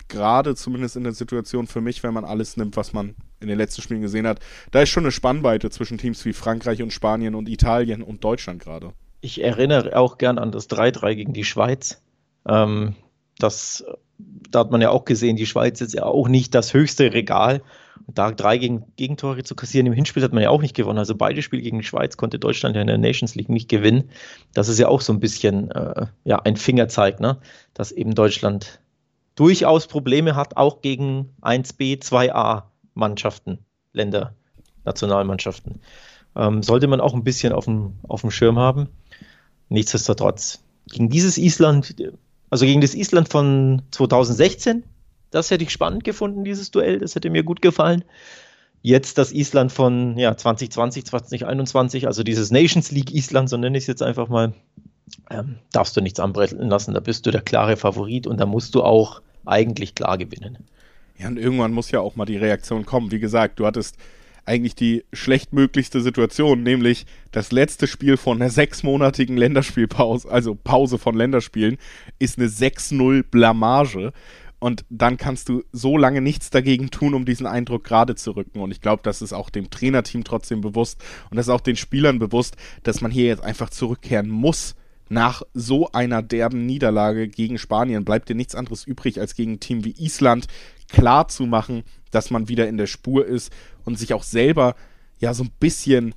gerade 0.07 0.55
zumindest 0.55 0.97
in 0.97 1.03
der 1.03 1.13
Situation 1.13 1.67
für 1.67 1.79
mich, 1.79 2.03
wenn 2.03 2.13
man 2.13 2.25
alles 2.25 2.57
nimmt, 2.57 2.75
was 2.75 2.91
man 2.91 3.15
in 3.39 3.47
den 3.47 3.57
letzten 3.57 3.81
Spielen 3.81 4.01
gesehen 4.01 4.27
hat, 4.27 4.39
da 4.71 4.81
ist 4.81 4.89
schon 4.89 5.03
eine 5.03 5.11
Spannweite 5.11 5.69
zwischen 5.69 5.97
Teams 5.97 6.25
wie 6.25 6.33
Frankreich 6.33 6.81
und 6.81 6.91
Spanien 6.91 7.35
und 7.35 7.47
Italien 7.47 8.01
und 8.01 8.23
Deutschland 8.23 8.61
gerade. 8.61 8.91
Ich 9.21 9.41
erinnere 9.43 9.95
auch 9.95 10.17
gern 10.17 10.37
an 10.37 10.51
das 10.51 10.69
3-3 10.69 11.15
gegen 11.15 11.33
die 11.33 11.45
Schweiz. 11.45 12.01
Ähm, 12.47 12.95
das, 13.39 13.85
da 14.17 14.59
hat 14.59 14.71
man 14.71 14.81
ja 14.81 14.89
auch 14.89 15.05
gesehen, 15.05 15.35
die 15.35 15.45
Schweiz 15.45 15.81
ist 15.81 15.93
ja 15.93 16.03
auch 16.03 16.27
nicht 16.27 16.55
das 16.55 16.73
höchste 16.73 17.13
Regal. 17.13 17.61
Da 18.07 18.31
drei 18.31 18.57
gegen, 18.57 18.85
Gegentore 18.95 19.43
zu 19.43 19.55
kassieren 19.55 19.87
im 19.87 19.93
Hinspiel 19.93 20.23
hat 20.23 20.33
man 20.33 20.43
ja 20.43 20.49
auch 20.49 20.61
nicht 20.61 20.75
gewonnen. 20.75 20.99
Also 20.99 21.15
beide 21.15 21.41
Spiele 21.41 21.61
gegen 21.61 21.79
die 21.79 21.85
Schweiz 21.85 22.17
konnte 22.17 22.39
Deutschland 22.39 22.75
ja 22.75 22.81
in 22.81 22.87
der 22.87 22.97
Nations 22.97 23.35
League 23.35 23.49
nicht 23.49 23.69
gewinnen. 23.69 24.09
Das 24.53 24.69
ist 24.69 24.79
ja 24.79 24.87
auch 24.87 25.01
so 25.01 25.13
ein 25.13 25.19
bisschen 25.19 25.71
äh, 25.71 26.07
ja, 26.23 26.39
ein 26.39 26.55
Fingerzeig, 26.55 27.19
ne? 27.19 27.37
dass 27.73 27.91
eben 27.91 28.15
Deutschland 28.15 28.79
durchaus 29.35 29.87
Probleme 29.87 30.35
hat, 30.35 30.57
auch 30.57 30.81
gegen 30.81 31.33
1B, 31.41 32.01
2A 32.01 32.63
Mannschaften, 32.93 33.59
Länder, 33.93 34.33
Nationalmannschaften. 34.85 35.81
Ähm, 36.35 36.63
sollte 36.63 36.87
man 36.87 37.01
auch 37.01 37.13
ein 37.13 37.23
bisschen 37.23 37.53
auf 37.53 37.65
dem, 37.65 37.93
auf 38.07 38.21
dem 38.21 38.31
Schirm 38.31 38.57
haben. 38.57 38.89
Nichtsdestotrotz, 39.69 40.63
gegen 40.87 41.09
dieses 41.09 41.37
Island 41.37 41.95
also 42.49 42.65
gegen 42.65 42.81
das 42.81 42.95
Island 42.95 43.29
von 43.29 43.81
2016, 43.91 44.83
das 45.31 45.51
hätte 45.51 45.63
ich 45.63 45.71
spannend 45.71 46.03
gefunden, 46.03 46.43
dieses 46.43 46.71
Duell, 46.71 46.99
das 46.99 47.15
hätte 47.15 47.29
mir 47.29 47.43
gut 47.43 47.61
gefallen. 47.61 48.03
Jetzt 48.81 49.17
das 49.17 49.31
Island 49.31 49.71
von 49.71 50.17
ja, 50.17 50.37
2020, 50.37 51.05
2021, 51.05 52.07
also 52.07 52.23
dieses 52.23 52.51
Nations 52.51 52.91
League 52.91 53.13
Island, 53.13 53.49
so 53.49 53.57
nenne 53.57 53.77
ich 53.77 53.83
es 53.83 53.87
jetzt 53.87 54.03
einfach 54.03 54.29
mal, 54.29 54.53
ähm, 55.29 55.57
darfst 55.71 55.97
du 55.97 56.01
nichts 56.01 56.19
anbrechen 56.19 56.59
lassen. 56.69 56.93
Da 56.93 56.99
bist 56.99 57.25
du 57.25 57.31
der 57.31 57.41
klare 57.41 57.75
Favorit 57.75 58.27
und 58.27 58.39
da 58.39 58.45
musst 58.45 58.75
du 58.75 58.83
auch 58.83 59.21
eigentlich 59.45 59.95
klar 59.95 60.17
gewinnen. 60.17 60.57
Ja, 61.17 61.27
und 61.27 61.37
irgendwann 61.37 61.73
muss 61.73 61.91
ja 61.91 61.99
auch 61.99 62.15
mal 62.15 62.25
die 62.25 62.37
Reaktion 62.37 62.85
kommen. 62.85 63.11
Wie 63.11 63.19
gesagt, 63.19 63.59
du 63.59 63.65
hattest 63.65 63.97
eigentlich 64.47 64.75
die 64.75 65.03
schlechtmöglichste 65.11 66.01
Situation, 66.01 66.63
nämlich 66.63 67.05
das 67.31 67.51
letzte 67.51 67.85
Spiel 67.85 68.17
von 68.17 68.41
einer 68.41 68.49
sechsmonatigen 68.49 69.35
Länderspielpause, 69.35 70.29
also 70.29 70.55
Pause 70.55 70.97
von 70.97 71.15
Länderspielen, 71.15 71.77
ist 72.17 72.39
eine 72.39 72.47
6-0 72.47 73.23
Blamage. 73.23 74.13
Und 74.59 74.85
dann 74.89 75.17
kannst 75.17 75.49
du 75.49 75.63
so 75.71 75.97
lange 75.97 76.21
nichts 76.21 76.49
dagegen 76.49 76.89
tun, 76.89 77.13
um 77.13 77.25
diesen 77.25 77.45
Eindruck 77.45 77.83
gerade 77.83 78.15
zu 78.15 78.31
rücken. 78.31 78.59
Und 78.59 78.71
ich 78.71 78.81
glaube, 78.81 79.03
das 79.03 79.21
ist 79.21 79.33
auch 79.33 79.51
dem 79.51 79.69
Trainerteam 79.69 80.23
trotzdem 80.23 80.61
bewusst 80.61 81.03
und 81.29 81.37
das 81.37 81.45
ist 81.47 81.53
auch 81.53 81.61
den 81.61 81.75
Spielern 81.75 82.17
bewusst, 82.17 82.55
dass 82.81 83.01
man 83.01 83.11
hier 83.11 83.25
jetzt 83.25 83.43
einfach 83.43 83.69
zurückkehren 83.69 84.29
muss. 84.29 84.75
Nach 85.09 85.43
so 85.53 85.91
einer 85.91 86.21
derben 86.21 86.65
Niederlage 86.65 87.27
gegen 87.27 87.57
Spanien 87.57 88.03
bleibt 88.03 88.29
dir 88.29 88.35
nichts 88.35 88.55
anderes 88.55 88.85
übrig, 88.85 89.19
als 89.19 89.35
gegen 89.35 89.53
ein 89.53 89.59
Team 89.59 89.85
wie 89.85 89.95
Island 89.97 90.47
klar 90.89 91.27
zu 91.27 91.45
machen, 91.45 91.83
dass 92.11 92.31
man 92.31 92.47
wieder 92.49 92.67
in 92.67 92.77
der 92.77 92.87
Spur 92.87 93.25
ist 93.25 93.51
und 93.85 93.99
sich 93.99 94.13
auch 94.13 94.23
selber 94.23 94.75
ja 95.19 95.33
so 95.33 95.43
ein 95.43 95.51
bisschen 95.59 96.15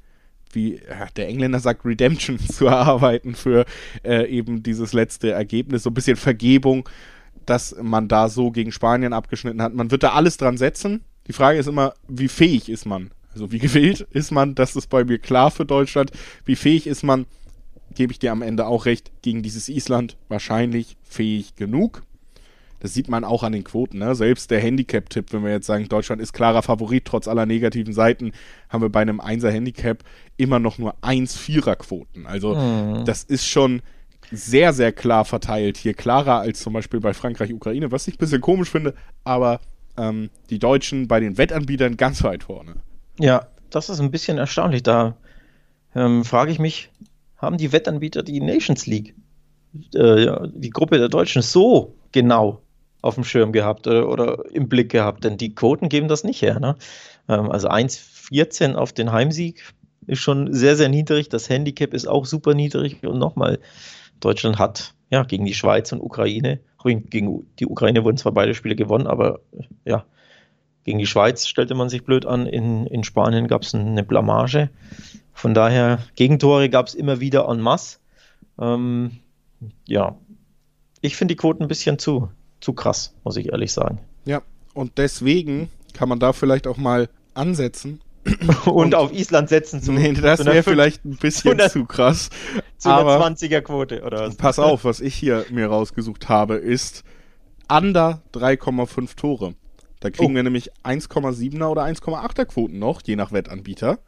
wie 0.52 0.80
der 1.16 1.28
Engländer 1.28 1.60
sagt, 1.60 1.84
Redemption 1.84 2.38
zu 2.48 2.66
erarbeiten 2.66 3.34
für 3.34 3.64
äh, 4.04 4.28
eben 4.28 4.62
dieses 4.62 4.92
letzte 4.92 5.30
Ergebnis. 5.30 5.84
So 5.84 5.90
ein 5.90 5.94
bisschen 5.94 6.16
Vergebung, 6.16 6.88
dass 7.46 7.74
man 7.80 8.08
da 8.08 8.28
so 8.28 8.50
gegen 8.50 8.72
Spanien 8.72 9.12
abgeschnitten 9.12 9.62
hat. 9.62 9.74
Man 9.74 9.90
wird 9.90 10.02
da 10.02 10.12
alles 10.12 10.36
dran 10.36 10.56
setzen. 10.56 11.04
Die 11.26 11.32
Frage 11.32 11.58
ist 11.58 11.68
immer, 11.68 11.94
wie 12.08 12.28
fähig 12.28 12.68
ist 12.68 12.86
man? 12.86 13.10
Also 13.32 13.52
wie 13.52 13.58
gewillt 13.60 14.06
ist 14.10 14.32
man? 14.32 14.54
Das 14.54 14.76
ist 14.76 14.88
bei 14.88 15.04
mir 15.04 15.18
klar 15.18 15.50
für 15.50 15.64
Deutschland. 15.64 16.10
Wie 16.44 16.56
fähig 16.56 16.86
ist 16.86 17.02
man? 17.02 17.26
Gebe 17.94 18.12
ich 18.12 18.18
dir 18.18 18.32
am 18.32 18.42
Ende 18.42 18.66
auch 18.66 18.86
recht. 18.86 19.10
Gegen 19.22 19.42
dieses 19.42 19.68
Island 19.68 20.16
wahrscheinlich 20.28 20.96
fähig 21.02 21.56
genug. 21.56 22.02
Das 22.80 22.94
sieht 22.94 23.08
man 23.08 23.24
auch 23.24 23.42
an 23.42 23.52
den 23.52 23.64
Quoten. 23.64 23.98
Ne? 23.98 24.14
Selbst 24.14 24.50
der 24.50 24.60
Handicap-Tipp, 24.60 25.32
wenn 25.32 25.44
wir 25.44 25.52
jetzt 25.52 25.66
sagen, 25.66 25.88
Deutschland 25.88 26.20
ist 26.20 26.32
klarer 26.32 26.62
Favorit, 26.62 27.04
trotz 27.04 27.28
aller 27.28 27.46
negativen 27.46 27.92
Seiten, 27.92 28.32
haben 28.68 28.82
wir 28.82 28.88
bei 28.88 29.00
einem 29.00 29.20
1er 29.20 29.50
Handicap 29.50 30.02
immer 30.36 30.58
noch 30.58 30.78
nur 30.78 30.94
1-4er-Quoten. 31.02 32.26
Also 32.26 32.54
mhm. 32.54 33.04
das 33.04 33.22
ist 33.24 33.46
schon 33.46 33.82
sehr, 34.32 34.72
sehr 34.72 34.92
klar 34.92 35.24
verteilt. 35.24 35.76
Hier 35.76 35.94
klarer 35.94 36.40
als 36.40 36.60
zum 36.60 36.72
Beispiel 36.72 37.00
bei 37.00 37.12
Frankreich-Ukraine, 37.12 37.92
was 37.92 38.08
ich 38.08 38.14
ein 38.14 38.18
bisschen 38.18 38.40
komisch 38.40 38.70
finde, 38.70 38.94
aber 39.24 39.60
ähm, 39.96 40.30
die 40.48 40.58
Deutschen 40.58 41.08
bei 41.08 41.20
den 41.20 41.36
Wettanbietern 41.36 41.96
ganz 41.96 42.22
weit 42.22 42.44
vorne. 42.44 42.76
Ja, 43.18 43.48
das 43.70 43.90
ist 43.90 44.00
ein 44.00 44.10
bisschen 44.10 44.38
erstaunlich. 44.38 44.82
Da 44.82 45.16
ähm, 45.94 46.24
frage 46.24 46.52
ich 46.52 46.58
mich, 46.58 46.90
haben 47.36 47.58
die 47.58 47.72
Wettanbieter 47.72 48.22
die 48.22 48.40
Nations 48.40 48.86
League, 48.86 49.14
äh, 49.94 50.26
die 50.54 50.70
Gruppe 50.70 50.98
der 50.98 51.08
Deutschen 51.08 51.42
so 51.42 51.94
genau 52.12 52.62
auf 53.02 53.14
dem 53.14 53.24
Schirm 53.24 53.52
gehabt 53.52 53.86
oder, 53.86 54.08
oder, 54.08 54.44
im 54.52 54.68
Blick 54.68 54.90
gehabt, 54.90 55.24
denn 55.24 55.36
die 55.36 55.54
Quoten 55.54 55.88
geben 55.88 56.08
das 56.08 56.24
nicht 56.24 56.42
her. 56.42 56.60
Ne? 56.60 56.76
Ähm, 57.28 57.50
also 57.50 57.68
1,14 57.68 58.74
auf 58.74 58.92
den 58.92 59.12
Heimsieg 59.12 59.62
ist 60.06 60.20
schon 60.20 60.52
sehr, 60.52 60.76
sehr 60.76 60.88
niedrig. 60.88 61.28
Das 61.28 61.48
Handicap 61.48 61.94
ist 61.94 62.08
auch 62.08 62.26
super 62.26 62.54
niedrig. 62.54 63.04
Und 63.04 63.18
nochmal, 63.18 63.58
Deutschland 64.20 64.58
hat 64.58 64.94
ja 65.10 65.22
gegen 65.24 65.44
die 65.44 65.54
Schweiz 65.54 65.92
und 65.92 66.00
Ukraine, 66.00 66.60
gegen 66.84 67.46
die 67.58 67.66
Ukraine 67.66 68.04
wurden 68.04 68.16
zwar 68.16 68.32
beide 68.32 68.54
Spiele 68.54 68.76
gewonnen, 68.76 69.06
aber 69.06 69.40
ja, 69.84 70.04
gegen 70.84 70.98
die 70.98 71.06
Schweiz 71.06 71.46
stellte 71.46 71.74
man 71.74 71.88
sich 71.88 72.04
blöd 72.04 72.26
an. 72.26 72.46
In, 72.46 72.86
in 72.86 73.04
Spanien 73.04 73.48
gab 73.48 73.62
es 73.62 73.74
eine 73.74 74.02
Blamage. 74.02 74.70
Von 75.32 75.54
daher, 75.54 76.00
Gegentore 76.16 76.68
gab 76.68 76.86
es 76.86 76.94
immer 76.94 77.20
wieder 77.20 77.48
en 77.48 77.60
masse. 77.60 77.98
Ähm, 78.58 79.18
ja, 79.86 80.16
ich 81.00 81.16
finde 81.16 81.34
die 81.34 81.36
Quoten 81.36 81.62
ein 81.62 81.68
bisschen 81.68 81.98
zu, 81.98 82.30
zu 82.60 82.72
krass, 82.72 83.14
muss 83.24 83.36
ich 83.36 83.50
ehrlich 83.52 83.72
sagen. 83.72 84.00
Ja, 84.24 84.42
und 84.74 84.98
deswegen 84.98 85.70
kann 85.94 86.08
man 86.08 86.18
da 86.18 86.32
vielleicht 86.32 86.66
auch 86.66 86.76
mal 86.76 87.08
ansetzen. 87.34 88.00
und, 88.24 88.66
und 88.66 88.94
auf 88.94 89.12
Island 89.12 89.48
setzen 89.48 89.82
zu. 89.82 89.92
Nee, 89.92 90.12
das 90.12 90.44
wäre 90.44 90.62
vielleicht 90.62 91.04
ein 91.04 91.16
bisschen 91.16 91.58
zu, 91.58 91.70
zu 91.70 91.84
krass. 91.86 92.30
Zu 92.78 92.88
einer 92.88 93.20
20er 93.20 93.60
Quote 93.60 94.02
oder 94.02 94.28
was? 94.28 94.36
Pass 94.36 94.58
auf, 94.58 94.84
was 94.84 95.00
ich 95.00 95.14
hier 95.14 95.44
mir 95.50 95.66
rausgesucht 95.66 96.28
habe, 96.28 96.54
ist 96.54 97.04
under 97.68 98.22
3,5 98.34 99.16
Tore. 99.16 99.54
Da 100.00 100.10
kriegen 100.10 100.32
oh. 100.32 100.36
wir 100.36 100.42
nämlich 100.42 100.72
1,7er 100.82 101.66
oder 101.66 101.82
1,8er 101.82 102.46
Quoten 102.46 102.78
noch, 102.78 103.02
je 103.04 103.16
nach 103.16 103.32
Wettanbieter. 103.32 103.98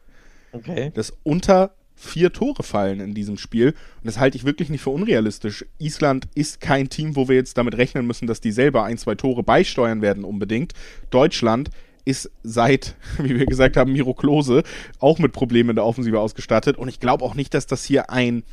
Okay. 0.51 0.91
Das 0.95 1.13
unter 1.23 1.75
vier 2.03 2.31
Tore 2.31 2.63
fallen 2.63 2.99
in 2.99 3.13
diesem 3.13 3.37
Spiel. 3.37 3.69
Und 3.69 4.05
das 4.05 4.19
halte 4.19 4.37
ich 4.37 4.43
wirklich 4.43 4.69
nicht 4.69 4.81
für 4.81 4.91
unrealistisch. 4.91 5.65
Island 5.79 6.27
ist 6.35 6.61
kein 6.61 6.89
Team, 6.89 7.15
wo 7.15 7.27
wir 7.27 7.35
jetzt 7.35 7.57
damit 7.57 7.77
rechnen 7.77 8.05
müssen, 8.05 8.27
dass 8.27 8.41
die 8.41 8.51
selber 8.51 8.83
ein, 8.83 8.97
zwei 8.97 9.15
Tore 9.15 9.43
beisteuern 9.43 10.01
werden 10.01 10.23
unbedingt. 10.23 10.73
Deutschland 11.09 11.69
ist 12.05 12.29
seit, 12.43 12.95
wie 13.17 13.37
wir 13.39 13.45
gesagt 13.45 13.77
haben, 13.77 13.93
Miro 13.93 14.13
Klose 14.13 14.63
auch 14.99 15.19
mit 15.19 15.31
Problemen 15.31 15.71
in 15.71 15.75
der 15.75 15.85
Offensive 15.85 16.19
ausgestattet. 16.19 16.77
Und 16.77 16.89
ich 16.89 16.99
glaube 16.99 17.23
auch 17.23 17.35
nicht, 17.35 17.53
dass 17.53 17.65
das 17.67 17.83
hier 17.85 18.09
ein 18.09 18.43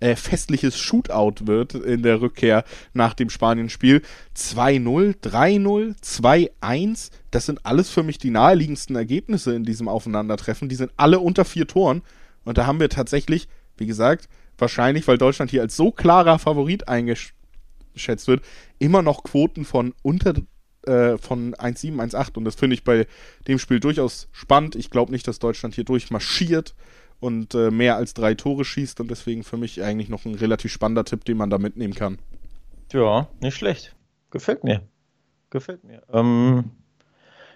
äh, 0.00 0.16
festliches 0.16 0.78
Shootout 0.78 1.46
wird 1.46 1.74
in 1.74 2.02
der 2.02 2.20
Rückkehr 2.20 2.64
nach 2.92 3.14
dem 3.14 3.30
Spanien-Spiel. 3.30 4.02
2-0, 4.36 5.16
3-0, 5.22 5.96
2-1, 6.60 7.10
das 7.30 7.46
sind 7.46 7.64
alles 7.64 7.90
für 7.90 8.02
mich 8.02 8.18
die 8.18 8.30
naheliegendsten 8.30 8.96
Ergebnisse 8.96 9.54
in 9.54 9.64
diesem 9.64 9.88
Aufeinandertreffen. 9.88 10.68
Die 10.68 10.74
sind 10.74 10.92
alle 10.96 11.20
unter 11.20 11.44
vier 11.44 11.66
Toren. 11.66 12.02
Und 12.44 12.58
da 12.58 12.66
haben 12.66 12.80
wir 12.80 12.88
tatsächlich 12.88 13.48
wie 13.76 13.86
gesagt, 13.86 14.28
wahrscheinlich, 14.58 15.06
weil 15.08 15.18
Deutschland 15.18 15.50
hier 15.50 15.62
als 15.62 15.76
so 15.76 15.90
klarer 15.90 16.38
Favorit 16.38 16.88
eingeschätzt 16.88 18.28
wird, 18.28 18.44
immer 18.78 19.02
noch 19.02 19.24
Quoten 19.24 19.64
von 19.64 19.94
unter 20.02 20.34
äh, 20.86 21.16
von 21.18 21.54
1,7, 21.54 21.96
1,8 21.96 22.36
und 22.36 22.44
das 22.44 22.56
finde 22.56 22.74
ich 22.74 22.84
bei 22.84 23.06
dem 23.48 23.58
Spiel 23.58 23.80
durchaus 23.80 24.28
spannend. 24.32 24.76
Ich 24.76 24.90
glaube 24.90 25.12
nicht, 25.12 25.26
dass 25.26 25.38
Deutschland 25.38 25.74
hier 25.74 25.84
durchmarschiert 25.84 26.74
und 27.20 27.54
äh, 27.54 27.70
mehr 27.70 27.96
als 27.96 28.12
drei 28.14 28.34
Tore 28.34 28.64
schießt 28.64 29.00
und 29.00 29.10
deswegen 29.10 29.44
für 29.44 29.56
mich 29.56 29.82
eigentlich 29.82 30.08
noch 30.08 30.24
ein 30.24 30.34
relativ 30.34 30.72
spannender 30.72 31.04
Tipp, 31.04 31.24
den 31.24 31.38
man 31.38 31.50
da 31.50 31.58
mitnehmen 31.58 31.94
kann. 31.94 32.18
Ja, 32.92 33.28
nicht 33.40 33.56
schlecht. 33.56 33.96
Gefällt 34.30 34.62
mir. 34.62 34.82
Gefällt 35.48 35.84
mir. 35.84 36.02
Ähm, 36.12 36.72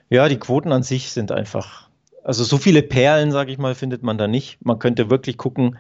ja, 0.09 0.29
die 0.29 0.39
Quoten 0.39 0.73
an 0.73 0.83
sich 0.83 1.11
sind 1.11 1.31
einfach, 1.31 1.88
also 2.25 2.45
so 2.45 2.59
viele 2.59 2.83
Perlen, 2.83 3.33
sage 3.33 3.53
ich 3.53 3.59
mal, 3.59 3.75
findet 3.75 4.03
man 4.03 4.19
da 4.19 4.27
nicht. 4.27 4.59
Man 4.65 4.79
könnte 4.79 5.11
wirklich 5.11 5.37
gucken, 5.37 5.79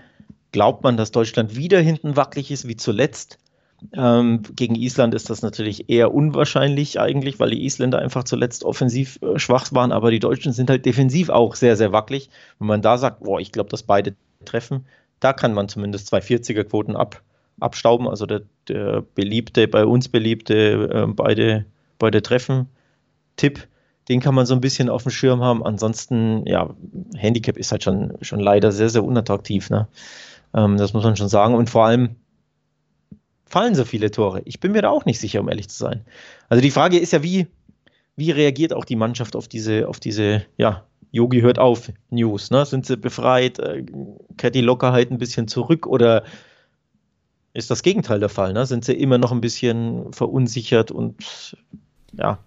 glaubt 0.52 0.82
man, 0.82 0.96
dass 0.96 1.10
Deutschland 1.10 1.56
wieder 1.56 1.80
hinten 1.80 2.16
wackelig 2.16 2.50
ist 2.50 2.66
wie 2.68 2.76
zuletzt? 2.76 3.38
Ähm, 3.92 4.42
gegen 4.56 4.74
Island 4.74 5.14
ist 5.14 5.30
das 5.30 5.42
natürlich 5.42 5.88
eher 5.88 6.12
unwahrscheinlich 6.12 6.98
eigentlich, 6.98 7.38
weil 7.38 7.50
die 7.50 7.64
Isländer 7.64 8.00
einfach 8.00 8.24
zuletzt 8.24 8.64
offensiv 8.64 9.20
äh, 9.22 9.38
schwach 9.38 9.72
waren, 9.72 9.92
aber 9.92 10.10
die 10.10 10.18
Deutschen 10.18 10.52
sind 10.52 10.68
halt 10.68 10.84
defensiv 10.84 11.28
auch 11.28 11.54
sehr, 11.54 11.76
sehr 11.76 11.92
wackelig. 11.92 12.28
Wenn 12.58 12.66
man 12.66 12.82
da 12.82 12.98
sagt, 12.98 13.20
boah, 13.20 13.40
ich 13.40 13.52
glaube, 13.52 13.70
dass 13.70 13.84
beide 13.84 14.16
treffen, 14.44 14.86
da 15.20 15.32
kann 15.32 15.54
man 15.54 15.68
zumindest 15.68 16.08
zwei 16.08 16.18
40er-Quoten 16.18 16.96
ab, 16.96 17.22
abstauben. 17.60 18.08
Also 18.08 18.26
der, 18.26 18.42
der, 18.66 19.02
beliebte, 19.14 19.68
bei 19.68 19.84
uns 19.84 20.08
beliebte, 20.08 20.90
äh, 20.92 21.12
beide, 21.12 21.64
beide 21.98 22.20
treffen 22.22 22.68
Tipp, 23.36 23.68
den 24.08 24.20
kann 24.20 24.34
man 24.34 24.46
so 24.46 24.54
ein 24.54 24.60
bisschen 24.60 24.88
auf 24.88 25.02
dem 25.02 25.10
Schirm 25.10 25.42
haben. 25.42 25.64
Ansonsten, 25.64 26.46
ja, 26.46 26.74
Handicap 27.16 27.56
ist 27.56 27.72
halt 27.72 27.82
schon, 27.82 28.14
schon 28.22 28.40
leider 28.40 28.72
sehr, 28.72 28.88
sehr 28.88 29.04
unattraktiv. 29.04 29.70
Ne? 29.70 29.88
Ähm, 30.54 30.76
das 30.76 30.92
muss 30.92 31.04
man 31.04 31.16
schon 31.16 31.28
sagen. 31.28 31.54
Und 31.54 31.68
vor 31.68 31.86
allem, 31.86 32.16
fallen 33.44 33.74
so 33.74 33.84
viele 33.84 34.10
Tore? 34.10 34.42
Ich 34.44 34.60
bin 34.60 34.72
mir 34.72 34.82
da 34.82 34.90
auch 34.90 35.04
nicht 35.04 35.20
sicher, 35.20 35.40
um 35.40 35.48
ehrlich 35.48 35.68
zu 35.68 35.78
sein. 35.78 36.04
Also 36.48 36.62
die 36.62 36.70
Frage 36.70 36.98
ist 36.98 37.12
ja, 37.12 37.22
wie, 37.22 37.46
wie 38.16 38.30
reagiert 38.30 38.72
auch 38.72 38.84
die 38.84 38.96
Mannschaft 38.96 39.36
auf 39.36 39.48
diese, 39.48 39.88
auf 39.88 40.00
diese, 40.00 40.44
ja, 40.56 40.84
Yogi 41.10 41.40
hört 41.40 41.58
auf, 41.58 41.90
News, 42.10 42.50
ne? 42.50 42.66
Sind 42.66 42.84
sie 42.84 42.96
befreit? 42.96 43.58
Äh, 43.58 43.84
kehrt 44.36 44.54
die 44.54 44.60
Lockerheit 44.60 45.10
ein 45.10 45.18
bisschen 45.18 45.48
zurück 45.48 45.86
oder 45.86 46.22
ist 47.54 47.70
das 47.70 47.82
Gegenteil 47.82 48.20
der 48.20 48.28
Fall? 48.28 48.52
Ne? 48.52 48.66
Sind 48.66 48.84
sie 48.84 48.92
immer 48.92 49.18
noch 49.18 49.32
ein 49.32 49.40
bisschen 49.40 50.12
verunsichert 50.12 50.90
und 50.90 51.56
ja, 52.12 52.38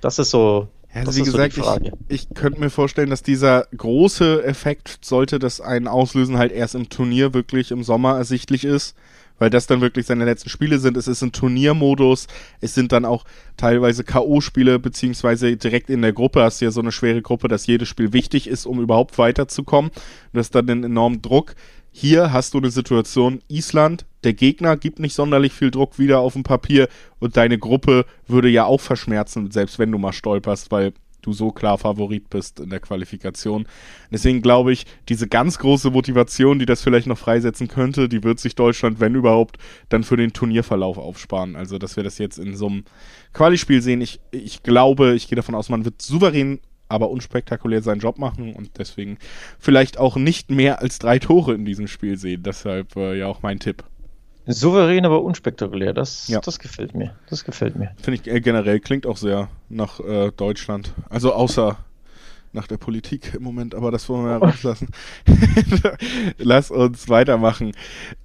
das 0.00 0.18
ist 0.18 0.30
so. 0.30 0.68
Also 1.06 1.20
wie 1.20 1.24
gesagt, 1.24 1.54
so 1.54 1.78
ich, 1.82 1.92
ich 2.08 2.34
könnte 2.34 2.60
mir 2.60 2.70
vorstellen, 2.70 3.10
dass 3.10 3.22
dieser 3.22 3.66
große 3.76 4.44
Effekt, 4.44 4.98
sollte 5.02 5.38
das 5.38 5.60
einen 5.60 5.88
auslösen, 5.88 6.38
halt 6.38 6.52
erst 6.52 6.74
im 6.74 6.88
Turnier 6.88 7.34
wirklich 7.34 7.70
im 7.70 7.82
Sommer 7.82 8.16
ersichtlich 8.16 8.64
ist 8.64 8.94
weil 9.38 9.50
das 9.50 9.66
dann 9.66 9.80
wirklich 9.80 10.06
seine 10.06 10.24
letzten 10.24 10.48
Spiele 10.48 10.78
sind. 10.78 10.96
Es 10.96 11.08
ist 11.08 11.22
ein 11.22 11.32
Turniermodus, 11.32 12.26
es 12.60 12.74
sind 12.74 12.92
dann 12.92 13.04
auch 13.04 13.24
teilweise 13.56 14.04
K.O.-Spiele, 14.04 14.78
beziehungsweise 14.78 15.56
direkt 15.56 15.90
in 15.90 16.02
der 16.02 16.12
Gruppe 16.12 16.42
hast 16.42 16.60
du 16.60 16.66
ja 16.66 16.70
so 16.70 16.80
eine 16.80 16.92
schwere 16.92 17.22
Gruppe, 17.22 17.48
dass 17.48 17.66
jedes 17.66 17.88
Spiel 17.88 18.12
wichtig 18.12 18.46
ist, 18.48 18.66
um 18.66 18.80
überhaupt 18.80 19.18
weiterzukommen. 19.18 19.90
Das 20.32 20.46
ist 20.46 20.54
dann 20.54 20.68
ein 20.68 20.84
enormen 20.84 21.22
Druck. 21.22 21.54
Hier 21.90 22.32
hast 22.32 22.54
du 22.54 22.58
eine 22.58 22.70
Situation, 22.70 23.40
Island, 23.48 24.04
der 24.22 24.32
Gegner 24.32 24.76
gibt 24.76 24.98
nicht 24.98 25.14
sonderlich 25.14 25.52
viel 25.52 25.70
Druck 25.70 25.98
wieder 25.98 26.20
auf 26.20 26.34
dem 26.34 26.42
Papier 26.42 26.88
und 27.18 27.36
deine 27.36 27.58
Gruppe 27.58 28.04
würde 28.26 28.48
ja 28.48 28.64
auch 28.64 28.80
verschmerzen, 28.80 29.50
selbst 29.50 29.78
wenn 29.78 29.90
du 29.90 29.98
mal 29.98 30.12
stolperst, 30.12 30.70
weil 30.70 30.92
du 31.28 31.32
so 31.32 31.50
klar 31.52 31.78
Favorit 31.78 32.30
bist 32.30 32.58
in 32.58 32.70
der 32.70 32.80
Qualifikation. 32.80 33.66
Deswegen 34.10 34.42
glaube 34.42 34.72
ich, 34.72 34.86
diese 35.08 35.28
ganz 35.28 35.58
große 35.58 35.90
Motivation, 35.90 36.58
die 36.58 36.66
das 36.66 36.82
vielleicht 36.82 37.06
noch 37.06 37.18
freisetzen 37.18 37.68
könnte, 37.68 38.08
die 38.08 38.24
wird 38.24 38.40
sich 38.40 38.54
Deutschland, 38.54 39.00
wenn 39.00 39.14
überhaupt, 39.14 39.58
dann 39.88 40.04
für 40.04 40.16
den 40.16 40.32
Turnierverlauf 40.32 40.98
aufsparen. 40.98 41.56
Also, 41.56 41.78
dass 41.78 41.96
wir 41.96 42.02
das 42.02 42.18
jetzt 42.18 42.38
in 42.38 42.56
so 42.56 42.66
einem 42.66 42.84
Qualispiel 43.32 43.82
sehen. 43.82 44.00
Ich, 44.00 44.20
ich 44.30 44.62
glaube, 44.62 45.14
ich 45.14 45.28
gehe 45.28 45.36
davon 45.36 45.54
aus, 45.54 45.68
man 45.68 45.84
wird 45.84 46.02
souverän 46.02 46.60
aber 46.90 47.10
unspektakulär 47.10 47.82
seinen 47.82 48.00
Job 48.00 48.18
machen 48.18 48.54
und 48.54 48.78
deswegen 48.78 49.18
vielleicht 49.58 49.98
auch 49.98 50.16
nicht 50.16 50.50
mehr 50.50 50.80
als 50.80 50.98
drei 50.98 51.18
Tore 51.18 51.52
in 51.52 51.66
diesem 51.66 51.86
Spiel 51.86 52.16
sehen. 52.16 52.42
Deshalb 52.42 52.96
äh, 52.96 53.18
ja 53.18 53.26
auch 53.26 53.42
mein 53.42 53.58
Tipp. 53.58 53.84
Souverän, 54.54 55.04
aber 55.04 55.22
unspektakulär. 55.22 55.92
Das, 55.92 56.28
ja. 56.28 56.40
das 56.40 56.58
gefällt 56.58 56.94
mir. 56.94 57.14
Das 57.28 57.44
gefällt 57.44 57.76
mir. 57.76 57.90
Finde 58.00 58.20
ich 58.20 58.26
äh, 58.26 58.40
generell 58.40 58.80
klingt 58.80 59.06
auch 59.06 59.16
sehr 59.16 59.48
nach 59.68 60.00
äh, 60.00 60.30
Deutschland. 60.32 60.94
Also 61.10 61.32
außer 61.32 61.76
nach 62.52 62.66
der 62.66 62.78
Politik 62.78 63.34
im 63.34 63.42
Moment, 63.42 63.74
aber 63.74 63.90
das 63.90 64.08
wollen 64.08 64.24
wir 64.24 64.32
ja 64.32 64.38
rauslassen. 64.46 64.88
Lass 66.38 66.70
uns 66.70 67.08
weitermachen. 67.08 67.72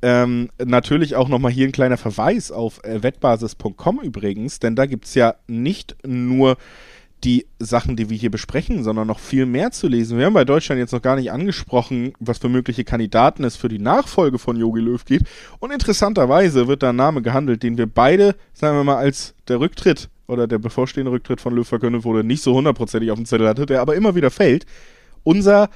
Ähm, 0.02 0.50
natürlich 0.64 1.16
auch 1.16 1.28
nochmal 1.28 1.52
hier 1.52 1.68
ein 1.68 1.72
kleiner 1.72 1.98
Verweis 1.98 2.52
auf 2.52 2.84
äh, 2.84 3.04
wettbasis.com 3.04 4.00
übrigens, 4.02 4.60
denn 4.60 4.76
da 4.76 4.86
gibt 4.86 5.06
es 5.06 5.16
ja 5.16 5.36
nicht 5.48 5.98
nur 6.06 6.58
die 7.24 7.46
Sachen, 7.60 7.96
die 7.96 8.10
wir 8.10 8.18
hier 8.18 8.32
besprechen, 8.32 8.84
sondern 8.84 9.08
noch 9.08 9.20
viel 9.20 9.46
mehr 9.46 9.72
zu 9.72 9.88
lesen. 9.88 10.18
Wir 10.18 10.26
haben 10.26 10.34
bei 10.34 10.46
Deutschland 10.46 10.80
jetzt 10.80 10.92
noch 10.92 11.02
gar 11.02 11.16
nicht 11.16 11.32
angesprochen, 11.32 12.14
was 12.20 12.38
für 12.38 12.50
mögliche 12.50 12.84
Kandidaten 12.84 13.44
es 13.44 13.56
für 13.56 13.70
die 13.70 13.80
Nachfolge 13.80 14.40
von 14.40 14.58
Yogi 14.58 14.82
Löw 14.82 15.04
geht. 15.04 15.24
Und 15.60 15.72
interessanterweise 15.72 16.68
wird 16.68 16.84
da 16.84 16.90
ein 16.90 16.96
Name 16.96 17.22
gehandelt, 17.22 17.64
den 17.64 17.78
wir 17.78 17.88
beide, 17.88 18.36
sagen 18.54 18.78
wir 18.78 18.84
mal, 18.84 18.98
als 18.98 19.34
der 19.48 19.60
Rücktritt 19.60 20.10
oder 20.28 20.48
der 20.48 20.58
bevorstehende 20.58 21.12
Rücktritt 21.12 21.42
von 21.42 21.56
Löw 21.56 21.68
verkündet 21.68 22.04
wurde, 22.04 22.24
nicht 22.24 22.44
so 22.44 22.54
hundertprozentig 22.54 23.12
auf 23.12 23.18
dem 23.18 23.26
Zettel 23.26 23.48
hatte, 23.48 23.66
der 23.66 23.82
aber 23.82 23.96
immer 23.96 24.16
wieder 24.16 24.32
fällt. 24.32 24.66
Unser 25.24 25.70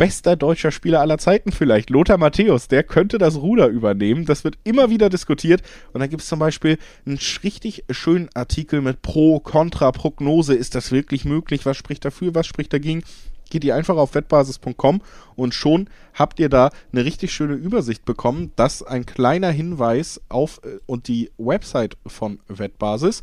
bester 0.00 0.34
deutscher 0.34 0.70
Spieler 0.70 1.02
aller 1.02 1.18
Zeiten 1.18 1.52
vielleicht. 1.52 1.90
Lothar 1.90 2.16
Matthäus, 2.16 2.68
der 2.68 2.82
könnte 2.84 3.18
das 3.18 3.36
Ruder 3.36 3.68
übernehmen. 3.68 4.24
Das 4.24 4.44
wird 4.44 4.56
immer 4.64 4.88
wieder 4.88 5.10
diskutiert. 5.10 5.60
Und 5.92 6.00
da 6.00 6.06
gibt 6.06 6.22
es 6.22 6.28
zum 6.28 6.38
Beispiel 6.38 6.78
einen 7.04 7.18
richtig 7.44 7.84
schönen 7.90 8.30
Artikel 8.32 8.80
mit 8.80 9.02
Pro, 9.02 9.40
Contra, 9.40 9.92
Prognose. 9.92 10.54
Ist 10.54 10.74
das 10.74 10.90
wirklich 10.90 11.26
möglich? 11.26 11.66
Was 11.66 11.76
spricht 11.76 12.02
dafür? 12.02 12.34
Was 12.34 12.46
spricht 12.46 12.72
dagegen? 12.72 13.02
Geht 13.50 13.62
ihr 13.62 13.76
einfach 13.76 13.98
auf 13.98 14.14
wettbasis.com 14.14 15.02
und 15.36 15.52
schon 15.52 15.90
habt 16.14 16.40
ihr 16.40 16.48
da 16.48 16.70
eine 16.92 17.04
richtig 17.04 17.34
schöne 17.34 17.54
Übersicht 17.54 18.06
bekommen. 18.06 18.52
Das 18.56 18.82
ein 18.82 19.04
kleiner 19.04 19.50
Hinweis 19.50 20.18
auf 20.30 20.62
äh, 20.64 20.78
und 20.86 21.08
die 21.08 21.30
Website 21.36 21.98
von 22.06 22.40
Wettbasis. 22.48 23.20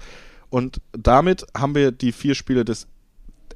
Und 0.52 0.80
damit 0.92 1.44
haben 1.58 1.74
wir 1.74 1.92
die 1.92 2.12
vier 2.12 2.36
Spiele 2.36 2.66
des 2.66 2.88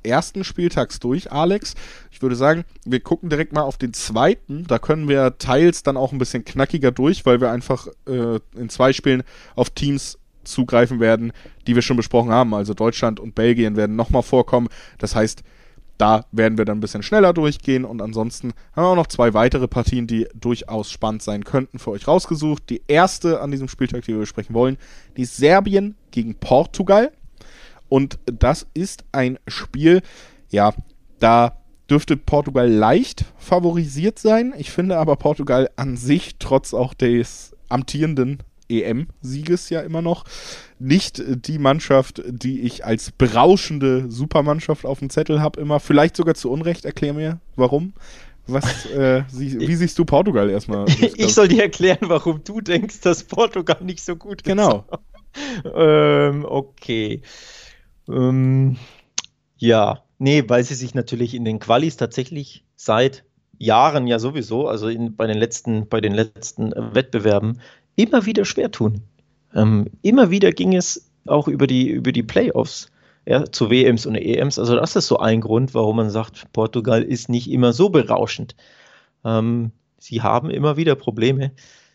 ersten 0.04 0.43
Spieltags 0.43 0.99
durch, 0.99 1.32
Alex. 1.32 1.76
Ich 2.12 2.22
würde 2.22 2.36
sagen, 2.36 2.64
wir 2.86 2.99
gucken 2.99 3.30
direkt 3.30 3.54
mal 3.54 3.62
auf 3.62 3.78
den 3.78 3.93
zweiten. 3.93 4.66
Da 4.68 4.80
können 4.80 5.08
wir 5.08 5.38
teils 5.38 5.84
dann 5.84 5.97
auch 5.97 6.12
ein 6.12 6.18
bisschen 6.18 6.45
knackiger 6.45 6.91
durch, 6.91 7.26
weil 7.26 7.41
wir 7.41 7.52
einfach 7.52 7.88
äh, 8.08 8.39
in 8.56 8.70
zwei 8.70 8.93
Spielen 8.93 9.24
auf 9.56 9.70
Teams 9.70 10.18
zugreifen 10.43 10.99
werden, 10.99 11.34
die 11.68 11.76
wir 11.76 11.82
schon 11.82 11.97
besprochen 11.97 12.32
haben. 12.32 12.54
Also 12.54 12.74
Deutschland 12.74 13.20
und 13.20 13.36
Belgien 13.36 13.76
werden 13.76 13.95
nochmal 13.95 14.24
vorkommen. 14.24 14.70
Das 14.97 15.16
heißt, 15.16 15.43
da 16.02 16.26
werden 16.32 16.58
wir 16.58 16.66
dann 16.66 16.80
ein 16.80 16.82
bisschen 16.82 17.04
schneller 17.04 17.32
durchgehen 17.32 17.86
und 17.86 18.02
ansonsten 18.02 18.54
haben 18.76 18.84
wir 18.84 18.88
auch 18.88 18.95
noch 18.95 19.06
zwei 19.06 19.36
weitere 19.36 19.68
Partien, 19.68 20.08
die 20.08 20.28
durchaus 20.34 20.89
spannend 20.89 21.22
sein 21.22 21.43
könnten, 21.43 21.78
für 21.78 21.91
euch 21.91 22.08
rausgesucht. 22.08 22.72
Die 22.72 22.82
erste 22.88 23.39
an 23.39 23.52
diesem 23.52 23.68
Spieltag, 23.68 24.02
die 24.06 24.14
wir 24.14 24.22
besprechen 24.22 24.56
wollen, 24.56 24.78
die 25.16 25.22
ist 25.22 25.38
Serbien 25.38 25.95
gegen 26.10 26.34
Portugal. 26.34 27.12
Und 27.92 28.20
das 28.26 28.68
ist 28.74 29.04
ein 29.12 29.38
Spiel, 29.50 30.02
ja, 30.50 30.74
da 31.20 31.58
dürfte 31.89 32.16
Portugal 32.16 32.72
leicht 32.72 33.26
favorisiert 33.38 34.18
sein. 34.18 34.54
Ich 34.58 34.72
finde 34.72 34.98
aber 34.98 35.18
Portugal 35.18 35.70
an 35.76 35.98
sich, 35.98 36.38
trotz 36.39 36.74
auch 36.74 36.94
des 36.94 37.54
amtierenden 37.68 38.44
EM-Sieges 38.70 39.70
ja 39.70 39.82
immer 39.82 40.02
noch, 40.02 40.24
nicht 40.80 41.22
die 41.28 41.60
Mannschaft, 41.60 42.24
die 42.26 42.62
ich 42.62 42.86
als 42.86 43.12
berauschende 43.12 44.10
Supermannschaft 44.10 44.86
auf 44.86 45.00
dem 45.00 45.10
Zettel 45.10 45.42
habe, 45.42 45.60
immer. 45.60 45.82
Vielleicht 45.82 46.16
sogar 46.16 46.36
zu 46.36 46.50
Unrecht. 46.50 46.86
Erklär 46.86 47.12
mir, 47.12 47.42
warum. 47.58 47.92
Was, 48.48 48.86
äh, 48.86 49.24
sie, 49.30 49.60
wie 49.60 49.76
siehst 49.76 50.00
du 50.00 50.06
Portugal 50.06 50.50
erstmal? 50.50 50.86
ich 51.18 51.34
soll 51.34 51.50
dir 51.50 51.64
erklären, 51.64 52.08
warum 52.08 52.42
du 52.42 52.62
denkst, 52.62 53.02
dass 53.02 53.26
Portugal 53.26 53.80
nicht 53.82 54.02
so 54.02 54.16
gut 54.16 54.44
ist. 54.44 54.46
Genau. 54.46 54.86
ähm, 55.76 56.46
okay. 56.46 57.22
Ähm, 58.10 58.78
ja, 59.58 60.04
nee, 60.18 60.43
weil 60.47 60.64
sie 60.64 60.76
sich 60.76 60.95
natürlich 60.95 61.34
in 61.34 61.45
den 61.45 61.60
Qualis 61.60 61.97
tatsächlich 61.97 62.64
seit 62.76 63.24
Jahren 63.58 64.08
ja 64.08 64.18
sowieso, 64.18 64.68
also 64.68 64.88
in, 64.88 65.16
bei 65.16 65.28
den 65.28 65.38
letzten, 65.38 65.88
bei 65.88 66.02
den 66.02 66.14
letzten 66.14 66.72
Wettbewerben, 66.76 67.62
immer 67.95 68.26
wieder 68.26 68.45
schwer 68.45 68.72
tun. 68.72 69.02
Ähm, 69.54 69.88
immer 70.02 70.32
wieder 70.32 70.52
ging 70.52 70.76
es 70.76 71.12
auch 71.28 71.47
über 71.47 71.68
die, 71.68 71.89
über 71.89 72.12
die 72.12 72.24
Playoffs 72.24 72.91
ja, 73.26 73.45
zu 73.45 73.70
WMs 73.70 74.06
und 74.06 74.16
EMs. 74.16 74.58
Also 74.58 74.76
das 74.76 74.95
ist 74.95 75.08
so 75.08 75.20
ein 75.20 75.41
Grund, 75.41 75.74
warum 75.74 75.97
man 75.97 76.10
sagt, 76.10 76.52
Portugal 76.54 77.04
ist 77.04 77.30
nicht 77.30 77.52
immer 77.52 77.74
so 77.74 77.89
berauschend. 77.89 78.56
Ähm, 79.24 79.72
sie 79.99 80.22
haben 80.22 80.49
immer 80.49 80.78
wieder 80.78 80.95
Probleme. 80.95 81.52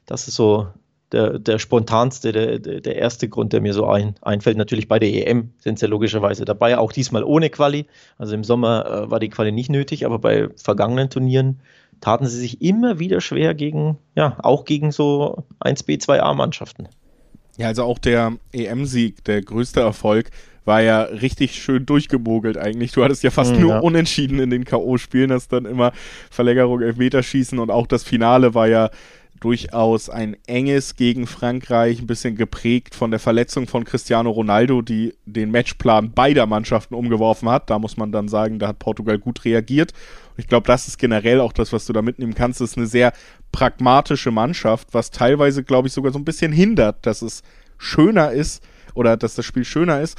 Das 0.07 0.29
ist 0.29 0.37
so 0.37 0.69
der, 1.13 1.39
der 1.39 1.59
spontanste, 1.59 2.33
der, 2.33 2.59
der 2.59 2.97
erste 2.97 3.29
Grund, 3.29 3.53
der 3.53 3.61
mir 3.61 3.73
so 3.73 3.87
ein, 3.87 4.17
einfällt. 4.23 4.57
Natürlich 4.57 4.89
bei 4.89 4.99
der 4.99 5.13
EM 5.27 5.53
sind 5.59 5.79
sie 5.79 5.87
logischerweise 5.87 6.45
dabei, 6.45 6.79
auch 6.79 6.93
diesmal 6.93 7.23
ohne 7.23 7.49
Quali. 7.51 7.87
Also 8.19 8.35
im 8.35 8.45
Sommer 8.45 8.87
äh, 8.87 9.11
war 9.11 9.21
die 9.21 9.29
Quali 9.29 9.53
nicht 9.53 9.71
nötig, 9.71 10.05
aber 10.05 10.19
bei 10.19 10.49
vergangenen 10.57 11.09
Turnieren 11.09 11.61
taten 12.01 12.27
sie 12.27 12.39
sich 12.39 12.61
immer 12.61 12.99
wieder 12.99 13.21
schwer 13.21 13.55
gegen, 13.55 13.99
ja, 14.15 14.37
auch 14.43 14.65
gegen 14.65 14.93
so 14.93 15.45
1B, 15.61 16.03
2A-Mannschaften. 16.05 16.89
Ja, 17.57 17.69
also 17.69 17.85
auch 17.85 17.99
der 17.99 18.35
EM-Sieg, 18.53 19.25
der 19.25 19.41
größte 19.43 19.81
Erfolg, 19.81 20.31
war 20.67 20.83
ja 20.83 21.03
richtig 21.03 21.63
schön 21.63 21.87
durchgemogelt 21.87 22.59
eigentlich. 22.59 22.93
Du 22.93 23.03
hattest 23.05 23.23
ja 23.23 23.31
fast 23.31 23.55
mhm, 23.55 23.61
nur 23.61 23.71
ja. 23.75 23.79
unentschieden 23.79 24.41
in 24.41 24.51
den 24.51 24.65
K.O.-Spielen, 24.65 25.33
hast 25.33 25.53
dann 25.53 25.65
immer 25.65 25.93
Verlängerung, 26.31 26.83
Elfmeterschießen 26.83 27.59
und 27.59 27.71
auch 27.71 27.87
das 27.87 28.03
Finale 28.03 28.53
war 28.53 28.67
ja 28.67 28.91
durchaus 29.47 30.11
ein 30.11 30.37
enges 30.49 30.97
gegen 30.97 31.29
Frankreich, 31.29 32.01
ein 32.01 32.09
bisschen 32.09 32.35
geprägt 32.35 32.97
von 32.97 33.13
der 33.13 33.21
Verletzung 33.21 33.69
von 33.69 33.85
Cristiano 33.85 34.29
Ronaldo, 34.29 34.83
die 34.83 35.15
den 35.25 35.53
Matchplan 35.53 36.11
beider 36.11 36.47
Mannschaften 36.47 36.97
umgeworfen 36.97 37.49
hat. 37.49 37.71
Da 37.71 37.79
muss 37.79 37.97
man 37.97 38.11
dann 38.11 38.27
sagen, 38.27 38.59
da 38.59 38.67
hat 38.67 38.81
Portugal 38.81 39.21
gut 39.21 39.45
reagiert. 39.45 39.93
Ich 40.37 40.49
glaube, 40.49 40.67
das 40.67 40.89
ist 40.89 40.99
generell 40.99 41.39
auch 41.39 41.53
das, 41.53 41.73
was 41.73 41.87
du 41.87 41.93
da 41.93 42.03
mitnehmen 42.03 42.35
kannst. 42.35 42.61
Das 42.61 42.73
ist 42.73 42.77
eine 42.77 42.89
sehr 42.89 43.13
pragmatische 43.53 44.33
Mannschaft, 44.33 44.89
was 44.91 45.13
teilweise, 45.13 45.63
glaube 45.63 45.87
ich, 45.87 45.95
sogar 45.95 46.11
so 46.11 46.19
ein 46.19 46.25
bisschen 46.25 46.51
hindert, 46.51 47.07
dass 47.07 47.23
es 47.23 47.45
schöner 47.79 48.33
ist 48.33 48.65
oder 48.95 49.17
dass 49.17 49.37
das 49.37 49.45
Spiel 49.45 49.65
schöner 49.65 50.01
ist, 50.01 50.19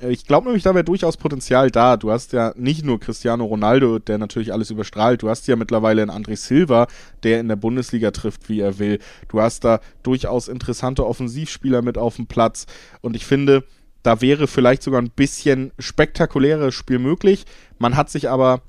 ich 0.00 0.26
glaube 0.26 0.46
nämlich, 0.46 0.62
da 0.62 0.74
wäre 0.74 0.84
durchaus 0.84 1.16
Potenzial 1.16 1.70
da. 1.70 1.96
Du 1.96 2.10
hast 2.10 2.32
ja 2.32 2.52
nicht 2.56 2.84
nur 2.84 3.00
Cristiano 3.00 3.44
Ronaldo, 3.44 3.98
der 3.98 4.18
natürlich 4.18 4.52
alles 4.52 4.70
überstrahlt. 4.70 5.22
Du 5.22 5.28
hast 5.28 5.46
ja 5.46 5.56
mittlerweile 5.56 6.02
einen 6.02 6.10
André 6.10 6.36
Silva, 6.36 6.86
der 7.22 7.40
in 7.40 7.48
der 7.48 7.56
Bundesliga 7.56 8.10
trifft, 8.10 8.48
wie 8.48 8.60
er 8.60 8.78
will. 8.78 8.98
Du 9.28 9.40
hast 9.40 9.64
da 9.64 9.80
durchaus 10.02 10.48
interessante 10.48 11.06
Offensivspieler 11.06 11.82
mit 11.82 11.96
auf 11.96 12.16
dem 12.16 12.26
Platz. 12.26 12.66
Und 13.00 13.16
ich 13.16 13.24
finde, 13.24 13.64
da 14.02 14.20
wäre 14.20 14.46
vielleicht 14.46 14.82
sogar 14.82 15.00
ein 15.00 15.10
bisschen 15.10 15.72
spektakuläres 15.78 16.74
Spiel 16.74 16.98
möglich. 16.98 17.44
Man 17.78 17.96
hat 17.96 18.10
sich 18.10 18.28
aber 18.28 18.62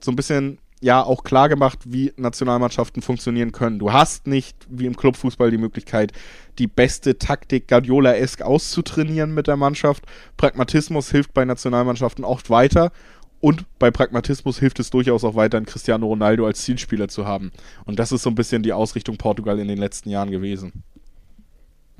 so 0.00 0.12
ein 0.12 0.16
bisschen 0.16 0.58
ja 0.84 1.02
auch 1.02 1.24
klar 1.24 1.48
gemacht, 1.48 1.78
wie 1.86 2.12
Nationalmannschaften 2.16 3.00
funktionieren 3.00 3.52
können. 3.52 3.78
Du 3.78 3.92
hast 3.92 4.26
nicht 4.26 4.54
wie 4.68 4.84
im 4.84 4.96
Clubfußball 4.96 5.50
die 5.50 5.56
Möglichkeit, 5.56 6.12
die 6.58 6.66
beste 6.66 7.18
Taktik 7.18 7.68
Guardiola-esk 7.68 8.42
auszutrainieren 8.42 9.32
mit 9.32 9.46
der 9.46 9.56
Mannschaft. 9.56 10.04
Pragmatismus 10.36 11.10
hilft 11.10 11.32
bei 11.32 11.46
Nationalmannschaften 11.46 12.22
oft 12.22 12.50
weiter. 12.50 12.92
Und 13.40 13.64
bei 13.78 13.90
Pragmatismus 13.90 14.58
hilft 14.58 14.78
es 14.78 14.90
durchaus 14.90 15.24
auch 15.24 15.34
weiter, 15.34 15.56
einen 15.56 15.66
Cristiano 15.66 16.06
Ronaldo 16.06 16.46
als 16.46 16.62
Zielspieler 16.62 17.08
zu 17.08 17.26
haben. 17.26 17.50
Und 17.86 17.98
das 17.98 18.12
ist 18.12 18.22
so 18.22 18.30
ein 18.30 18.34
bisschen 18.34 18.62
die 18.62 18.74
Ausrichtung 18.74 19.16
Portugal 19.16 19.58
in 19.58 19.68
den 19.68 19.78
letzten 19.78 20.10
Jahren 20.10 20.30
gewesen. 20.30 20.84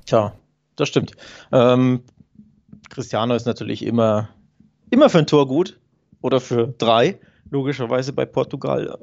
Tja, 0.04 0.34
das 0.76 0.88
stimmt. 0.88 1.12
Ähm, 1.52 2.02
Cristiano 2.90 3.34
ist 3.34 3.46
natürlich 3.46 3.84
immer, 3.84 4.28
immer 4.90 5.08
für 5.08 5.18
ein 5.18 5.26
Tor 5.26 5.48
gut 5.48 5.78
oder 6.20 6.40
für 6.40 6.68
drei 6.78 7.18
logischerweise 7.50 8.12
bei 8.12 8.24
Portugal. 8.26 8.98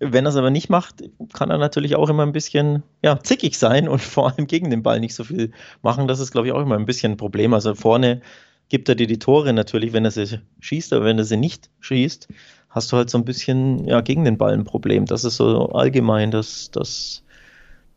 Wenn 0.00 0.26
er 0.26 0.30
es 0.30 0.36
aber 0.36 0.50
nicht 0.50 0.70
macht, 0.70 1.04
kann 1.32 1.50
er 1.50 1.58
natürlich 1.58 1.96
auch 1.96 2.08
immer 2.08 2.24
ein 2.24 2.32
bisschen 2.32 2.82
ja, 3.02 3.18
zickig 3.20 3.58
sein 3.58 3.88
und 3.88 4.02
vor 4.02 4.32
allem 4.32 4.46
gegen 4.46 4.70
den 4.70 4.82
Ball 4.82 5.00
nicht 5.00 5.14
so 5.14 5.24
viel 5.24 5.52
machen. 5.82 6.08
Das 6.08 6.20
ist, 6.20 6.32
glaube 6.32 6.48
ich, 6.48 6.52
auch 6.52 6.62
immer 6.62 6.76
ein 6.76 6.86
bisschen 6.86 7.12
ein 7.12 7.16
Problem. 7.16 7.54
Also 7.54 7.74
vorne 7.74 8.20
gibt 8.68 8.88
er 8.88 8.94
dir 8.94 9.06
die 9.06 9.18
Tore 9.18 9.52
natürlich, 9.52 9.92
wenn 9.92 10.04
er 10.04 10.10
sie 10.10 10.40
schießt, 10.60 10.92
aber 10.92 11.04
wenn 11.04 11.18
er 11.18 11.24
sie 11.24 11.36
nicht 11.36 11.70
schießt, 11.80 12.28
hast 12.70 12.90
du 12.90 12.96
halt 12.96 13.10
so 13.10 13.18
ein 13.18 13.24
bisschen 13.24 13.86
ja, 13.86 14.00
gegen 14.00 14.24
den 14.24 14.38
Ball 14.38 14.52
ein 14.52 14.64
Problem. 14.64 15.06
Das 15.06 15.24
ist 15.24 15.36
so 15.36 15.68
allgemein 15.70 16.30
das, 16.30 16.70
das 16.70 17.22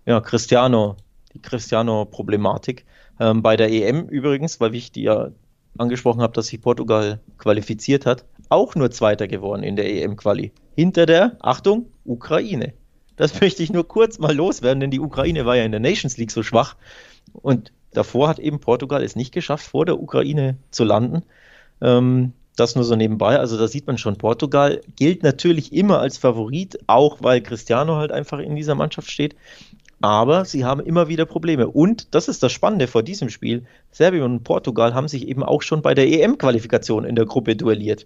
ja, 0.06 0.22
Cristiano, 0.22 0.98
die 1.34 1.42
Cristiano-Problematik. 1.42 2.86
Ähm, 3.20 3.42
bei 3.42 3.58
der 3.58 3.72
EM 3.72 4.08
übrigens, 4.08 4.60
weil 4.60 4.76
ich 4.76 4.92
die 4.92 5.04
ja 5.04 5.32
angesprochen 5.78 6.22
habe, 6.22 6.34
dass 6.34 6.48
sich 6.48 6.62
Portugal 6.62 7.20
qualifiziert 7.38 8.06
hat, 8.06 8.26
auch 8.50 8.76
nur 8.76 8.91
Zweiter 8.91 9.28
geworden 9.28 9.64
in 9.64 9.76
der 9.76 9.89
EM-Quali. 9.89 10.52
Hinter 10.76 11.06
der, 11.06 11.38
Achtung, 11.39 11.88
Ukraine. 12.06 12.74
Das 13.16 13.39
möchte 13.41 13.64
ich 13.64 13.72
nur 13.72 13.88
kurz 13.88 14.20
mal 14.20 14.36
loswerden, 14.36 14.80
denn 14.80 14.91
die 14.91 15.00
Ukraine 15.00 15.45
war 15.45 15.56
ja 15.56 15.64
in 15.64 15.72
der 15.72 15.82
Nations 15.82 16.18
League 16.18 16.32
so 16.32 16.43
schwach. 16.43 16.76
Und 17.34 17.72
davor 17.91 18.30
hat 18.30 18.39
eben 18.39 18.60
Portugal 18.60 19.04
es 19.04 19.16
nicht 19.16 19.34
geschafft, 19.34 19.66
vor 19.66 19.86
der 19.86 20.00
Ukraine 20.00 20.58
zu 20.70 20.84
landen. 20.84 21.24
Ähm, 21.82 22.34
das 22.56 22.76
nur 22.76 22.84
so 22.84 22.95
nebenbei. 22.95 23.39
Also 23.39 23.58
da 23.58 23.68
sieht 23.68 23.88
man 23.88 23.98
schon, 23.98 24.18
Portugal 24.18 24.82
gilt 24.95 25.24
natürlich 25.24 25.74
immer 25.74 26.00
als 26.00 26.18
Favorit, 26.18 26.80
auch 26.88 27.18
weil 27.22 27.41
Cristiano 27.41 27.95
halt 27.95 28.12
einfach 28.12 28.39
in 28.39 28.56
dieser 28.56 28.76
Mannschaft 28.76 29.12
steht. 29.12 29.36
Aber 30.02 30.45
sie 30.45 30.64
haben 30.64 30.82
immer 30.82 31.08
wieder 31.08 31.26
Probleme. 31.26 31.68
Und 31.68 32.14
das 32.14 32.28
ist 32.28 32.43
das 32.43 32.52
Spannende 32.52 32.88
vor 32.88 33.02
diesem 33.02 33.30
Spiel. 33.30 33.66
Serbien 33.91 34.24
und 34.24 34.43
Portugal 34.43 34.93
haben 34.93 35.08
sich 35.08 35.28
eben 35.28 35.43
auch 35.43 35.62
schon 35.62 35.82
bei 35.82 35.93
der 35.95 36.08
EM-Qualifikation 36.08 37.04
in 37.04 37.16
der 37.16 37.26
Gruppe 37.26 37.56
duelliert. 37.56 38.06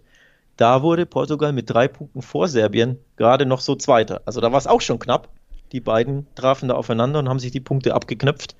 Da 0.61 0.83
wurde 0.83 1.07
Portugal 1.07 1.53
mit 1.53 1.71
drei 1.71 1.87
Punkten 1.87 2.21
vor 2.21 2.47
Serbien 2.47 2.99
gerade 3.15 3.47
noch 3.47 3.61
so 3.61 3.73
Zweiter. 3.73 4.21
Also 4.25 4.41
da 4.41 4.51
war 4.51 4.59
es 4.59 4.67
auch 4.67 4.81
schon 4.81 4.99
knapp. 4.99 5.29
Die 5.71 5.79
beiden 5.79 6.27
trafen 6.35 6.69
da 6.69 6.75
aufeinander 6.75 7.17
und 7.17 7.29
haben 7.29 7.39
sich 7.39 7.49
die 7.49 7.59
Punkte 7.59 7.95
abgeknöpft. 7.95 8.55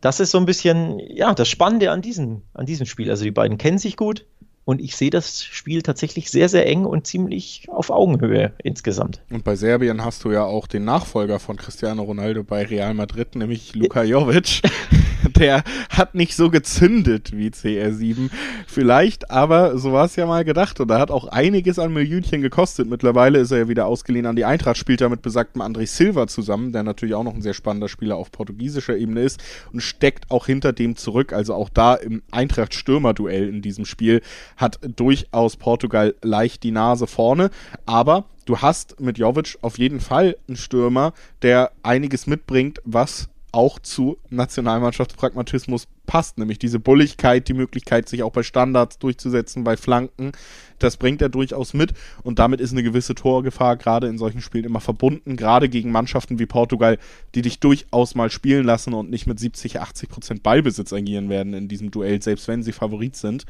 Das 0.00 0.18
ist 0.18 0.30
so 0.30 0.38
ein 0.38 0.46
bisschen, 0.46 0.98
ja, 0.98 1.34
das 1.34 1.48
Spannende 1.48 1.90
an 1.90 2.00
diesem, 2.00 2.40
an 2.54 2.64
diesem 2.64 2.86
Spiel. 2.86 3.10
Also 3.10 3.24
die 3.24 3.32
beiden 3.32 3.58
kennen 3.58 3.76
sich 3.76 3.98
gut, 3.98 4.24
und 4.64 4.80
ich 4.80 4.96
sehe 4.96 5.10
das 5.10 5.44
Spiel 5.44 5.82
tatsächlich 5.82 6.28
sehr, 6.28 6.48
sehr 6.48 6.66
eng 6.66 6.86
und 6.86 7.06
ziemlich 7.06 7.68
auf 7.68 7.90
Augenhöhe 7.90 8.52
insgesamt. 8.64 9.20
Und 9.30 9.44
bei 9.44 9.54
Serbien 9.54 10.04
hast 10.04 10.24
du 10.24 10.32
ja 10.32 10.42
auch 10.42 10.66
den 10.66 10.84
Nachfolger 10.84 11.38
von 11.38 11.56
Cristiano 11.56 12.02
Ronaldo 12.02 12.42
bei 12.42 12.64
Real 12.64 12.92
Madrid, 12.92 13.36
nämlich 13.36 13.76
Luka 13.76 14.02
Jovic. 14.02 14.62
Der 15.38 15.64
hat 15.90 16.14
nicht 16.14 16.34
so 16.34 16.50
gezündet 16.50 17.36
wie 17.36 17.48
CR7 17.48 18.30
vielleicht, 18.66 19.30
aber 19.30 19.76
so 19.76 19.92
war 19.92 20.06
es 20.06 20.16
ja 20.16 20.24
mal 20.24 20.44
gedacht. 20.44 20.80
Und 20.80 20.90
er 20.90 20.98
hat 20.98 21.10
auch 21.10 21.28
einiges 21.28 21.78
an 21.78 21.92
Millionchen 21.92 22.40
gekostet. 22.40 22.88
Mittlerweile 22.88 23.38
ist 23.38 23.50
er 23.50 23.58
ja 23.58 23.68
wieder 23.68 23.86
ausgeliehen 23.86 24.26
an 24.26 24.36
die 24.36 24.46
Eintracht, 24.46 24.78
spielt 24.78 25.02
da 25.02 25.08
mit 25.08 25.20
besagtem 25.22 25.60
André 25.60 25.86
Silva 25.86 26.26
zusammen, 26.26 26.72
der 26.72 26.84
natürlich 26.84 27.14
auch 27.14 27.24
noch 27.24 27.34
ein 27.34 27.42
sehr 27.42 27.54
spannender 27.54 27.88
Spieler 27.88 28.16
auf 28.16 28.32
portugiesischer 28.32 28.96
Ebene 28.96 29.20
ist 29.20 29.42
und 29.72 29.80
steckt 29.80 30.30
auch 30.30 30.46
hinter 30.46 30.72
dem 30.72 30.96
zurück. 30.96 31.32
Also 31.32 31.54
auch 31.54 31.68
da 31.68 31.94
im 31.94 32.22
Eintracht-Stürmer-Duell 32.30 33.48
in 33.48 33.60
diesem 33.60 33.84
Spiel 33.84 34.22
hat 34.56 34.78
durchaus 34.96 35.56
Portugal 35.56 36.14
leicht 36.22 36.62
die 36.62 36.70
Nase 36.70 37.06
vorne, 37.06 37.50
aber 37.84 38.24
du 38.46 38.58
hast 38.58 39.00
mit 39.00 39.18
Jovic 39.18 39.58
auf 39.60 39.78
jeden 39.78 40.00
Fall 40.00 40.36
einen 40.48 40.56
Stürmer, 40.56 41.12
der 41.42 41.72
einiges 41.82 42.26
mitbringt, 42.26 42.80
was 42.84 43.28
auch 43.56 43.78
zu 43.78 44.18
Nationalmannschaftspragmatismus 44.28 45.88
passt, 46.04 46.36
nämlich 46.36 46.58
diese 46.58 46.78
Bulligkeit, 46.78 47.48
die 47.48 47.54
Möglichkeit, 47.54 48.06
sich 48.06 48.22
auch 48.22 48.30
bei 48.30 48.42
Standards 48.42 48.98
durchzusetzen, 48.98 49.64
bei 49.64 49.78
Flanken, 49.78 50.32
das 50.78 50.98
bringt 50.98 51.22
er 51.22 51.30
durchaus 51.30 51.72
mit 51.72 51.94
und 52.22 52.38
damit 52.38 52.60
ist 52.60 52.72
eine 52.72 52.82
gewisse 52.82 53.14
Torgefahr 53.14 53.78
gerade 53.78 54.08
in 54.08 54.18
solchen 54.18 54.42
Spielen 54.42 54.64
immer 54.64 54.80
verbunden, 54.80 55.36
gerade 55.36 55.70
gegen 55.70 55.90
Mannschaften 55.90 56.38
wie 56.38 56.44
Portugal, 56.44 56.98
die 57.34 57.40
dich 57.40 57.58
durchaus 57.58 58.14
mal 58.14 58.30
spielen 58.30 58.66
lassen 58.66 58.92
und 58.92 59.08
nicht 59.08 59.26
mit 59.26 59.40
70, 59.40 59.80
80 59.80 60.10
Prozent 60.10 60.42
Ballbesitz 60.42 60.92
agieren 60.92 61.30
werden 61.30 61.54
in 61.54 61.66
diesem 61.66 61.90
Duell, 61.90 62.20
selbst 62.20 62.48
wenn 62.48 62.62
sie 62.62 62.72
Favorit 62.72 63.16
sind. 63.16 63.46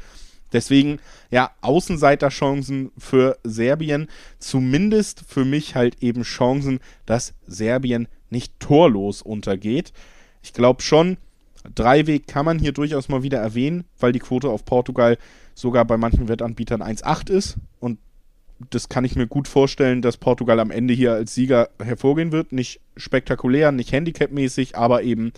Deswegen, 0.53 0.99
ja, 1.29 1.51
Außenseiterchancen 1.59 2.91
für 2.97 3.37
Serbien. 3.43 4.07
Zumindest 4.39 5.25
für 5.27 5.43
mich 5.43 5.75
halt 5.75 6.01
eben 6.01 6.23
Chancen, 6.23 6.79
dass 7.05 7.33
Serbien 7.45 8.07
nicht 8.29 8.59
torlos 8.59 9.21
untergeht. 9.21 9.93
Ich 10.41 10.53
glaube 10.53 10.81
schon, 10.81 11.17
Dreiweg 11.75 12.27
kann 12.27 12.45
man 12.45 12.59
hier 12.59 12.71
durchaus 12.71 13.09
mal 13.09 13.23
wieder 13.23 13.39
erwähnen, 13.39 13.83
weil 13.99 14.11
die 14.11 14.19
Quote 14.19 14.49
auf 14.49 14.65
Portugal 14.65 15.17
sogar 15.53 15.85
bei 15.85 15.97
manchen 15.97 16.27
Wettanbietern 16.27 16.81
1,8 16.81 17.29
ist. 17.29 17.57
Und 17.79 17.99
das 18.69 18.89
kann 18.89 19.05
ich 19.05 19.15
mir 19.15 19.27
gut 19.27 19.47
vorstellen, 19.47 20.01
dass 20.01 20.17
Portugal 20.17 20.59
am 20.59 20.71
Ende 20.71 20.93
hier 20.93 21.13
als 21.13 21.33
Sieger 21.33 21.69
hervorgehen 21.81 22.31
wird. 22.31 22.51
Nicht 22.51 22.79
spektakulär, 22.95 23.71
nicht 23.71 23.91
handicapmäßig, 23.91 24.77
aber 24.77 25.03
eben 25.03 25.31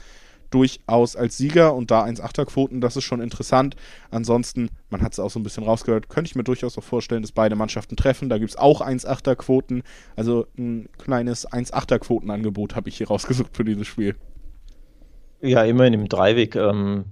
durchaus 0.49 1.15
als 1.15 1.37
Sieger 1.37 1.73
und 1.73 1.91
da 1.91 2.03
1-8er-Quoten, 2.03 2.81
das 2.81 2.95
ist 2.95 3.03
schon 3.03 3.21
interessant. 3.21 3.75
Ansonsten, 4.11 4.69
man 4.89 5.01
hat 5.01 5.13
es 5.13 5.19
auch 5.19 5.29
so 5.29 5.39
ein 5.39 5.43
bisschen 5.43 5.63
rausgehört, 5.63 6.09
könnte 6.09 6.29
ich 6.29 6.35
mir 6.35 6.43
durchaus 6.43 6.77
auch 6.77 6.83
vorstellen, 6.83 7.21
dass 7.21 7.31
beide 7.31 7.55
Mannschaften 7.55 7.95
treffen. 7.95 8.29
Da 8.29 8.37
gibt 8.37 8.51
es 8.51 8.57
auch 8.57 8.81
1-8er-Quoten. 8.81 9.83
Also 10.15 10.47
ein 10.57 10.89
kleines 10.97 11.47
1-8er-Quotenangebot 11.47 12.75
habe 12.75 12.89
ich 12.89 12.97
hier 12.97 13.07
rausgesucht 13.07 13.55
für 13.55 13.65
dieses 13.65 13.87
Spiel. 13.87 14.15
Ja, 15.41 15.63
immerhin 15.63 15.93
im 15.93 16.09
Dreiweg 16.09 16.55
ähm, 16.55 17.05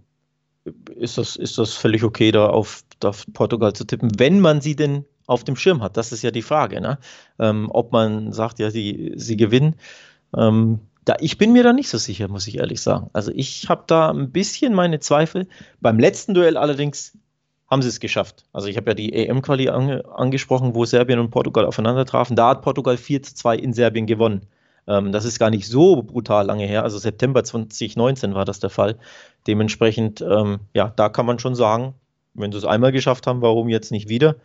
ist, 0.95 1.17
das, 1.17 1.35
ist 1.35 1.57
das 1.57 1.73
völlig 1.73 2.03
okay, 2.03 2.31
da 2.31 2.47
auf, 2.47 2.83
auf 3.03 3.25
Portugal 3.33 3.73
zu 3.73 3.85
tippen, 3.85 4.11
wenn 4.19 4.39
man 4.39 4.61
sie 4.61 4.75
denn 4.75 5.05
auf 5.27 5.43
dem 5.43 5.55
Schirm 5.55 5.81
hat. 5.81 5.97
Das 5.97 6.11
ist 6.11 6.23
ja 6.23 6.31
die 6.31 6.41
Frage, 6.41 6.81
ne? 6.81 6.97
Ähm, 7.38 7.67
ob 7.69 7.91
man 7.91 8.31
sagt, 8.31 8.59
ja, 8.59 8.71
sie, 8.71 9.13
sie 9.15 9.38
gewinnen. 9.38 9.75
Ähm, 10.35 10.79
da, 11.08 11.16
ich 11.22 11.38
bin 11.38 11.53
mir 11.53 11.64
da 11.64 11.72
nicht 11.72 11.88
so 11.88 11.97
sicher, 11.97 12.28
muss 12.28 12.47
ich 12.47 12.58
ehrlich 12.58 12.82
sagen. 12.82 13.10
Also 13.14 13.32
ich 13.34 13.70
habe 13.70 13.84
da 13.88 14.12
ein 14.12 14.32
bisschen 14.32 14.74
meine 14.74 14.99
Zweifel. 14.99 15.47
Beim 15.80 15.99
letzten 15.99 16.34
Duell 16.34 16.58
allerdings 16.58 17.18
haben 17.72 17.82
sie 17.82 17.88
es 17.88 18.01
geschafft. 18.01 18.43
Also 18.51 18.68
ich 18.68 18.76
habe 18.76 18.91
ja 18.91 18.93
die 18.93 19.14
EM-Quali 19.14 19.70
ange 19.70 20.03
angesprochen, 20.14 20.76
wo 20.76 20.84
Serbien 20.84 21.20
und 21.20 21.32
Portugal 21.32 21.66
aufeinander 21.66 22.05
trafen. 22.05 22.36
Da 22.36 22.49
hat 22.49 22.62
Portugal 22.62 22.97
4 22.97 23.24
zu 23.24 23.36
2 23.36 23.55
in 23.55 23.72
Serbien 23.72 24.05
gewonnen. 24.05 24.47
Ähm, 24.86 25.14
das 25.14 25.24
ist 25.24 25.39
gar 25.39 25.49
nicht 25.49 25.68
so 25.68 26.03
brutal 26.03 26.45
lange 26.45 26.66
her. 26.66 26.84
Also 26.84 26.97
September 26.97 27.41
2019 27.41 28.34
war 28.34 28.43
das 28.43 28.60
der 28.60 28.70
Fall. 28.70 28.97
Dementsprechend, 29.47 30.20
ähm, 30.22 30.60
ja, 30.74 30.91
da 30.93 31.08
kann 31.08 31.26
man 31.26 31.39
schon 31.39 31.55
sagen, 31.55 31.93
wenn 32.34 32.51
sie 32.51 32.58
es 32.58 32.66
einmal 32.66 32.91
geschafft 32.91 33.28
haben, 33.28 33.41
warum 33.41 33.70
jetzt 33.70 33.91
nicht 33.91 34.10
wieder? 34.10 34.36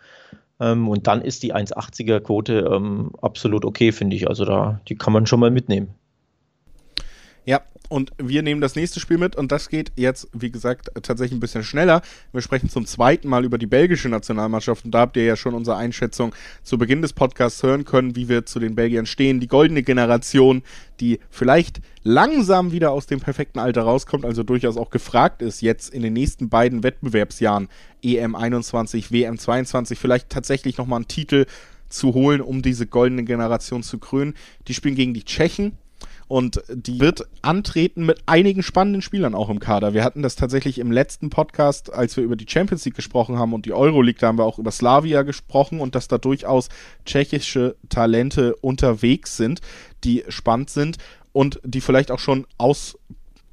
Ähm, 0.61 0.89
und 0.89 1.09
dann 1.09 1.23
ist 1.23 1.43
die 1.43 1.55
1,80er 1.55 2.21
Quote 2.21 2.71
ähm, 2.73 3.11
absolut 3.21 3.65
okay, 3.65 3.91
finde 3.91 4.15
ich. 4.15 4.29
Also 4.29 4.45
da, 4.45 4.81
die 4.89 4.95
kann 4.95 5.13
man 5.13 5.27
schon 5.27 5.41
mal 5.41 5.51
mitnehmen. 5.51 5.95
Ja, 7.45 7.61
und 7.89 8.13
wir 8.17 8.43
nehmen 8.43 8.61
das 8.61 8.77
nächste 8.77 9.01
Spiel 9.01 9.19
mit 9.19 9.37
und 9.37 9.53
das 9.53 9.69
geht 9.69 9.93
jetzt, 9.97 10.29
wie 10.33 10.51
gesagt, 10.51 10.91
tatsächlich 11.03 11.37
ein 11.37 11.41
bisschen 11.41 11.65
schneller. 11.65 12.01
Wir 12.33 12.41
sprechen 12.41 12.71
zum 12.71 12.87
zweiten 12.87 13.29
Mal 13.29 13.45
über 13.45 13.59
die 13.59 13.67
belgische 13.67 14.09
Nationalmannschaft 14.09 14.85
und 14.85 14.93
da 14.93 15.01
habt 15.01 15.17
ihr 15.17 15.25
ja 15.25 15.37
schon 15.37 15.53
unsere 15.53 15.77
Einschätzung 15.77 16.35
zu 16.63 16.79
Beginn 16.79 17.03
des 17.03 17.13
Podcasts 17.13 17.63
hören 17.63 17.85
können, 17.85 18.17
wie 18.17 18.29
wir 18.29 18.47
zu 18.47 18.61
den 18.61 18.77
Belgiern 18.77 19.07
stehen. 19.07 19.41
Die 19.41 19.49
goldene 19.49 19.83
Generation, 19.83 20.63
die 21.01 21.19
vielleicht 21.31 21.81
langsam 22.05 22.73
wieder 22.73 22.93
aus 22.93 23.07
dem 23.07 23.21
perfekten 23.21 23.59
Alter 23.59 23.83
rauskommt, 23.83 24.25
also 24.25 24.43
durchaus 24.45 24.77
auch 24.77 24.91
gefragt 24.91 25.43
ist, 25.43 25.61
jetzt 25.61 25.93
in 25.93 26.03
den 26.03 26.13
nächsten 26.13 26.49
beiden 26.49 26.85
Wettbewerbsjahren 26.85 27.69
EM 28.03 28.37
21, 28.37 29.11
WM 29.11 29.37
22 29.37 29.99
vielleicht 29.99 30.31
tatsächlich 30.31 30.79
nochmal 30.79 30.99
einen 30.99 31.09
Titel 31.09 31.47
zu 31.89 32.15
holen, 32.15 32.41
um 32.41 32.63
diese 32.63 32.87
goldene 32.87 33.25
Generation 33.25 33.83
zu 33.83 33.99
krönen. 33.99 34.35
Die 34.69 34.75
spielen 34.75 34.95
gegen 34.95 35.13
die 35.13 35.25
Tschechen 35.25 35.77
und 36.33 36.63
die 36.73 36.99
wird 36.99 37.29
antreten 37.43 38.07
mit 38.07 38.23
einigen 38.25 38.63
spannenden 38.63 39.03
Spielern 39.03 39.35
auch 39.35 39.51
im 39.51 39.61
Kader. 39.61 39.93
Wir 39.93 40.03
hatten 40.03 40.23
das 40.23 40.35
tatsächlich 40.35 40.79
im 40.79 40.91
letzten 40.91 41.29
Podcast, 41.29 41.93
als 41.93 42.17
wir 42.17 42.25
über 42.25 42.37
die 42.37 42.47
Champions 42.49 42.87
League 42.87 42.95
gesprochen 42.95 43.39
haben 43.39 43.53
und 43.53 43.67
die 43.67 43.75
Euroleague, 43.75 44.19
da 44.19 44.29
haben 44.29 44.39
wir 44.39 44.47
auch 44.47 44.59
über 44.59 44.71
Slavia 44.71 45.25
gesprochen 45.25 45.79
und 45.79 45.95
dass 45.95 46.09
da 46.09 46.17
durchaus 46.17 46.71
tschechische 47.05 47.77
Talente 47.91 48.57
unterwegs 48.63 49.37
sind, 49.37 49.61
die 50.05 50.25
spannend 50.29 50.71
sind 50.71 50.97
und 51.33 51.61
die 51.65 51.83
vielleicht 51.83 52.11
auch 52.11 52.19
schon 52.19 52.47
aus 52.57 52.97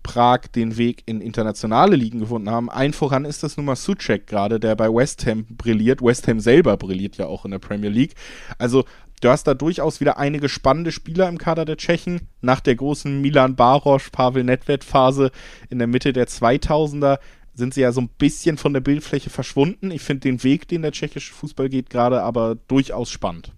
Prag 0.02 0.48
den 0.56 0.78
Weg 0.78 1.04
in 1.06 1.20
internationale 1.20 1.98
Ligen 1.98 2.22
gefunden 2.22 2.50
haben. 2.50 2.70
Ein 2.70 2.94
voran 2.94 3.26
ist 3.26 3.44
das 3.44 3.58
nun 3.58 3.66
mal 3.66 3.76
Suchek 3.76 4.26
gerade, 4.26 4.58
der 4.58 4.76
bei 4.76 4.88
West 4.88 5.26
Ham 5.26 5.46
brilliert. 5.50 6.02
West 6.02 6.30
Ham 6.30 6.40
selber 6.40 6.78
brilliert 6.78 7.18
ja 7.18 7.28
auch 7.28 7.44
in 7.44 7.52
der 7.52 7.60
Premier 7.60 7.90
League. 7.90 8.16
Also 8.58 8.86
du 9.22 9.30
hast 9.30 9.46
da 9.46 9.54
durchaus 9.54 10.00
wieder 10.00 10.18
einige 10.18 10.50
spannende 10.50 10.92
Spieler 10.92 11.28
im 11.28 11.38
Kader 11.38 11.66
der 11.66 11.78
Tschechen. 11.78 12.28
Nach 12.42 12.60
der 12.60 12.76
großen 12.76 13.22
Milan 13.22 13.56
Barosch, 13.56 14.10
Pavel 14.12 14.44
Nedved 14.44 14.84
Phase 14.84 15.32
in 15.70 15.80
der 15.80 15.88
Mitte 15.88 16.14
der 16.14 16.28
2000er 16.28 17.20
sind 17.54 17.74
sie 17.74 17.82
ja 17.82 17.92
so 17.92 18.02
ein 18.02 18.10
bisschen 18.18 18.58
von 18.58 18.74
der 18.74 18.80
Bildfläche 18.80 19.30
verschwunden. 19.30 19.92
Ich 19.92 20.02
finde 20.02 20.22
den 20.22 20.44
Weg, 20.44 20.68
den 20.68 20.82
der 20.82 20.92
tschechische 20.92 21.34
Fußball 21.34 21.70
geht, 21.70 21.90
gerade 21.90 22.24
aber 22.24 22.56
durchaus 22.68 23.10
spannend. 23.10 23.52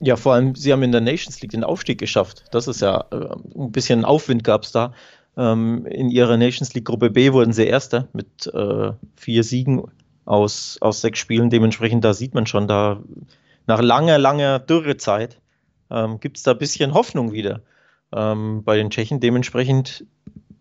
Ja, 0.00 0.16
vor 0.16 0.34
allem, 0.34 0.54
sie 0.54 0.72
haben 0.72 0.82
in 0.82 0.92
der 0.92 1.00
Nations 1.00 1.40
League 1.40 1.50
den 1.50 1.64
Aufstieg 1.64 1.98
geschafft. 1.98 2.44
Das 2.52 2.68
ist 2.68 2.80
ja 2.80 3.04
äh, 3.10 3.34
ein 3.56 3.72
bisschen 3.72 4.04
Aufwind 4.04 4.44
gab 4.44 4.62
es 4.62 4.72
da. 4.72 4.92
Ähm, 5.36 5.86
in 5.86 6.10
ihrer 6.10 6.36
Nations 6.36 6.74
League 6.74 6.84
Gruppe 6.84 7.10
B 7.10 7.32
wurden 7.32 7.52
sie 7.52 7.66
Erster 7.66 8.08
mit 8.12 8.46
äh, 8.52 8.92
vier 9.16 9.42
Siegen 9.42 9.82
aus, 10.24 10.78
aus 10.80 11.00
sechs 11.00 11.18
Spielen. 11.18 11.50
Dementsprechend, 11.50 12.04
da 12.04 12.14
sieht 12.14 12.34
man 12.34 12.46
schon, 12.46 12.68
da 12.68 13.00
nach 13.68 13.82
langer, 13.82 14.18
langer 14.18 14.58
Dürrezeit 14.58 15.40
ähm, 15.90 16.18
gibt 16.20 16.38
es 16.38 16.42
da 16.42 16.52
ein 16.52 16.58
bisschen 16.58 16.94
Hoffnung 16.94 17.32
wieder 17.32 17.60
ähm, 18.12 18.64
bei 18.64 18.76
den 18.76 18.90
Tschechen. 18.90 19.20
Dementsprechend, 19.20 20.06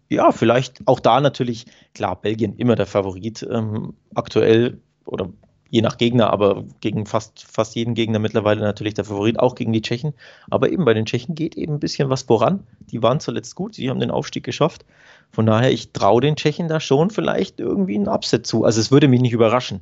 ja, 0.10 0.32
vielleicht 0.32 0.82
auch 0.86 1.00
da 1.00 1.20
natürlich, 1.22 1.66
klar, 1.96 2.20
Belgien 2.22 2.56
immer 2.58 2.76
der 2.76 2.86
Favorit 2.86 3.48
ähm, 3.50 3.94
aktuell 4.14 4.82
oder 5.06 5.30
je 5.70 5.82
nach 5.82 5.98
Gegner, 5.98 6.32
aber 6.32 6.66
gegen 6.82 7.06
fast, 7.06 7.46
fast 7.50 7.76
jeden 7.76 7.94
Gegner 7.94 8.20
mittlerweile 8.20 8.62
natürlich 8.62 8.94
der 8.94 9.06
Favorit, 9.06 9.40
auch 9.40 9.56
gegen 9.56 9.74
die 9.74 9.82
Tschechen. 9.82 10.14
Aber 10.50 10.70
eben 10.70 10.86
bei 10.86 10.94
den 10.94 11.06
Tschechen 11.06 11.34
geht 11.34 11.56
eben 11.56 11.76
ein 11.76 11.80
bisschen 11.80 12.10
was 12.10 12.24
voran. 12.24 12.68
Die 12.92 13.02
waren 13.04 13.20
zuletzt 13.20 13.56
gut, 13.56 13.76
sie 13.76 13.90
haben 13.90 14.00
den 14.00 14.12
Aufstieg 14.12 14.44
geschafft. 14.44 14.86
Von 15.32 15.46
daher, 15.46 15.72
ich 15.72 15.92
traue 15.92 16.22
den 16.22 16.36
Tschechen 16.36 16.68
da 16.68 16.80
schon 16.80 17.10
vielleicht 17.10 17.60
irgendwie 17.60 17.96
einen 17.96 18.08
Upset 18.08 18.46
zu. 18.46 18.64
Also 18.64 18.80
es 18.80 18.92
würde 18.92 19.08
mich 19.08 19.22
nicht 19.22 19.34
überraschen. 19.34 19.82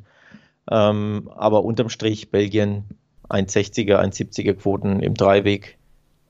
Ähm, 0.69 1.29
aber 1.35 1.63
unterm 1.63 1.89
Strich 1.89 2.31
Belgien 2.31 2.85
1,60er, 3.29 3.99
1,70er 3.99 4.53
Quoten 4.53 4.99
im 4.99 5.13
Dreiweg 5.13 5.77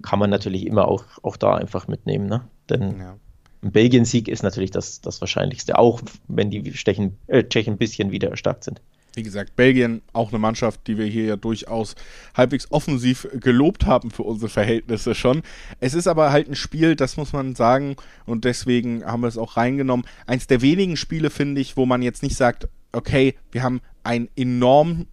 kann 0.01 0.19
man 0.19 0.29
natürlich 0.29 0.65
immer 0.65 0.87
auch, 0.87 1.05
auch 1.23 1.37
da 1.37 1.55
einfach 1.55 1.87
mitnehmen. 1.87 2.27
Ne? 2.27 2.41
Denn 2.69 2.99
ja. 2.99 3.17
ein 3.61 3.71
Belgien-Sieg 3.71 4.27
ist 4.27 4.43
natürlich 4.43 4.71
das, 4.71 5.01
das 5.01 5.21
Wahrscheinlichste, 5.21 5.77
auch 5.77 6.01
wenn 6.27 6.49
die 6.49 6.73
Stechen, 6.73 7.17
äh, 7.27 7.43
Tschechen 7.43 7.75
ein 7.75 7.77
bisschen 7.77 8.11
wieder 8.11 8.29
erstarkt 8.29 8.63
sind. 8.63 8.81
Wie 9.15 9.23
gesagt, 9.23 9.55
Belgien 9.55 10.01
auch 10.11 10.29
eine 10.29 10.39
Mannschaft, 10.39 10.87
die 10.87 10.97
wir 10.97 11.05
hier 11.05 11.23
ja 11.23 11.35
durchaus 11.37 11.95
halbwegs 12.35 12.69
offensiv 12.71 13.27
gelobt 13.39 13.85
haben 13.85 14.11
für 14.11 14.23
unsere 14.23 14.49
Verhältnisse 14.49 15.15
schon. 15.15 15.41
Es 15.79 15.93
ist 15.93 16.07
aber 16.07 16.31
halt 16.31 16.49
ein 16.49 16.55
Spiel, 16.55 16.97
das 16.97 17.15
muss 17.15 17.31
man 17.31 17.55
sagen, 17.55 17.95
und 18.25 18.43
deswegen 18.43 19.05
haben 19.05 19.21
wir 19.21 19.29
es 19.29 19.37
auch 19.37 19.55
reingenommen. 19.55 20.05
Eins 20.27 20.47
der 20.47 20.61
wenigen 20.61 20.97
Spiele, 20.97 21.29
finde 21.29 21.61
ich, 21.61 21.77
wo 21.77 21.85
man 21.85 22.01
jetzt 22.01 22.23
nicht 22.23 22.35
sagt, 22.35 22.67
okay, 22.91 23.35
wir 23.51 23.63
haben 23.63 23.79
ein 24.03 24.27
enorm 24.35 25.07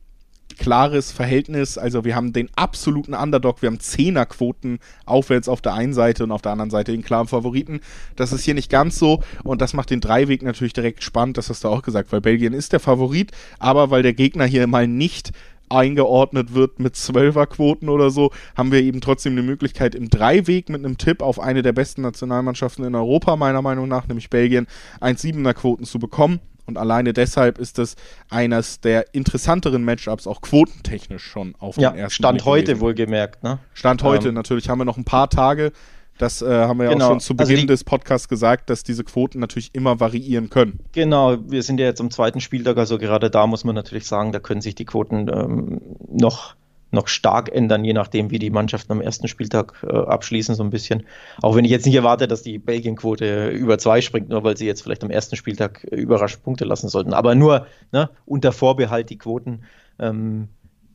klares 0.59 1.13
Verhältnis. 1.13 1.79
Also 1.79 2.05
wir 2.05 2.15
haben 2.15 2.33
den 2.33 2.49
absoluten 2.57 3.15
Underdog, 3.15 3.63
wir 3.63 3.69
haben 3.69 3.81
Zehnerquoten 3.81 4.79
aufwärts 5.07 5.49
auf 5.49 5.61
der 5.61 5.75
einen 5.75 5.95
Seite 5.95 6.25
und 6.25 6.33
auf 6.33 6.43
der 6.43 6.53
anderen 6.53 6.71
Seite 6.71 6.93
den 6.93 7.03
klaren 7.03 7.29
Favoriten. 7.29 7.81
Das 8.17 8.33
ist 8.33 8.45
hier 8.45 8.55
nicht 8.55 8.71
ganz 8.71 8.99
so 8.99 9.23
und 9.45 9.61
das 9.61 9.75
macht 9.75 9.91
den 9.91 10.01
Dreiweg 10.01 10.43
natürlich 10.43 10.73
direkt 10.73 11.03
spannend, 11.03 11.39
das 11.39 11.49
hast 11.49 11.65
du 11.65 11.69
auch 11.69 11.83
gesagt, 11.83 12.13
weil 12.13 12.21
Belgien 12.21 12.53
ist 12.53 12.73
der 12.73 12.81
Favorit, 12.81 13.33
aber 13.59 13.91
weil 13.91 14.03
der 14.03 14.15
Gegner 14.15 14.45
hier 14.45 14.67
mal 14.67 14.87
nicht 14.87 15.33
eingeordnet 15.73 16.55
wird 16.55 16.79
mit 16.79 16.97
Zwölferquoten 16.97 17.89
oder 17.89 18.11
so, 18.11 18.31
haben 18.57 18.73
wir 18.73 18.81
eben 18.81 19.01
trotzdem 19.01 19.33
eine 19.33 19.43
Möglichkeit 19.43 19.95
im 19.95 20.11
Dreiweg 20.11 20.69
mit 20.69 20.85
einem 20.85 20.99
Tipp 20.99 21.23
auf 21.23 21.41
eine 21.41 21.63
der 21.63 21.73
besten 21.73 22.03
Nationalmannschaften 22.03 22.85
in 22.85 22.95
Europa, 22.95 23.37
meiner 23.37 23.63
Meinung 23.63 23.89
nach, 23.89 24.07
nämlich 24.07 24.31
Belgien, 24.31 24.67
1,7er 25.01 25.55
Quoten 25.55 25.85
zu 25.85 25.99
bekommen. 25.99 26.41
Und 26.73 26.79
alleine 26.79 27.13
deshalb 27.13 27.59
ist 27.59 27.79
es 27.79 27.97
eines 28.31 28.81
der 28.81 29.15
interessanteren 29.15 29.85
Matchups, 29.85 30.27
auch 30.27 30.41
quotentechnisch 30.41 31.23
schon 31.23 31.55
auf 31.59 31.77
ja, 31.77 31.91
den 31.91 31.99
ersten 31.99 32.15
Stand 32.15 32.39
Blick 32.39 32.47
heute 32.47 32.81
wohlgemerkt, 32.81 33.43
ne? 33.43 33.59
Stand 33.75 34.03
heute, 34.03 34.29
ähm, 34.29 34.35
natürlich 34.35 34.71
haben 34.71 34.79
wir 34.79 34.87
noch 34.87 34.97
ein 34.97 35.05
paar 35.05 35.29
Tage. 35.29 35.73
Das 36.19 36.41
äh, 36.41 36.47
haben 36.47 36.79
wir 36.79 36.85
ja 36.85 36.93
genau. 36.93 37.07
auch 37.07 37.11
schon 37.11 37.21
zu 37.21 37.35
also 37.35 37.45
Beginn 37.45 37.57
also 37.57 37.61
die, 37.63 37.67
des 37.67 37.85
Podcasts 37.85 38.29
gesagt, 38.29 38.71
dass 38.71 38.83
diese 38.83 39.05
Quoten 39.05 39.39
natürlich 39.39 39.75
immer 39.75 40.01
variieren 40.01 40.51
können. 40.51 40.81
Genau, 40.93 41.37
wir 41.47 41.63
sind 41.63 41.79
ja 41.81 41.87
jetzt 41.87 42.01
am 42.01 42.11
zweiten 42.11 42.41
Spieltag, 42.41 42.77
also 42.79 42.97
gerade 42.97 43.31
da 43.31 43.47
muss 43.47 43.65
man 43.65 43.75
natürlich 43.75 44.07
sagen, 44.07 44.33
da 44.33 44.41
können 44.41 44.61
sich 44.61 44.75
die 44.75 44.85
Quoten 44.85 45.29
ähm, 45.29 45.81
noch 46.09 46.55
noch 46.93 47.09
stark 47.09 47.51
ändern, 47.51 47.85
je 47.85 47.95
nachdem, 47.95 48.31
wie 48.31 48.39
die 48.39 48.51
Mannschaften 48.51 48.93
am 48.93 49.01
ersten 49.01 49.27
Spieltag 49.27 49.83
äh, 49.83 49.97
abschließen, 49.97 50.55
so 50.55 50.63
ein 50.63 50.71
bisschen. 50.71 51.05
Auch 51.41 51.57
wenn 51.57 51.65
ich 51.65 51.71
jetzt 51.71 51.87
nicht 51.87 51.95
erwarte, 51.95 52.29
dass 52.29 52.43
die 52.43 52.59
Belgien-Quote 52.59 53.49
über 53.49 53.79
zwei 53.79 54.03
springt, 54.03 54.29
nur 54.29 54.45
weil 54.45 54.57
sie 54.57 54.67
jetzt 54.67 54.83
vielleicht 54.83 55.03
am 55.03 55.11
ersten 55.11 55.37
Spieltag 55.37 55.85
äh, 55.91 55.97
überrascht 55.97 56.43
Punkte 56.43 56.65
lassen 56.65 56.89
sollten. 56.89 57.15
Aber 57.15 57.35
nur 57.35 57.67
ne, 57.93 58.11
unter 58.27 58.53
Vorbehalt 58.53 59.09
die 59.09 59.19
Quoten, 59.19 59.65
ähm, 59.99 60.49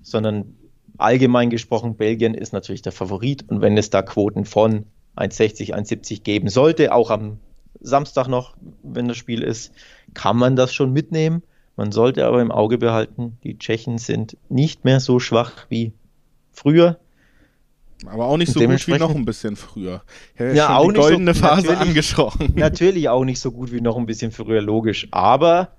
sondern 0.04 0.56
allgemein 0.98 1.50
gesprochen, 1.50 1.96
Belgien 1.96 2.36
ist 2.36 2.54
natürlich 2.54 2.84
der 2.84 2.92
Favorit. 2.92 3.46
Und 3.50 3.62
wenn 3.62 3.78
es 3.78 3.90
da 3.90 4.04
Quoten 4.04 4.46
von 4.46 4.86
1,60, 5.16 5.74
1,70 5.74 6.22
geben 6.22 6.50
sollte, 6.50 6.94
auch 6.94 7.10
am 7.10 7.40
Samstag 7.80 8.28
noch, 8.28 8.56
wenn 8.84 9.08
das 9.08 9.18
Spiel 9.18 9.42
ist, 9.42 9.74
kann 10.14 10.38
man 10.38 10.56
das 10.56 10.74
schon 10.74 10.94
mitnehmen. 10.94 11.42
Man 11.78 11.92
sollte 11.92 12.26
aber 12.26 12.42
im 12.42 12.52
Auge 12.52 12.80
behalten, 12.80 13.38
die 13.44 13.58
Tschechen 13.58 14.00
sind 14.00 14.36
nicht 14.50 14.84
mehr 14.84 15.00
so 15.00 15.20
schwach 15.20 15.68
wie 15.70 15.94
früher. 16.52 17.00
Aber 18.06 18.26
auch 18.26 18.38
nicht 18.38 18.52
so 18.52 18.60
gut 18.60 18.88
wie 18.88 18.98
noch 18.98 19.14
ein 19.14 19.26
bisschen 19.26 19.56
früher. 19.56 20.04
Ja, 20.38 20.54
ja 20.54 20.78
auch 20.78 20.92
die 20.92 21.00
goldene 21.00 21.34
so, 21.34 21.42
Phase 21.42 21.78
angesprochen. 21.78 22.54
Natürlich 22.56 23.10
auch 23.10 23.24
nicht 23.24 23.40
so 23.40 23.52
gut 23.52 23.72
wie 23.72 23.82
noch 23.82 23.96
ein 23.96 24.08
bisschen 24.08 24.32
früher, 24.32 24.62
logisch. 24.62 25.08
Aber 25.12 25.70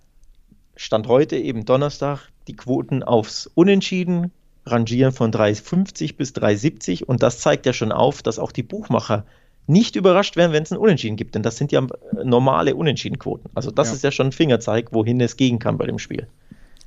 Stand 0.76 1.08
heute 1.08 1.36
eben 1.36 1.64
Donnerstag 1.64 2.28
die 2.46 2.54
Quoten 2.54 3.02
aufs 3.02 3.50
Unentschieden 3.54 4.30
rangieren 4.66 5.12
von 5.12 5.32
3,50 5.32 6.16
bis 6.16 6.32
3,70 6.32 7.04
und 7.04 7.22
das 7.24 7.40
zeigt 7.40 7.66
ja 7.66 7.72
schon 7.72 7.90
auf, 7.90 8.22
dass 8.22 8.38
auch 8.38 8.52
die 8.52 8.62
Buchmacher 8.62 9.24
nicht 9.68 9.96
überrascht 9.96 10.36
werden, 10.36 10.52
wenn 10.52 10.62
es 10.62 10.72
ein 10.72 10.78
Unentschieden 10.78 11.16
gibt, 11.16 11.34
denn 11.34 11.42
das 11.42 11.56
sind 11.56 11.70
ja 11.72 11.86
normale 12.24 12.74
Unentschiedenquoten. 12.74 13.50
Also 13.54 13.70
das 13.70 13.88
ja. 13.88 13.94
ist 13.94 14.04
ja 14.04 14.10
schon 14.10 14.28
ein 14.28 14.32
Fingerzeig, 14.32 14.92
wohin 14.92 15.20
es 15.20 15.36
gehen 15.36 15.58
kann 15.58 15.78
bei 15.78 15.86
dem 15.86 15.98
Spiel. 15.98 16.26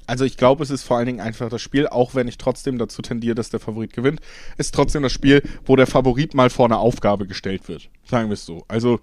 Also 0.07 0.25
ich 0.25 0.35
glaube, 0.35 0.63
es 0.63 0.71
ist 0.71 0.83
vor 0.83 0.97
allen 0.97 1.05
Dingen 1.05 1.19
einfach 1.21 1.49
das 1.49 1.61
Spiel, 1.61 1.87
auch 1.87 2.15
wenn 2.15 2.27
ich 2.27 2.37
trotzdem 2.37 2.77
dazu 2.77 3.01
tendiere, 3.01 3.35
dass 3.35 3.49
der 3.49 3.59
Favorit 3.59 3.93
gewinnt, 3.93 4.19
ist 4.57 4.73
trotzdem 4.73 5.03
das 5.03 5.11
Spiel, 5.11 5.43
wo 5.63 5.75
der 5.75 5.87
Favorit 5.87 6.33
mal 6.33 6.49
vor 6.49 6.65
eine 6.65 6.79
Aufgabe 6.79 7.27
gestellt 7.27 7.67
wird. 7.69 7.89
Sagen 8.03 8.29
wir 8.29 8.33
es 8.33 8.45
so. 8.45 8.65
Also 8.67 8.99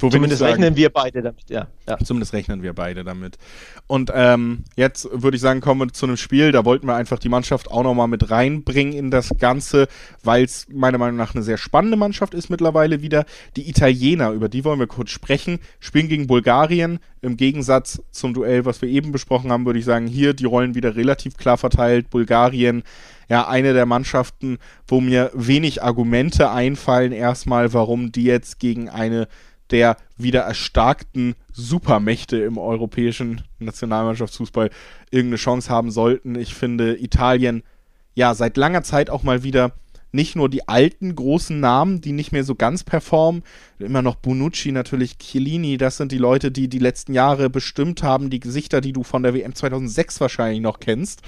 wo 0.00 0.10
Zumindest 0.10 0.42
rechnen 0.42 0.76
wir 0.76 0.90
beide 0.90 1.22
damit, 1.22 1.48
ja. 1.48 1.68
ja. 1.88 1.98
Zumindest 1.98 2.32
rechnen 2.32 2.62
wir 2.62 2.72
beide 2.72 3.04
damit. 3.04 3.38
Und 3.86 4.10
ähm, 4.14 4.64
jetzt 4.76 5.08
würde 5.12 5.36
ich 5.36 5.40
sagen, 5.40 5.60
kommen 5.60 5.80
wir 5.80 5.92
zu 5.92 6.06
einem 6.06 6.16
Spiel, 6.16 6.52
da 6.52 6.64
wollten 6.64 6.86
wir 6.86 6.94
einfach 6.94 7.18
die 7.18 7.28
Mannschaft 7.28 7.70
auch 7.70 7.82
nochmal 7.82 8.08
mit 8.08 8.30
reinbringen 8.30 8.92
in 8.92 9.10
das 9.10 9.30
Ganze, 9.38 9.88
weil 10.22 10.44
es 10.44 10.66
meiner 10.70 10.98
Meinung 10.98 11.16
nach 11.16 11.34
eine 11.34 11.42
sehr 11.42 11.58
spannende 11.58 11.96
Mannschaft 11.96 12.34
ist 12.34 12.50
mittlerweile 12.50 13.02
wieder. 13.02 13.24
Die 13.56 13.68
Italiener, 13.68 14.30
über 14.30 14.48
die 14.48 14.64
wollen 14.64 14.78
wir 14.78 14.86
kurz 14.86 15.10
sprechen, 15.10 15.58
spielen 15.80 16.08
gegen 16.08 16.26
Bulgarien. 16.26 16.98
Im 17.22 17.36
Gegensatz 17.36 18.02
zum 18.10 18.34
Duell, 18.34 18.64
was 18.64 18.82
wir 18.82 18.88
eben 18.88 19.12
besprochen 19.12 19.50
haben, 19.50 19.66
würde 19.66 19.78
ich 19.78 19.84
sagen, 19.84 20.06
hier 20.06 20.34
die 20.34 20.44
Rollen 20.44 20.74
wieder 20.74 20.96
relativ 20.96 21.36
klar 21.36 21.56
verteilt. 21.56 22.10
Bulgarien 22.10 22.82
ja 23.28 23.48
eine 23.48 23.72
der 23.72 23.86
Mannschaften, 23.86 24.58
wo 24.86 25.00
mir 25.00 25.30
wenig 25.34 25.82
Argumente 25.82 26.50
einfallen, 26.50 27.12
erstmal, 27.12 27.72
warum 27.72 28.12
die 28.12 28.24
jetzt 28.24 28.58
gegen 28.58 28.88
eine 28.88 29.28
der 29.70 29.96
wieder 30.16 30.42
erstarkten 30.42 31.34
Supermächte 31.52 32.38
im 32.38 32.58
europäischen 32.58 33.42
Nationalmannschaftsfußball 33.58 34.70
irgendeine 35.10 35.36
Chance 35.36 35.70
haben 35.70 35.90
sollten. 35.90 36.34
Ich 36.36 36.54
finde 36.54 36.96
Italien 37.00 37.62
ja 38.14 38.34
seit 38.34 38.56
langer 38.56 38.82
Zeit 38.82 39.10
auch 39.10 39.22
mal 39.22 39.42
wieder 39.42 39.72
nicht 40.12 40.34
nur 40.34 40.48
die 40.48 40.66
alten 40.66 41.14
großen 41.14 41.60
Namen, 41.60 42.00
die 42.00 42.12
nicht 42.12 42.32
mehr 42.32 42.44
so 42.44 42.54
ganz 42.54 42.84
performen, 42.84 43.42
immer 43.78 44.02
noch 44.02 44.16
Bonucci, 44.16 44.72
natürlich 44.72 45.18
Chiellini, 45.18 45.76
das 45.76 45.98
sind 45.98 46.10
die 46.10 46.18
Leute, 46.18 46.50
die 46.50 46.68
die 46.68 46.78
letzten 46.78 47.12
Jahre 47.12 47.50
bestimmt 47.50 48.02
haben, 48.02 48.30
die 48.30 48.40
Gesichter, 48.40 48.80
die 48.80 48.92
du 48.92 49.02
von 49.02 49.22
der 49.22 49.34
WM 49.34 49.54
2006 49.54 50.20
wahrscheinlich 50.20 50.60
noch 50.60 50.80
kennst. 50.80 51.22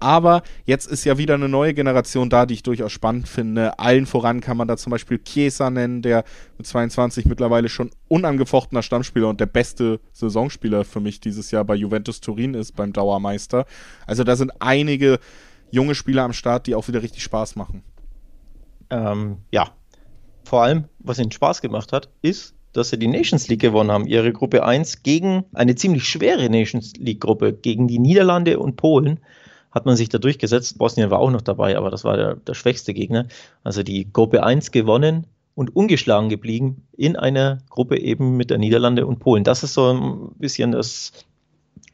Aber 0.00 0.42
jetzt 0.64 0.86
ist 0.86 1.04
ja 1.04 1.18
wieder 1.18 1.34
eine 1.34 1.48
neue 1.48 1.74
Generation 1.74 2.30
da, 2.30 2.46
die 2.46 2.54
ich 2.54 2.62
durchaus 2.62 2.92
spannend 2.92 3.28
finde. 3.28 3.78
Allen 3.78 4.06
voran 4.06 4.40
kann 4.40 4.56
man 4.56 4.68
da 4.68 4.76
zum 4.76 4.90
Beispiel 4.90 5.18
Chiesa 5.18 5.70
nennen, 5.70 6.02
der 6.02 6.24
mit 6.56 6.66
22 6.66 7.26
mittlerweile 7.26 7.68
schon 7.68 7.90
unangefochtener 8.08 8.82
Stammspieler 8.82 9.28
und 9.28 9.40
der 9.40 9.46
beste 9.46 10.00
Saisonspieler 10.12 10.84
für 10.84 11.00
mich 11.00 11.20
dieses 11.20 11.50
Jahr 11.50 11.64
bei 11.64 11.74
Juventus 11.74 12.20
Turin 12.20 12.54
ist, 12.54 12.76
beim 12.76 12.92
Dauermeister. 12.92 13.66
Also 14.06 14.24
da 14.24 14.36
sind 14.36 14.52
einige 14.60 15.18
junge 15.70 15.94
Spieler 15.94 16.22
am 16.22 16.32
Start, 16.32 16.66
die 16.66 16.74
auch 16.74 16.88
wieder 16.88 17.02
richtig 17.02 17.22
Spaß 17.22 17.56
machen. 17.56 17.82
Ähm, 18.90 19.38
ja, 19.50 19.70
vor 20.44 20.62
allem, 20.62 20.84
was 20.98 21.18
ihnen 21.18 21.32
Spaß 21.32 21.60
gemacht 21.60 21.92
hat, 21.92 22.08
ist, 22.22 22.54
dass 22.72 22.90
sie 22.90 22.98
die 22.98 23.08
Nations 23.08 23.48
League 23.48 23.60
gewonnen 23.60 23.90
haben, 23.90 24.06
ihre 24.06 24.32
Gruppe 24.32 24.64
1 24.64 25.02
gegen 25.02 25.44
eine 25.52 25.74
ziemlich 25.74 26.04
schwere 26.04 26.48
Nations 26.48 26.94
League 26.96 27.20
Gruppe, 27.20 27.52
gegen 27.52 27.88
die 27.88 27.98
Niederlande 27.98 28.58
und 28.58 28.76
Polen 28.76 29.20
hat 29.78 29.86
man 29.86 29.96
sich 29.96 30.08
da 30.08 30.18
durchgesetzt. 30.18 30.76
Bosnien 30.76 31.10
war 31.10 31.20
auch 31.20 31.30
noch 31.30 31.40
dabei, 31.40 31.78
aber 31.78 31.88
das 31.88 32.02
war 32.02 32.16
der, 32.16 32.34
der 32.34 32.54
schwächste 32.54 32.92
Gegner. 32.92 33.26
Also 33.62 33.84
die 33.84 34.12
Gruppe 34.12 34.42
1 34.42 34.72
gewonnen 34.72 35.28
und 35.54 35.76
ungeschlagen 35.76 36.28
geblieben 36.28 36.82
in 36.96 37.14
einer 37.14 37.58
Gruppe 37.70 37.96
eben 37.96 38.36
mit 38.36 38.50
der 38.50 38.58
Niederlande 38.58 39.06
und 39.06 39.20
Polen. 39.20 39.44
Das 39.44 39.62
ist 39.62 39.74
so 39.74 39.92
ein 39.92 40.32
bisschen 40.36 40.72
das, 40.72 41.12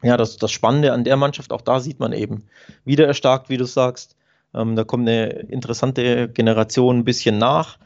ja, 0.01 0.17
das, 0.17 0.37
das 0.37 0.51
Spannende 0.51 0.93
an 0.93 1.03
der 1.03 1.15
Mannschaft. 1.15 1.53
Auch 1.53 1.61
da 1.61 1.79
sieht 1.79 1.99
man 1.99 2.11
eben 2.11 2.45
wieder 2.85 3.05
erstarkt, 3.05 3.49
wie 3.49 3.57
du 3.57 3.65
sagst. 3.65 4.15
Ähm, 4.55 4.75
da 4.75 4.83
kommt 4.83 5.07
eine 5.07 5.27
interessante 5.27 6.27
Generation 6.27 6.97
ein 6.97 7.05
bisschen 7.05 7.37
nach. 7.37 7.77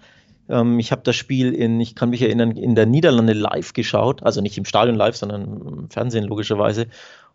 Ähm, 0.48 0.80
ich 0.80 0.94
habe 0.94 1.02
das 1.04 1.18
Spiel 1.18 1.52
in, 1.54 1.82
ich 1.82 1.94
kann 1.94 2.12
mich 2.12 2.22
erinnern, 2.22 2.52
in 2.52 2.76
der 2.76 2.86
Niederlande 2.86 3.34
live 3.34 3.74
geschaut. 3.74 4.24
Also 4.24 4.40
nicht 4.40 4.58
im 4.58 4.64
Stadion 4.64 4.96
live, 4.96 5.18
sondern 5.18 5.44
im 5.44 5.90
Fernsehen 5.90 6.24
logischerweise. 6.24 6.88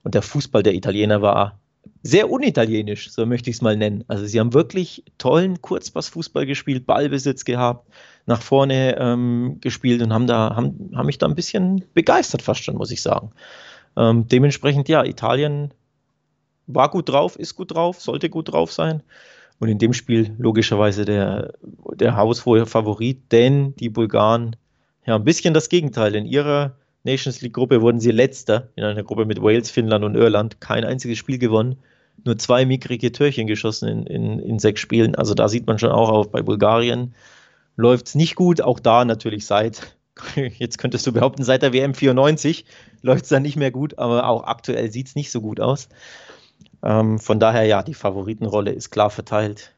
Und 0.02 0.14
der 0.14 0.22
Fußball 0.22 0.62
der 0.62 0.74
Italiener 0.74 1.20
war 1.20 1.58
sehr 2.02 2.30
unitalienisch, 2.30 3.10
so 3.10 3.24
möchte 3.26 3.50
ich 3.50 3.56
es 3.56 3.62
mal 3.62 3.76
nennen. 3.76 4.04
Also 4.08 4.26
sie 4.26 4.38
haben 4.38 4.52
wirklich 4.52 5.04
tollen 5.18 5.60
Kurzpassfußball 5.62 6.46
gespielt, 6.46 6.86
Ballbesitz 6.86 7.44
gehabt, 7.44 7.88
nach 8.26 8.42
vorne 8.42 8.96
ähm, 8.98 9.58
gespielt 9.60 10.02
und 10.02 10.12
haben 10.12 10.26
da 10.26 10.54
haben, 10.54 10.92
haben 10.94 11.06
mich 11.06 11.18
da 11.18 11.26
ein 11.26 11.34
bisschen 11.34 11.84
begeistert 11.94 12.42
fast 12.42 12.64
schon, 12.64 12.76
muss 12.76 12.90
ich 12.90 13.02
sagen. 13.02 13.30
Ähm, 13.96 14.28
dementsprechend 14.28 14.88
ja, 14.88 15.04
Italien 15.04 15.72
war 16.66 16.90
gut 16.90 17.08
drauf, 17.08 17.36
ist 17.36 17.54
gut 17.54 17.74
drauf, 17.74 18.00
sollte 18.00 18.30
gut 18.30 18.52
drauf 18.52 18.72
sein. 18.72 19.02
Und 19.60 19.68
in 19.68 19.78
dem 19.78 19.92
Spiel 19.92 20.34
logischerweise 20.38 21.04
der, 21.04 21.54
der 21.94 22.16
haushohe 22.16 22.66
Favorit, 22.66 23.30
denn 23.32 23.74
die 23.76 23.88
Bulgaren, 23.88 24.56
ja, 25.06 25.14
ein 25.14 25.24
bisschen 25.24 25.54
das 25.54 25.68
Gegenteil. 25.68 26.14
In 26.14 26.26
ihrer 26.26 26.76
Nations 27.04 27.42
League-Gruppe 27.42 27.82
wurden 27.82 28.00
sie 28.00 28.10
letzter, 28.10 28.68
in 28.76 28.84
einer 28.84 29.02
Gruppe 29.02 29.26
mit 29.26 29.40
Wales, 29.40 29.70
Finnland 29.70 30.04
und 30.04 30.16
Irland. 30.16 30.60
Kein 30.60 30.84
einziges 30.84 31.18
Spiel 31.18 31.38
gewonnen, 31.38 31.76
nur 32.24 32.38
zwei 32.38 32.64
mickrige 32.64 33.12
Türchen 33.12 33.46
geschossen 33.46 33.88
in, 33.88 34.06
in, 34.06 34.38
in 34.38 34.58
sechs 34.58 34.80
Spielen. 34.80 35.14
Also 35.14 35.34
da 35.34 35.48
sieht 35.48 35.66
man 35.66 35.78
schon 35.78 35.90
auch 35.90 36.08
auf, 36.08 36.30
bei 36.30 36.42
Bulgarien 36.42 37.14
läuft 37.76 38.08
es 38.08 38.14
nicht 38.14 38.36
gut. 38.36 38.62
Auch 38.62 38.80
da 38.80 39.04
natürlich 39.04 39.44
seit, 39.44 39.96
jetzt 40.58 40.78
könntest 40.78 41.06
du 41.06 41.12
behaupten, 41.12 41.44
seit 41.44 41.62
der 41.62 41.74
WM 41.74 41.94
94 41.94 42.64
läuft 43.02 43.24
es 43.24 43.28
da 43.28 43.38
nicht 43.38 43.56
mehr 43.56 43.70
gut, 43.70 43.98
aber 43.98 44.26
auch 44.28 44.44
aktuell 44.44 44.90
sieht 44.90 45.08
es 45.08 45.14
nicht 45.14 45.30
so 45.30 45.42
gut 45.42 45.60
aus. 45.60 45.88
Ähm, 46.82 47.18
von 47.18 47.38
daher, 47.38 47.64
ja, 47.64 47.82
die 47.82 47.94
Favoritenrolle 47.94 48.72
ist 48.72 48.90
klar 48.90 49.10
verteilt. 49.10 49.74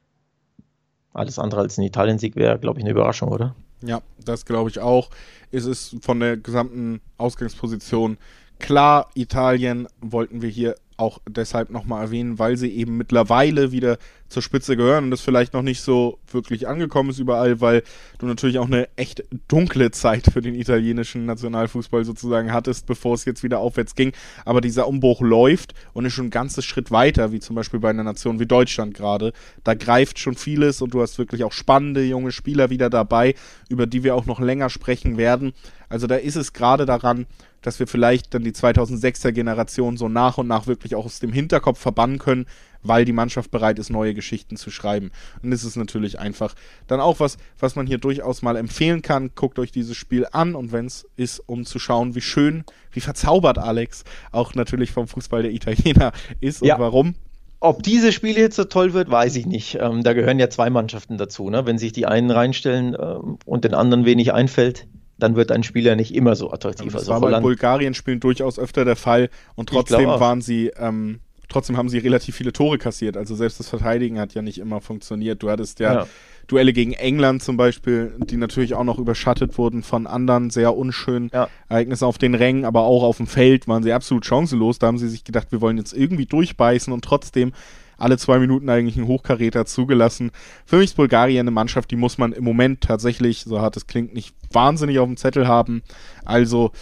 Alles 1.12 1.38
andere 1.40 1.62
als 1.62 1.76
ein 1.78 1.82
Italien-Sieg 1.82 2.36
wäre, 2.36 2.58
glaube 2.58 2.78
ich, 2.78 2.84
eine 2.84 2.92
Überraschung, 2.92 3.30
oder? 3.30 3.56
Ja, 3.82 4.02
das 4.24 4.44
glaube 4.44 4.70
ich 4.70 4.78
auch. 4.78 5.10
Es 5.50 5.64
ist 5.64 5.96
von 6.02 6.20
der 6.20 6.36
gesamten 6.36 7.00
Ausgangsposition 7.18 8.18
klar, 8.58 9.10
Italien 9.14 9.86
wollten 10.00 10.42
wir 10.42 10.48
hier 10.48 10.76
auch 10.96 11.20
deshalb 11.28 11.70
nochmal 11.70 12.04
erwähnen, 12.04 12.38
weil 12.38 12.56
sie 12.56 12.70
eben 12.70 12.96
mittlerweile 12.96 13.72
wieder 13.72 13.98
zur 14.28 14.42
Spitze 14.42 14.76
gehören 14.76 15.04
und 15.04 15.10
das 15.10 15.20
vielleicht 15.20 15.52
noch 15.52 15.62
nicht 15.62 15.80
so 15.80 16.18
wirklich 16.30 16.66
angekommen 16.66 17.10
ist 17.10 17.18
überall, 17.18 17.60
weil 17.60 17.82
du 18.18 18.26
natürlich 18.26 18.58
auch 18.58 18.66
eine 18.66 18.88
echt 18.96 19.22
dunkle 19.46 19.90
Zeit 19.92 20.26
für 20.32 20.40
den 20.40 20.54
italienischen 20.54 21.26
Nationalfußball 21.26 22.04
sozusagen 22.04 22.52
hattest, 22.52 22.86
bevor 22.86 23.14
es 23.14 23.24
jetzt 23.24 23.44
wieder 23.44 23.60
aufwärts 23.60 23.94
ging. 23.94 24.12
Aber 24.44 24.60
dieser 24.60 24.88
Umbruch 24.88 25.20
läuft 25.20 25.74
und 25.92 26.04
ist 26.06 26.14
schon 26.14 26.26
ein 26.26 26.30
ganzes 26.30 26.64
Schritt 26.64 26.90
weiter, 26.90 27.30
wie 27.30 27.40
zum 27.40 27.54
Beispiel 27.54 27.78
bei 27.78 27.90
einer 27.90 28.02
Nation 28.02 28.40
wie 28.40 28.46
Deutschland 28.46 28.94
gerade. 28.94 29.32
Da 29.62 29.74
greift 29.74 30.18
schon 30.18 30.34
vieles 30.34 30.82
und 30.82 30.92
du 30.92 31.02
hast 31.02 31.18
wirklich 31.18 31.44
auch 31.44 31.52
spannende 31.52 32.02
junge 32.02 32.32
Spieler 32.32 32.70
wieder 32.70 32.90
dabei, 32.90 33.34
über 33.68 33.86
die 33.86 34.02
wir 34.02 34.16
auch 34.16 34.26
noch 34.26 34.40
länger 34.40 34.70
sprechen 34.70 35.16
werden. 35.18 35.52
Also 35.88 36.06
da 36.06 36.16
ist 36.16 36.36
es 36.36 36.52
gerade 36.52 36.84
daran, 36.84 37.26
dass 37.66 37.80
wir 37.80 37.88
vielleicht 37.88 38.32
dann 38.32 38.44
die 38.44 38.52
2006er 38.52 39.32
Generation 39.32 39.96
so 39.96 40.08
nach 40.08 40.38
und 40.38 40.46
nach 40.46 40.68
wirklich 40.68 40.94
auch 40.94 41.04
aus 41.04 41.18
dem 41.18 41.32
Hinterkopf 41.32 41.80
verbannen 41.80 42.20
können, 42.20 42.46
weil 42.80 43.04
die 43.04 43.12
Mannschaft 43.12 43.50
bereit 43.50 43.80
ist, 43.80 43.90
neue 43.90 44.14
Geschichten 44.14 44.56
zu 44.56 44.70
schreiben. 44.70 45.10
Und 45.42 45.50
das 45.50 45.64
ist 45.64 45.74
natürlich 45.74 46.20
einfach 46.20 46.54
dann 46.86 47.00
auch 47.00 47.18
was, 47.18 47.38
was 47.58 47.74
man 47.74 47.88
hier 47.88 47.98
durchaus 47.98 48.40
mal 48.40 48.54
empfehlen 48.54 49.02
kann. 49.02 49.32
Guckt 49.34 49.58
euch 49.58 49.72
dieses 49.72 49.96
Spiel 49.96 50.28
an 50.30 50.54
und 50.54 50.70
wenn 50.70 50.86
es 50.86 51.08
ist, 51.16 51.40
um 51.40 51.64
zu 51.64 51.80
schauen, 51.80 52.14
wie 52.14 52.20
schön, 52.20 52.62
wie 52.92 53.00
verzaubert 53.00 53.58
Alex 53.58 54.04
auch 54.30 54.54
natürlich 54.54 54.92
vom 54.92 55.08
Fußball 55.08 55.42
der 55.42 55.50
Italiener 55.50 56.12
ist 56.40 56.62
und 56.62 56.68
ja. 56.68 56.78
warum. 56.78 57.16
Ob 57.58 57.82
dieses 57.82 58.14
Spiel 58.14 58.38
jetzt 58.38 58.54
so 58.54 58.64
toll 58.64 58.92
wird, 58.92 59.10
weiß 59.10 59.34
ich 59.34 59.46
nicht. 59.46 59.78
Ähm, 59.80 60.04
da 60.04 60.12
gehören 60.12 60.38
ja 60.38 60.48
zwei 60.50 60.70
Mannschaften 60.70 61.18
dazu. 61.18 61.50
Ne? 61.50 61.66
Wenn 61.66 61.78
sich 61.78 61.92
die 61.92 62.06
einen 62.06 62.30
reinstellen 62.30 62.96
ähm, 62.96 63.38
und 63.44 63.64
den 63.64 63.74
anderen 63.74 64.04
wenig 64.04 64.32
einfällt, 64.32 64.86
dann 65.18 65.36
wird 65.36 65.50
ein 65.50 65.62
Spieler 65.62 65.96
nicht 65.96 66.14
immer 66.14 66.36
so 66.36 66.52
attraktiv. 66.52 66.92
das 66.92 67.08
also 67.08 67.12
war 67.12 67.20
bei 67.20 67.40
Bulgarien-Spielen 67.40 68.20
durchaus 68.20 68.58
öfter 68.58 68.84
der 68.84 68.96
Fall 68.96 69.30
und 69.54 69.68
trotzdem 69.68 70.08
waren 70.08 70.42
sie, 70.42 70.72
ähm, 70.78 71.20
trotzdem 71.48 71.76
haben 71.76 71.88
sie 71.88 71.98
relativ 71.98 72.36
viele 72.36 72.52
Tore 72.52 72.78
kassiert. 72.78 73.16
Also 73.16 73.34
selbst 73.34 73.58
das 73.58 73.68
Verteidigen 73.68 74.18
hat 74.18 74.34
ja 74.34 74.42
nicht 74.42 74.58
immer 74.58 74.80
funktioniert. 74.80 75.42
Du 75.42 75.50
hattest 75.50 75.80
ja, 75.80 75.94
ja. 75.94 76.06
Duelle 76.48 76.72
gegen 76.72 76.92
England 76.92 77.42
zum 77.42 77.56
Beispiel, 77.56 78.14
die 78.18 78.36
natürlich 78.36 78.74
auch 78.74 78.84
noch 78.84 78.98
überschattet 78.98 79.56
wurden 79.56 79.82
von 79.82 80.06
anderen 80.06 80.50
sehr 80.50 80.76
unschönen 80.76 81.30
ja. 81.32 81.48
Ereignissen 81.68 82.04
auf 82.04 82.18
den 82.18 82.34
Rängen, 82.34 82.64
aber 82.64 82.82
auch 82.82 83.02
auf 83.02 83.16
dem 83.16 83.26
Feld 83.26 83.68
waren 83.68 83.82
sie 83.82 83.92
absolut 83.92 84.26
chancenlos. 84.26 84.78
Da 84.78 84.86
haben 84.86 84.98
sie 84.98 85.08
sich 85.08 85.24
gedacht, 85.24 85.50
wir 85.50 85.60
wollen 85.60 85.78
jetzt 85.78 85.94
irgendwie 85.94 86.26
durchbeißen 86.26 86.92
und 86.92 87.04
trotzdem 87.04 87.52
alle 87.96 88.18
zwei 88.18 88.38
Minuten 88.38 88.68
eigentlich 88.68 88.96
einen 88.96 89.06
Hochkaräter 89.06 89.64
zugelassen. 89.66 90.30
Für 90.64 90.76
mich 90.76 90.90
ist 90.90 90.96
Bulgarien 90.96 91.40
eine 91.40 91.50
Mannschaft, 91.50 91.90
die 91.90 91.96
muss 91.96 92.18
man 92.18 92.32
im 92.32 92.44
Moment 92.44 92.82
tatsächlich, 92.82 93.40
so 93.44 93.60
hart 93.60 93.76
es 93.76 93.86
klingt, 93.86 94.14
nicht 94.14 94.34
wahnsinnig 94.52 94.98
auf 94.98 95.06
dem 95.06 95.16
Zettel 95.16 95.48
haben. 95.48 95.82
Also, 96.24 96.72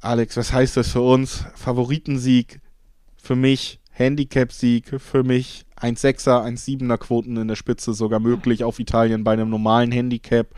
Alex, 0.00 0.36
was 0.36 0.52
heißt 0.52 0.76
das 0.76 0.88
für 0.88 1.02
uns? 1.02 1.44
Favoritensieg 1.54 2.60
für 3.16 3.36
mich, 3.36 3.80
Handicap-Sieg 3.92 5.00
für 5.00 5.22
mich, 5.22 5.64
1,6er, 5.80 6.44
1,7er 6.44 6.96
Quoten 6.96 7.36
in 7.36 7.48
der 7.48 7.56
Spitze 7.56 7.92
sogar 7.92 8.20
möglich 8.20 8.64
auf 8.64 8.78
Italien 8.78 9.24
bei 9.24 9.32
einem 9.32 9.50
normalen 9.50 9.92
Handicap. 9.92 10.48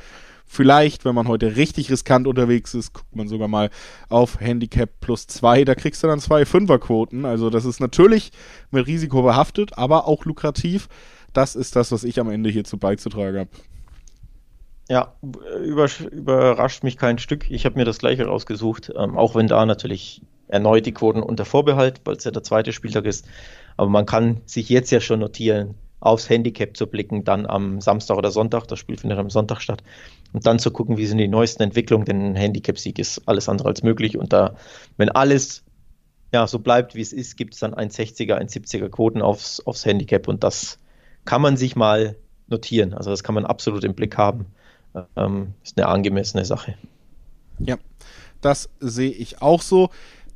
Vielleicht, 0.46 1.04
wenn 1.04 1.14
man 1.14 1.26
heute 1.26 1.56
richtig 1.56 1.90
riskant 1.90 2.26
unterwegs 2.26 2.74
ist, 2.74 2.92
guckt 2.92 3.16
man 3.16 3.28
sogar 3.28 3.48
mal 3.48 3.70
auf 4.08 4.40
Handicap 4.40 4.90
plus 5.00 5.26
2. 5.26 5.64
Da 5.64 5.74
kriegst 5.74 6.02
du 6.02 6.06
dann 6.06 6.20
zwei 6.20 6.44
Fünferquoten. 6.44 7.24
Also 7.24 7.50
das 7.50 7.64
ist 7.64 7.80
natürlich 7.80 8.30
mit 8.70 8.86
Risiko 8.86 9.22
behaftet, 9.22 9.76
aber 9.78 10.06
auch 10.06 10.24
lukrativ. 10.24 10.88
Das 11.32 11.56
ist 11.56 11.74
das, 11.76 11.90
was 11.90 12.04
ich 12.04 12.20
am 12.20 12.30
Ende 12.30 12.50
hierzu 12.50 12.78
beizutragen 12.78 13.40
habe. 13.40 13.50
Ja, 14.88 15.14
über, 15.62 15.88
überrascht 16.12 16.84
mich 16.84 16.98
kein 16.98 17.18
Stück. 17.18 17.50
Ich 17.50 17.64
habe 17.64 17.76
mir 17.76 17.84
das 17.84 17.98
gleiche 17.98 18.26
rausgesucht, 18.26 18.92
ähm, 18.96 19.16
auch 19.16 19.34
wenn 19.34 19.48
da 19.48 19.64
natürlich 19.64 20.22
erneut 20.46 20.84
die 20.84 20.92
Quoten 20.92 21.22
unter 21.22 21.46
Vorbehalt, 21.46 22.02
weil 22.04 22.16
es 22.16 22.24
ja 22.24 22.30
der 22.30 22.42
zweite 22.42 22.72
Spieltag 22.72 23.06
ist. 23.06 23.26
Aber 23.76 23.88
man 23.88 24.06
kann 24.06 24.42
sich 24.44 24.68
jetzt 24.68 24.90
ja 24.90 25.00
schon 25.00 25.20
notieren, 25.20 25.74
aufs 26.00 26.28
Handicap 26.28 26.76
zu 26.76 26.86
blicken, 26.86 27.24
dann 27.24 27.46
am 27.46 27.80
Samstag 27.80 28.18
oder 28.18 28.30
Sonntag, 28.30 28.66
das 28.66 28.78
Spiel 28.78 28.98
findet 28.98 29.18
am 29.18 29.30
Sonntag 29.30 29.60
statt, 29.60 29.82
und 30.34 30.44
dann 30.46 30.58
zu 30.58 30.72
gucken, 30.72 30.98
wie 30.98 31.06
sind 31.06 31.18
die 31.18 31.28
neuesten 31.28 31.62
Entwicklungen, 31.62 32.04
denn 32.04 32.32
ein 32.32 32.34
Handicap-Sieg 32.34 32.98
ist 32.98 33.22
alles 33.26 33.48
andere 33.48 33.68
als 33.68 33.82
möglich. 33.84 34.18
Und 34.18 34.32
da, 34.32 34.56
wenn 34.96 35.08
alles 35.08 35.62
ja, 36.32 36.48
so 36.48 36.58
bleibt, 36.58 36.96
wie 36.96 37.00
es 37.00 37.12
ist, 37.12 37.36
gibt 37.36 37.54
es 37.54 37.60
dann 37.60 37.72
1,60er, 37.72 38.36
1,70er 38.36 38.88
Quoten 38.88 39.22
aufs, 39.22 39.60
aufs 39.60 39.86
Handicap 39.86 40.26
und 40.26 40.42
das 40.42 40.78
kann 41.24 41.40
man 41.40 41.56
sich 41.56 41.76
mal 41.76 42.16
notieren. 42.48 42.94
Also 42.94 43.10
das 43.10 43.22
kann 43.22 43.36
man 43.36 43.46
absolut 43.46 43.84
im 43.84 43.94
Blick 43.94 44.18
haben. 44.18 44.46
Ähm, 45.16 45.54
ist 45.62 45.78
eine 45.78 45.86
angemessene 45.86 46.44
Sache. 46.44 46.74
Ja, 47.60 47.76
das 48.40 48.68
sehe 48.80 49.12
ich 49.12 49.40
auch 49.40 49.62
so. 49.62 49.90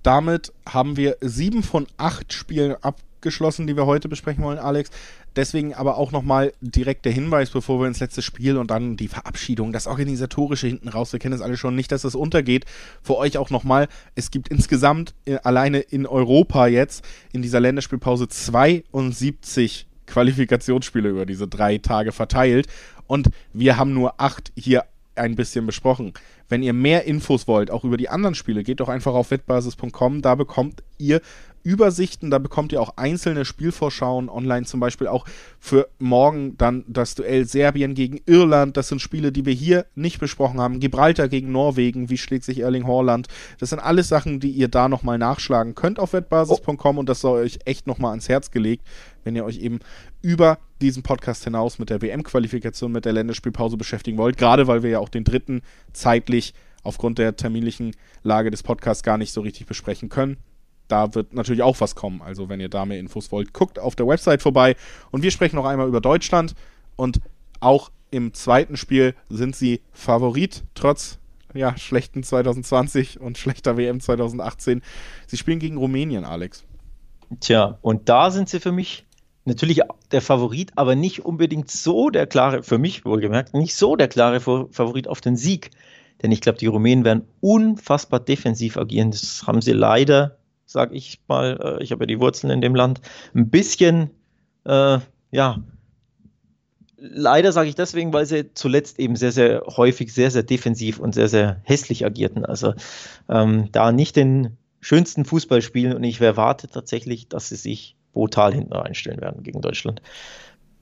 Damit 0.04 0.52
haben 0.64 0.96
wir 0.96 1.16
sieben 1.20 1.64
von 1.64 1.88
acht 1.96 2.32
Spielen 2.32 2.76
abgeschlossen, 2.80 3.66
die 3.66 3.76
wir 3.76 3.86
heute 3.86 4.08
besprechen 4.08 4.44
wollen, 4.44 4.58
Alex. 4.58 4.90
Deswegen 5.38 5.72
aber 5.72 5.96
auch 5.96 6.12
nochmal 6.12 6.52
direkt 6.60 7.04
der 7.04 7.12
Hinweis, 7.12 7.50
bevor 7.50 7.80
wir 7.80 7.86
ins 7.86 8.00
letzte 8.00 8.22
Spiel 8.22 8.56
und 8.56 8.70
dann 8.70 8.96
die 8.96 9.08
Verabschiedung, 9.08 9.72
das 9.72 9.86
Organisatorische 9.86 10.66
hinten 10.66 10.88
raus, 10.88 11.12
wir 11.12 11.20
kennen 11.20 11.34
es 11.34 11.40
alle 11.40 11.56
schon, 11.56 11.74
nicht, 11.74 11.92
dass 11.92 12.04
es 12.04 12.14
untergeht. 12.14 12.66
Für 13.02 13.16
euch 13.16 13.38
auch 13.38 13.50
nochmal, 13.50 13.88
es 14.16 14.30
gibt 14.30 14.48
insgesamt 14.48 15.14
äh, 15.24 15.36
alleine 15.36 15.78
in 15.78 16.06
Europa 16.06 16.66
jetzt 16.66 17.04
in 17.32 17.40
dieser 17.40 17.60
Länderspielpause 17.60 18.28
72 18.28 19.86
Qualifikationsspiele 20.06 21.08
über 21.08 21.24
diese 21.24 21.46
drei 21.48 21.78
Tage 21.78 22.12
verteilt 22.12 22.66
und 23.06 23.28
wir 23.52 23.76
haben 23.76 23.94
nur 23.94 24.20
acht 24.20 24.52
hier 24.56 24.84
ein 25.18 25.36
bisschen 25.36 25.66
besprochen. 25.66 26.12
Wenn 26.48 26.62
ihr 26.62 26.72
mehr 26.72 27.04
Infos 27.04 27.46
wollt, 27.46 27.70
auch 27.70 27.84
über 27.84 27.96
die 27.96 28.08
anderen 28.08 28.34
Spiele, 28.34 28.62
geht 28.62 28.80
doch 28.80 28.88
einfach 28.88 29.14
auf 29.14 29.30
wettbasis.com. 29.30 30.22
Da 30.22 30.34
bekommt 30.34 30.82
ihr 30.98 31.20
Übersichten, 31.62 32.30
da 32.30 32.38
bekommt 32.38 32.72
ihr 32.72 32.80
auch 32.80 32.96
einzelne 32.96 33.44
Spielvorschauen 33.44 34.28
online, 34.28 34.64
zum 34.64 34.80
Beispiel 34.80 35.06
auch 35.06 35.26
für 35.58 35.88
morgen 35.98 36.56
dann 36.56 36.84
das 36.86 37.14
Duell 37.14 37.44
Serbien 37.46 37.94
gegen 37.94 38.20
Irland. 38.26 38.76
Das 38.76 38.88
sind 38.88 39.02
Spiele, 39.02 39.32
die 39.32 39.44
wir 39.44 39.52
hier 39.52 39.84
nicht 39.94 40.18
besprochen 40.18 40.60
haben. 40.60 40.80
Gibraltar 40.80 41.28
gegen 41.28 41.52
Norwegen, 41.52 42.08
wie 42.10 42.16
schlägt 42.16 42.44
sich 42.44 42.60
Erling 42.60 42.86
Haaland? 42.86 43.28
Das 43.58 43.70
sind 43.70 43.80
alles 43.80 44.08
Sachen, 44.08 44.40
die 44.40 44.50
ihr 44.50 44.68
da 44.68 44.88
nochmal 44.88 45.18
nachschlagen 45.18 45.74
könnt 45.74 45.98
auf 45.98 46.12
wettbasis.com 46.14 46.96
und 46.96 47.08
das 47.08 47.20
soll 47.20 47.42
euch 47.42 47.58
echt 47.64 47.86
nochmal 47.86 48.10
ans 48.10 48.28
Herz 48.28 48.50
gelegt, 48.50 48.86
wenn 49.24 49.36
ihr 49.36 49.44
euch 49.44 49.58
eben 49.58 49.80
über 50.22 50.58
diesen 50.80 51.02
Podcast 51.02 51.44
hinaus 51.44 51.78
mit 51.78 51.90
der 51.90 52.02
WM-Qualifikation, 52.02 52.92
mit 52.92 53.04
der 53.04 53.12
Länderspielpause 53.12 53.76
beschäftigen 53.76 54.18
wollt. 54.18 54.36
Gerade 54.36 54.66
weil 54.66 54.82
wir 54.82 54.90
ja 54.90 54.98
auch 54.98 55.08
den 55.08 55.24
dritten 55.24 55.62
zeitlich 55.92 56.54
aufgrund 56.82 57.18
der 57.18 57.36
terminlichen 57.36 57.94
Lage 58.22 58.50
des 58.50 58.62
Podcasts 58.62 59.02
gar 59.02 59.18
nicht 59.18 59.32
so 59.32 59.40
richtig 59.40 59.66
besprechen 59.66 60.08
können. 60.08 60.36
Da 60.86 61.14
wird 61.14 61.34
natürlich 61.34 61.62
auch 61.62 61.80
was 61.80 61.94
kommen. 61.94 62.22
Also 62.22 62.48
wenn 62.48 62.60
ihr 62.60 62.68
da 62.70 62.86
mehr 62.86 62.98
Infos 62.98 63.30
wollt, 63.30 63.52
guckt 63.52 63.78
auf 63.78 63.94
der 63.94 64.06
Website 64.06 64.42
vorbei. 64.42 64.74
Und 65.10 65.22
wir 65.22 65.30
sprechen 65.30 65.56
noch 65.56 65.66
einmal 65.66 65.88
über 65.88 66.00
Deutschland. 66.00 66.54
Und 66.96 67.20
auch 67.60 67.90
im 68.10 68.32
zweiten 68.32 68.76
Spiel 68.76 69.14
sind 69.28 69.54
sie 69.54 69.82
Favorit, 69.92 70.64
trotz 70.74 71.18
ja, 71.54 71.76
schlechten 71.76 72.22
2020 72.22 73.20
und 73.20 73.38
schlechter 73.38 73.76
WM 73.76 74.00
2018. 74.00 74.82
Sie 75.26 75.36
spielen 75.36 75.58
gegen 75.58 75.76
Rumänien, 75.76 76.24
Alex. 76.24 76.64
Tja, 77.40 77.78
und 77.82 78.08
da 78.08 78.30
sind 78.30 78.48
sie 78.48 78.60
für 78.60 78.72
mich 78.72 79.06
natürlich 79.48 79.80
der 80.12 80.22
Favorit, 80.22 80.72
aber 80.76 80.94
nicht 80.94 81.24
unbedingt 81.24 81.70
so 81.70 82.10
der 82.10 82.26
klare, 82.26 82.62
für 82.62 82.78
mich 82.78 83.04
wohlgemerkt, 83.04 83.54
nicht 83.54 83.74
so 83.74 83.96
der 83.96 84.08
klare 84.08 84.40
Favorit 84.40 85.08
auf 85.08 85.20
den 85.20 85.36
Sieg. 85.36 85.70
Denn 86.22 86.32
ich 86.32 86.40
glaube, 86.40 86.58
die 86.58 86.66
Rumänen 86.66 87.04
werden 87.04 87.26
unfassbar 87.40 88.20
defensiv 88.20 88.76
agieren. 88.76 89.10
Das 89.10 89.44
haben 89.46 89.60
sie 89.60 89.72
leider, 89.72 90.38
sage 90.66 90.94
ich 90.94 91.20
mal, 91.28 91.78
äh, 91.80 91.82
ich 91.82 91.92
habe 91.92 92.04
ja 92.04 92.06
die 92.06 92.20
Wurzeln 92.20 92.50
in 92.50 92.60
dem 92.60 92.74
Land, 92.74 93.00
ein 93.34 93.50
bisschen, 93.50 94.10
äh, 94.64 94.98
ja, 95.30 95.62
leider 96.96 97.52
sage 97.52 97.68
ich 97.68 97.74
deswegen, 97.74 98.12
weil 98.12 98.26
sie 98.26 98.52
zuletzt 98.54 98.98
eben 98.98 99.16
sehr, 99.16 99.32
sehr 99.32 99.62
häufig 99.66 100.12
sehr, 100.12 100.30
sehr 100.30 100.42
defensiv 100.42 100.98
und 100.98 101.14
sehr, 101.14 101.28
sehr 101.28 101.60
hässlich 101.62 102.04
agierten. 102.04 102.44
Also 102.44 102.74
ähm, 103.28 103.68
da 103.72 103.92
nicht 103.92 104.16
den 104.16 104.56
schönsten 104.80 105.24
Fußball 105.24 105.62
spielen 105.62 105.94
und 105.94 106.04
ich 106.04 106.20
erwarte 106.20 106.68
tatsächlich, 106.68 107.28
dass 107.28 107.48
sie 107.48 107.56
sich 107.56 107.96
brutal 108.12 108.54
hinten 108.54 108.72
reinstellen 108.72 109.20
werden 109.20 109.42
gegen 109.42 109.60
Deutschland. 109.60 110.02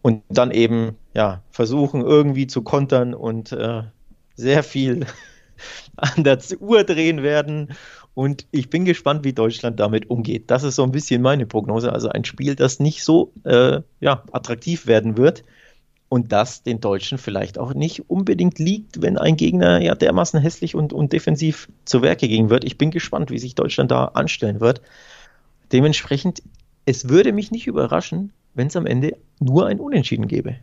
Und 0.03 0.23
dann 0.29 0.51
eben, 0.51 0.97
ja, 1.15 1.43
versuchen 1.51 2.03
irgendwie 2.03 2.47
zu 2.47 2.63
kontern 2.63 3.15
und 3.15 3.53
äh, 3.53 3.83
sehr 4.37 4.63
viel 4.63 5.07
an 5.97 6.25
der 6.25 6.39
Uhr 6.61 6.85
drehen 6.85 7.23
werden. 7.23 7.75
Und 8.15 8.47
ich 8.51 8.71
bin 8.71 8.85
gespannt, 8.85 9.25
wie 9.25 9.33
Deutschland 9.33 9.79
damit 9.81 10.09
umgeht. 10.09 10.51
Das 10.51 10.63
ist 10.63 10.77
so 10.77 10.85
ein 10.85 10.93
bisschen 10.93 11.23
meine 11.23 11.45
Prognose. 11.45 11.93
Also 11.93 12.09
ein 12.09 12.25
Spiel, 12.25 12.55
das 12.55 12.81
nicht 12.81 13.05
so 13.05 13.33
äh, 13.45 13.81
ja, 14.01 14.23
attraktiv 14.33 14.87
werden 14.87 15.17
wird 15.17 15.45
und 16.09 16.33
das 16.33 16.63
den 16.63 16.81
Deutschen 16.81 17.19
vielleicht 17.19 17.59
auch 17.59 17.75
nicht 17.75 18.09
unbedingt 18.09 18.59
liegt, 18.59 19.03
wenn 19.03 19.19
ein 19.19 19.37
Gegner 19.37 19.81
ja 19.83 19.95
dermaßen 19.95 20.41
hässlich 20.41 20.75
und, 20.75 20.93
und 20.93 21.13
defensiv 21.13 21.69
zu 21.85 22.03
Werke 22.03 22.29
gehen 22.29 22.49
wird. 22.49 22.65
Ich 22.65 22.79
bin 22.79 22.91
gespannt, 22.91 23.31
wie 23.31 23.39
sich 23.39 23.55
Deutschland 23.55 23.91
da 23.91 24.07
anstellen 24.07 24.61
wird. 24.61 24.83
Dementsprechend 25.73 26.43
es 26.87 27.09
würde 27.09 27.33
mich 27.33 27.51
nicht 27.51 27.67
überraschen, 27.67 28.33
wenn 28.55 28.69
es 28.69 28.77
am 28.77 28.87
Ende 28.87 29.17
nur 29.39 29.67
ein 29.67 29.81
Unentschieden 29.81 30.29
gäbe. 30.29 30.57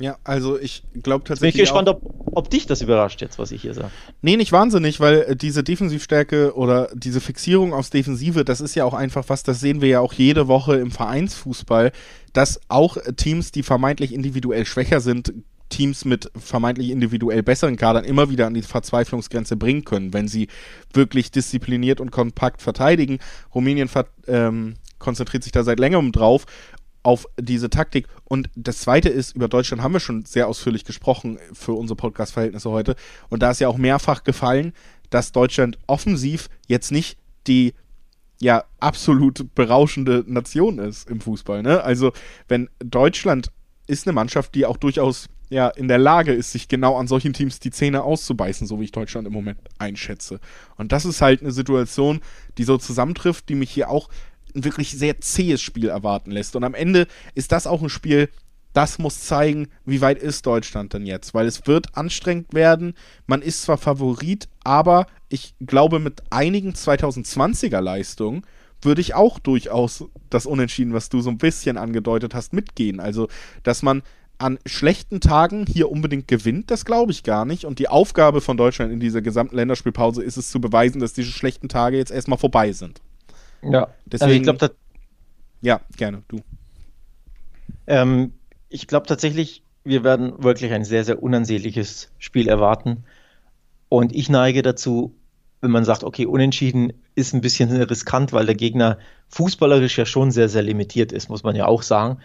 Ja, 0.00 0.16
also 0.22 0.58
ich 0.58 0.84
glaube 1.02 1.24
tatsächlich. 1.24 1.54
Bin 1.54 1.62
ich 1.62 1.68
gespannt, 1.68 1.88
ob, 1.88 2.02
ob 2.32 2.50
dich 2.50 2.66
das 2.66 2.82
überrascht 2.82 3.20
jetzt, 3.20 3.38
was 3.38 3.50
ich 3.50 3.62
hier 3.62 3.74
sage. 3.74 3.90
Nee, 4.22 4.36
nicht 4.36 4.52
wahnsinnig, 4.52 5.00
weil 5.00 5.22
äh, 5.22 5.36
diese 5.36 5.64
Defensivstärke 5.64 6.54
oder 6.54 6.88
diese 6.94 7.20
Fixierung 7.20 7.72
aufs 7.72 7.90
Defensive, 7.90 8.44
das 8.44 8.60
ist 8.60 8.76
ja 8.76 8.84
auch 8.84 8.94
einfach 8.94 9.24
was, 9.28 9.42
das 9.42 9.58
sehen 9.58 9.80
wir 9.80 9.88
ja 9.88 10.00
auch 10.00 10.12
jede 10.12 10.46
Woche 10.46 10.76
im 10.76 10.92
Vereinsfußball, 10.92 11.90
dass 12.32 12.60
auch 12.68 12.96
Teams, 13.16 13.50
die 13.50 13.64
vermeintlich 13.64 14.14
individuell 14.14 14.66
schwächer 14.66 15.00
sind, 15.00 15.32
Teams 15.68 16.04
mit 16.04 16.30
vermeintlich 16.36 16.90
individuell 16.90 17.42
besseren 17.42 17.76
Kadern 17.76 18.04
immer 18.04 18.30
wieder 18.30 18.46
an 18.46 18.54
die 18.54 18.62
Verzweiflungsgrenze 18.62 19.56
bringen 19.56 19.84
können, 19.84 20.12
wenn 20.14 20.28
sie 20.28 20.48
wirklich 20.92 21.30
diszipliniert 21.30 22.00
und 22.00 22.10
kompakt 22.10 22.62
verteidigen. 22.62 23.18
Rumänien 23.54 23.90
ähm, 24.28 24.76
konzentriert 24.98 25.42
sich 25.42 25.52
da 25.52 25.64
seit 25.64 25.78
längerem 25.78 26.12
drauf 26.12 26.46
auf 27.02 27.26
diese 27.40 27.70
Taktik. 27.70 28.06
Und 28.24 28.50
das 28.54 28.78
Zweite 28.78 29.08
ist, 29.08 29.34
über 29.34 29.48
Deutschland 29.48 29.82
haben 29.82 29.92
wir 29.92 30.00
schon 30.00 30.24
sehr 30.24 30.48
ausführlich 30.48 30.84
gesprochen 30.84 31.38
für 31.52 31.72
unsere 31.72 31.96
Podcast-Verhältnisse 31.96 32.70
heute. 32.70 32.96
Und 33.28 33.42
da 33.42 33.50
ist 33.50 33.60
ja 33.60 33.68
auch 33.68 33.78
mehrfach 33.78 34.24
gefallen, 34.24 34.72
dass 35.10 35.32
Deutschland 35.32 35.78
offensiv 35.86 36.48
jetzt 36.66 36.92
nicht 36.92 37.18
die 37.46 37.72
ja 38.40 38.64
absolut 38.78 39.54
berauschende 39.54 40.24
Nation 40.26 40.78
ist 40.78 41.08
im 41.10 41.20
Fußball. 41.20 41.62
Ne? 41.62 41.82
Also 41.82 42.12
wenn 42.46 42.68
Deutschland 42.78 43.50
ist 43.86 44.06
eine 44.06 44.12
Mannschaft, 44.12 44.54
die 44.54 44.66
auch 44.66 44.76
durchaus 44.76 45.28
ja 45.50 45.68
in 45.68 45.88
der 45.88 45.98
Lage 45.98 46.32
ist, 46.32 46.52
sich 46.52 46.68
genau 46.68 46.96
an 46.98 47.08
solchen 47.08 47.32
Teams 47.32 47.58
die 47.58 47.70
Zähne 47.70 48.02
auszubeißen, 48.02 48.66
so 48.66 48.78
wie 48.80 48.84
ich 48.84 48.92
Deutschland 48.92 49.26
im 49.26 49.32
Moment 49.32 49.58
einschätze. 49.78 50.40
Und 50.76 50.92
das 50.92 51.04
ist 51.04 51.22
halt 51.22 51.40
eine 51.40 51.52
Situation, 51.52 52.20
die 52.58 52.64
so 52.64 52.76
zusammentrifft, 52.76 53.48
die 53.48 53.54
mich 53.54 53.70
hier 53.70 53.88
auch 53.88 54.08
ein 54.58 54.64
wirklich 54.64 54.90
sehr 54.92 55.20
zähes 55.20 55.62
Spiel 55.62 55.88
erwarten 55.88 56.30
lässt. 56.30 56.56
Und 56.56 56.64
am 56.64 56.74
Ende 56.74 57.06
ist 57.34 57.52
das 57.52 57.66
auch 57.66 57.82
ein 57.82 57.88
Spiel, 57.88 58.28
das 58.72 58.98
muss 58.98 59.22
zeigen, 59.22 59.68
wie 59.84 60.00
weit 60.00 60.18
ist 60.18 60.46
Deutschland 60.46 60.92
denn 60.92 61.06
jetzt? 61.06 61.34
Weil 61.34 61.46
es 61.46 61.66
wird 61.66 61.96
anstrengend 61.96 62.54
werden. 62.54 62.94
Man 63.26 63.42
ist 63.42 63.62
zwar 63.62 63.78
Favorit, 63.78 64.48
aber 64.62 65.06
ich 65.28 65.54
glaube, 65.60 65.98
mit 65.98 66.22
einigen 66.30 66.72
2020er 66.72 67.80
Leistungen 67.80 68.42
würde 68.82 69.00
ich 69.00 69.14
auch 69.14 69.38
durchaus 69.38 70.04
das 70.30 70.46
Unentschieden, 70.46 70.92
was 70.92 71.08
du 71.08 71.20
so 71.20 71.30
ein 71.30 71.38
bisschen 71.38 71.76
angedeutet 71.76 72.34
hast, 72.34 72.52
mitgehen. 72.52 73.00
Also, 73.00 73.28
dass 73.64 73.82
man 73.82 74.02
an 74.38 74.58
schlechten 74.66 75.20
Tagen 75.20 75.66
hier 75.66 75.90
unbedingt 75.90 76.28
gewinnt, 76.28 76.70
das 76.70 76.84
glaube 76.84 77.10
ich 77.10 77.24
gar 77.24 77.44
nicht. 77.44 77.64
Und 77.64 77.80
die 77.80 77.88
Aufgabe 77.88 78.40
von 78.40 78.56
Deutschland 78.56 78.92
in 78.92 79.00
dieser 79.00 79.20
gesamten 79.20 79.56
Länderspielpause 79.56 80.22
ist 80.22 80.36
es 80.36 80.50
zu 80.50 80.60
beweisen, 80.60 81.00
dass 81.00 81.12
diese 81.12 81.32
schlechten 81.32 81.68
Tage 81.68 81.96
jetzt 81.96 82.12
erstmal 82.12 82.38
vorbei 82.38 82.72
sind. 82.72 83.00
Ja, 83.62 83.88
deswegen. 84.06 84.48
Also 84.48 84.66
ich 84.66 84.72
ja, 85.60 85.80
gerne, 85.96 86.22
du. 86.28 86.40
Ähm, 87.86 88.32
ich 88.68 88.86
glaube 88.86 89.06
tatsächlich, 89.06 89.62
wir 89.84 90.04
werden 90.04 90.42
wirklich 90.42 90.72
ein 90.72 90.84
sehr, 90.84 91.04
sehr 91.04 91.22
unansehnliches 91.22 92.10
Spiel 92.18 92.48
erwarten. 92.48 93.04
Und 93.88 94.14
ich 94.14 94.28
neige 94.28 94.62
dazu, 94.62 95.14
wenn 95.60 95.70
man 95.70 95.84
sagt, 95.84 96.04
okay, 96.04 96.26
unentschieden 96.26 96.92
ist 97.14 97.34
ein 97.34 97.40
bisschen 97.40 97.70
riskant, 97.70 98.32
weil 98.32 98.46
der 98.46 98.54
Gegner 98.54 98.98
fußballerisch 99.30 99.98
ja 99.98 100.06
schon 100.06 100.30
sehr, 100.30 100.48
sehr 100.48 100.62
limitiert 100.62 101.10
ist, 101.12 101.28
muss 101.28 101.42
man 101.42 101.56
ja 101.56 101.66
auch 101.66 101.82
sagen. 101.82 102.20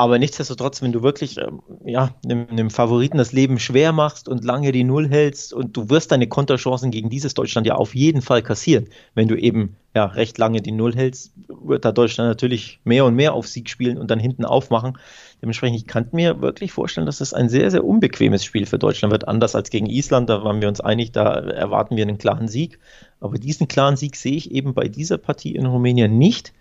Aber 0.00 0.18
nichtsdestotrotz, 0.18 0.80
wenn 0.80 0.92
du 0.92 1.02
wirklich 1.02 1.36
ähm, 1.36 1.60
ja, 1.84 2.14
einem, 2.24 2.46
einem, 2.48 2.70
Favoriten 2.70 3.18
das 3.18 3.32
Leben 3.32 3.58
schwer 3.58 3.92
machst 3.92 4.30
und 4.30 4.42
lange 4.44 4.72
die 4.72 4.82
Null 4.82 5.10
hältst 5.10 5.52
und 5.52 5.76
du 5.76 5.90
wirst 5.90 6.10
deine 6.10 6.26
Konterchancen 6.26 6.90
gegen 6.90 7.10
dieses 7.10 7.34
Deutschland 7.34 7.66
ja 7.66 7.74
auf 7.74 7.94
jeden 7.94 8.22
Fall 8.22 8.40
kassieren. 8.40 8.86
Wenn 9.14 9.28
du 9.28 9.36
eben 9.36 9.76
ja, 9.94 10.06
recht 10.06 10.38
lange 10.38 10.62
die 10.62 10.72
Null 10.72 10.96
hältst, 10.96 11.34
wird 11.48 11.84
da 11.84 11.92
Deutschland 11.92 12.30
natürlich 12.30 12.80
mehr 12.84 13.04
und 13.04 13.14
mehr 13.14 13.34
auf 13.34 13.46
Sieg 13.46 13.68
spielen 13.68 13.98
und 13.98 14.10
dann 14.10 14.18
hinten 14.18 14.46
aufmachen. 14.46 14.96
Dementsprechend, 15.42 15.76
ich 15.76 15.86
kann 15.86 16.08
mir 16.12 16.40
wirklich 16.40 16.72
vorstellen, 16.72 17.04
dass 17.04 17.20
es 17.20 17.34
ein 17.34 17.50
sehr, 17.50 17.70
sehr 17.70 17.84
unbequemes 17.84 18.42
Spiel 18.42 18.64
für 18.64 18.78
Deutschland 18.78 19.12
wird. 19.12 19.28
Anders 19.28 19.54
als 19.54 19.68
gegen 19.68 19.84
Island, 19.84 20.30
da 20.30 20.42
waren 20.42 20.62
wir 20.62 20.68
uns 20.68 20.80
einig, 20.80 21.12
da 21.12 21.30
erwarten 21.30 21.96
wir 21.96 22.04
einen 22.04 22.16
klaren 22.16 22.48
Sieg. 22.48 22.78
Aber 23.20 23.36
diesen 23.36 23.68
klaren 23.68 23.98
Sieg 23.98 24.16
sehe 24.16 24.32
ich 24.32 24.50
eben 24.50 24.72
bei 24.72 24.88
dieser 24.88 25.18
Partie 25.18 25.54
in 25.54 25.66
Rumänien 25.66 26.16
nicht. 26.16 26.54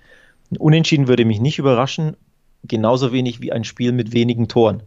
Unentschieden 0.57 1.07
würde 1.07 1.23
mich 1.23 1.39
nicht 1.39 1.57
überraschen 1.57 2.17
genauso 2.63 3.11
wenig 3.11 3.41
wie 3.41 3.51
ein 3.51 3.63
Spiel 3.63 3.91
mit 3.91 4.13
wenigen 4.13 4.47
Toren. 4.47 4.83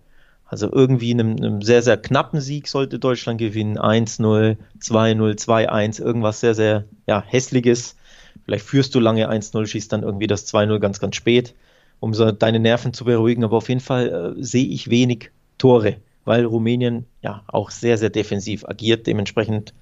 Also 0.53 0.71
irgendwie 0.71 1.13
einem, 1.13 1.37
einem 1.37 1.63
sehr, 1.63 1.83
sehr 1.83 1.97
knappen 1.97 2.41
Sieg 2.41 2.69
sollte 2.69 2.99
Deutschland 2.99 3.39
gewinnen. 3.39 3.79
1-0, 3.79 4.59
2-0, 4.81 5.39
2-1, 5.39 6.03
irgendwas 6.03 6.41
sehr, 6.41 6.55
sehr 6.55 6.85
ja, 7.07 7.25
hässliches. 7.27 7.97
Vielleicht 8.45 8.67
führst 8.67 8.95
du 8.95 9.01
lange 9.01 9.31
1-0, 9.31 9.67
schießt 9.67 9.91
dann 9.93 10.03
irgendwie 10.03 10.27
das 10.27 10.53
2-0 10.53 10.79
ganz, 10.79 11.01
ganz 11.01 11.17
spät, 11.17 11.55
um 12.01 12.13
so 12.13 12.33
deine 12.33 12.61
Nerven 12.61 12.93
zu 12.93 13.07
beruhigen. 13.07 13.45
Aber 13.45 13.57
auf 13.57 13.71
jeden 13.71 13.81
Fall 13.81 14.35
äh, 14.39 14.43
sehe 14.43 14.67
ich 14.67 14.91
wenig 14.91 15.31
Tore, 15.57 15.97
weil 16.27 16.45
Rumänien 16.45 17.07
ja 17.23 17.45
auch 17.47 17.71
sehr, 17.71 17.97
sehr 17.97 18.11
defensiv 18.11 18.67
agiert. 18.67 19.07
Dementsprechend 19.07 19.73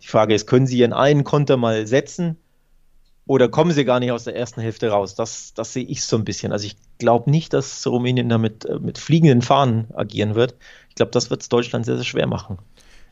die 0.00 0.06
Frage 0.06 0.34
ist, 0.34 0.46
können 0.46 0.68
sie 0.68 0.78
ihren 0.78 0.92
einen 0.92 1.24
Konter 1.24 1.56
mal 1.56 1.88
setzen? 1.88 2.36
Oder 3.30 3.48
kommen 3.48 3.70
sie 3.70 3.84
gar 3.84 4.00
nicht 4.00 4.10
aus 4.10 4.24
der 4.24 4.34
ersten 4.34 4.60
Hälfte 4.60 4.88
raus? 4.88 5.14
Das, 5.14 5.54
das 5.54 5.72
sehe 5.72 5.84
ich 5.84 6.02
so 6.02 6.16
ein 6.16 6.24
bisschen. 6.24 6.50
Also 6.50 6.66
ich 6.66 6.76
glaube 6.98 7.30
nicht, 7.30 7.52
dass 7.52 7.86
Rumänien 7.86 8.28
damit 8.28 8.64
äh, 8.64 8.80
mit 8.80 8.98
fliegenden 8.98 9.40
Fahnen 9.40 9.86
agieren 9.94 10.34
wird. 10.34 10.56
Ich 10.88 10.96
glaube, 10.96 11.12
das 11.12 11.30
wird 11.30 11.40
es 11.40 11.48
Deutschland 11.48 11.86
sehr, 11.86 11.94
sehr 11.94 12.04
schwer 12.04 12.26
machen. 12.26 12.58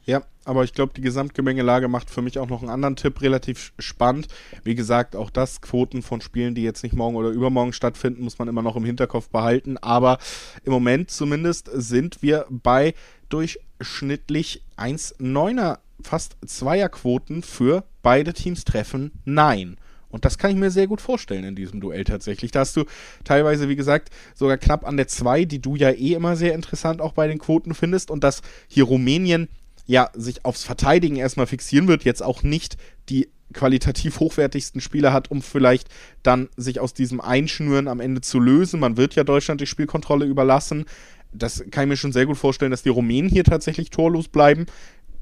Ja, 0.06 0.24
aber 0.44 0.64
ich 0.64 0.72
glaube, 0.72 0.92
die 0.92 1.02
Gesamtgemengelage 1.02 1.86
macht 1.86 2.10
für 2.10 2.20
mich 2.20 2.36
auch 2.40 2.48
noch 2.48 2.62
einen 2.62 2.70
anderen 2.72 2.96
Tipp 2.96 3.22
relativ 3.22 3.72
spannend. 3.78 4.26
Wie 4.64 4.74
gesagt, 4.74 5.14
auch 5.14 5.30
das 5.30 5.60
Quoten 5.60 6.02
von 6.02 6.20
Spielen, 6.20 6.56
die 6.56 6.64
jetzt 6.64 6.82
nicht 6.82 6.96
morgen 6.96 7.14
oder 7.14 7.28
übermorgen 7.28 7.72
stattfinden, 7.72 8.24
muss 8.24 8.40
man 8.40 8.48
immer 8.48 8.62
noch 8.62 8.74
im 8.74 8.84
Hinterkopf 8.84 9.28
behalten. 9.28 9.78
Aber 9.78 10.18
im 10.64 10.72
Moment 10.72 11.12
zumindest 11.12 11.70
sind 11.72 12.22
wir 12.22 12.44
bei 12.50 12.94
durchschnittlich 13.28 14.64
1,9er, 14.76 15.78
fast 16.02 16.36
Zweierquoten 16.44 17.44
für 17.44 17.84
beide 18.02 18.32
Teams 18.32 18.64
treffen. 18.64 19.12
Nein. 19.24 19.76
Und 20.10 20.24
das 20.24 20.38
kann 20.38 20.50
ich 20.50 20.56
mir 20.56 20.70
sehr 20.70 20.86
gut 20.86 21.00
vorstellen 21.00 21.44
in 21.44 21.54
diesem 21.54 21.80
Duell 21.80 22.04
tatsächlich. 22.04 22.50
Da 22.50 22.60
hast 22.60 22.76
du 22.76 22.84
teilweise, 23.24 23.68
wie 23.68 23.76
gesagt, 23.76 24.10
sogar 24.34 24.56
knapp 24.56 24.86
an 24.86 24.96
der 24.96 25.08
2, 25.08 25.44
die 25.44 25.60
du 25.60 25.76
ja 25.76 25.90
eh 25.90 26.14
immer 26.14 26.36
sehr 26.36 26.54
interessant 26.54 27.00
auch 27.00 27.12
bei 27.12 27.28
den 27.28 27.38
Quoten 27.38 27.74
findest. 27.74 28.10
Und 28.10 28.24
dass 28.24 28.42
hier 28.68 28.84
Rumänien 28.84 29.48
ja 29.86 30.10
sich 30.14 30.44
aufs 30.44 30.64
Verteidigen 30.64 31.16
erstmal 31.16 31.46
fixieren 31.46 31.88
wird, 31.88 32.04
jetzt 32.04 32.22
auch 32.22 32.42
nicht 32.42 32.76
die 33.08 33.28
qualitativ 33.52 34.20
hochwertigsten 34.20 34.80
Spieler 34.80 35.12
hat, 35.12 35.30
um 35.30 35.42
vielleicht 35.42 35.88
dann 36.22 36.48
sich 36.56 36.80
aus 36.80 36.92
diesem 36.92 37.20
Einschnüren 37.20 37.88
am 37.88 38.00
Ende 38.00 38.20
zu 38.20 38.38
lösen. 38.38 38.80
Man 38.80 38.96
wird 38.96 39.14
ja 39.14 39.24
Deutschland 39.24 39.60
die 39.60 39.66
Spielkontrolle 39.66 40.26
überlassen. 40.26 40.84
Das 41.32 41.64
kann 41.70 41.84
ich 41.84 41.88
mir 41.88 41.96
schon 41.96 42.12
sehr 42.12 42.26
gut 42.26 42.36
vorstellen, 42.36 42.70
dass 42.70 42.82
die 42.82 42.88
Rumänen 42.90 43.30
hier 43.30 43.44
tatsächlich 43.44 43.90
torlos 43.90 44.28
bleiben. 44.28 44.66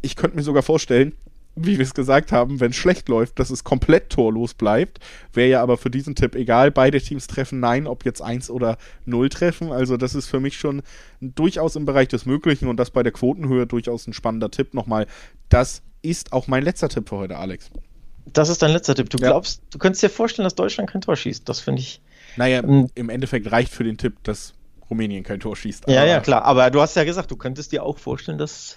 Ich 0.02 0.16
könnte 0.16 0.36
mir 0.36 0.42
sogar 0.42 0.62
vorstellen, 0.62 1.14
wie 1.56 1.78
wir 1.78 1.84
es 1.84 1.94
gesagt 1.94 2.32
haben, 2.32 2.60
wenn 2.60 2.70
es 2.70 2.76
schlecht 2.76 3.08
läuft, 3.08 3.38
dass 3.38 3.50
es 3.50 3.64
komplett 3.64 4.10
torlos 4.10 4.52
bleibt. 4.54 5.00
Wäre 5.32 5.48
ja 5.48 5.62
aber 5.62 5.78
für 5.78 5.90
diesen 5.90 6.14
Tipp 6.14 6.34
egal. 6.34 6.70
Beide 6.70 7.00
Teams 7.00 7.26
treffen 7.26 7.60
Nein, 7.60 7.86
ob 7.86 8.04
jetzt 8.04 8.20
1 8.20 8.50
oder 8.50 8.76
0 9.06 9.30
treffen. 9.30 9.72
Also 9.72 9.96
das 9.96 10.14
ist 10.14 10.26
für 10.26 10.38
mich 10.38 10.58
schon 10.58 10.82
durchaus 11.20 11.74
im 11.74 11.86
Bereich 11.86 12.08
des 12.08 12.26
Möglichen 12.26 12.68
und 12.68 12.76
das 12.76 12.90
bei 12.90 13.02
der 13.02 13.12
Quotenhöhe 13.12 13.66
durchaus 13.66 14.06
ein 14.06 14.12
spannender 14.12 14.50
Tipp. 14.50 14.74
Nochmal, 14.74 15.06
das 15.48 15.82
ist 16.02 16.32
auch 16.32 16.46
mein 16.46 16.62
letzter 16.62 16.90
Tipp 16.90 17.08
für 17.08 17.16
heute, 17.16 17.38
Alex. 17.38 17.70
Das 18.26 18.50
ist 18.50 18.60
dein 18.60 18.72
letzter 18.72 18.94
Tipp. 18.94 19.08
Du 19.08 19.18
ja. 19.18 19.28
glaubst, 19.28 19.62
du 19.70 19.78
könntest 19.78 20.02
dir 20.02 20.10
vorstellen, 20.10 20.44
dass 20.44 20.54
Deutschland 20.54 20.90
kein 20.90 21.00
Tor 21.00 21.16
schießt. 21.16 21.48
Das 21.48 21.60
finde 21.60 21.80
ich. 21.80 22.02
Naja, 22.36 22.62
ähm, 22.62 22.88
im 22.94 23.08
Endeffekt 23.08 23.50
reicht 23.50 23.72
für 23.72 23.84
den 23.84 23.96
Tipp, 23.96 24.22
dass 24.24 24.52
Rumänien 24.90 25.24
kein 25.24 25.40
Tor 25.40 25.56
schießt. 25.56 25.88
Ja, 25.88 26.04
ja, 26.04 26.20
klar. 26.20 26.44
Aber 26.44 26.70
du 26.70 26.82
hast 26.82 26.96
ja 26.96 27.04
gesagt, 27.04 27.30
du 27.30 27.36
könntest 27.36 27.72
dir 27.72 27.82
auch 27.82 27.98
vorstellen, 27.98 28.36
dass 28.36 28.76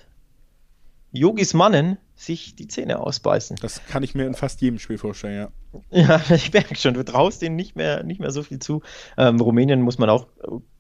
Yogis 1.12 1.54
Mannen 1.54 1.98
sich 2.20 2.54
die 2.54 2.68
Zähne 2.68 3.00
ausbeißen. 3.00 3.56
Das 3.62 3.86
kann 3.86 4.04
ich 4.04 4.14
mir 4.14 4.28
in 4.28 4.34
fast 4.34 4.60
jedem 4.60 4.78
Spiel 4.78 4.98
vorstellen, 4.98 5.36
ja. 5.36 5.82
Ja, 5.92 6.22
ich 6.36 6.52
merke 6.52 6.76
schon, 6.76 6.94
du 6.94 7.06
traust 7.06 7.42
denen 7.42 7.56
nicht 7.56 7.78
mehr, 7.78 8.04
nicht 8.04 8.20
mehr 8.20 8.32
so 8.32 8.44
viel 8.44 8.60
zu. 8.60 8.82
Ähm, 9.18 9.40
Rumänien 9.40 9.82
muss 9.82 10.00
man 10.00 10.10
auch 10.10 10.28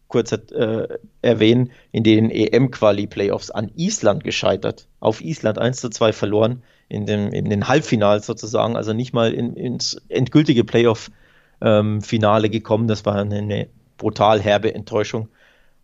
kurz 0.09 0.33
äh, 0.33 0.87
erwähnen, 1.21 1.71
in 1.91 2.03
den 2.03 2.29
EM-Quali-Playoffs 2.29 3.51
an 3.51 3.71
Island 3.75 4.25
gescheitert. 4.25 4.87
Auf 4.99 5.21
Island 5.21 5.59
1 5.59 5.79
zu 5.79 5.89
2 5.89 6.11
verloren, 6.11 6.63
in, 6.89 7.05
dem, 7.05 7.31
in 7.31 7.49
den 7.49 7.69
Halbfinals 7.69 8.25
sozusagen, 8.25 8.75
also 8.75 8.91
nicht 8.91 9.13
mal 9.13 9.33
in, 9.33 9.55
ins 9.55 10.01
endgültige 10.09 10.65
Playoff-Finale 10.65 12.47
ähm, 12.47 12.51
gekommen. 12.51 12.87
Das 12.87 13.05
war 13.05 13.15
eine, 13.15 13.37
eine 13.37 13.69
brutal 13.97 14.41
herbe 14.41 14.73
Enttäuschung. 14.73 15.29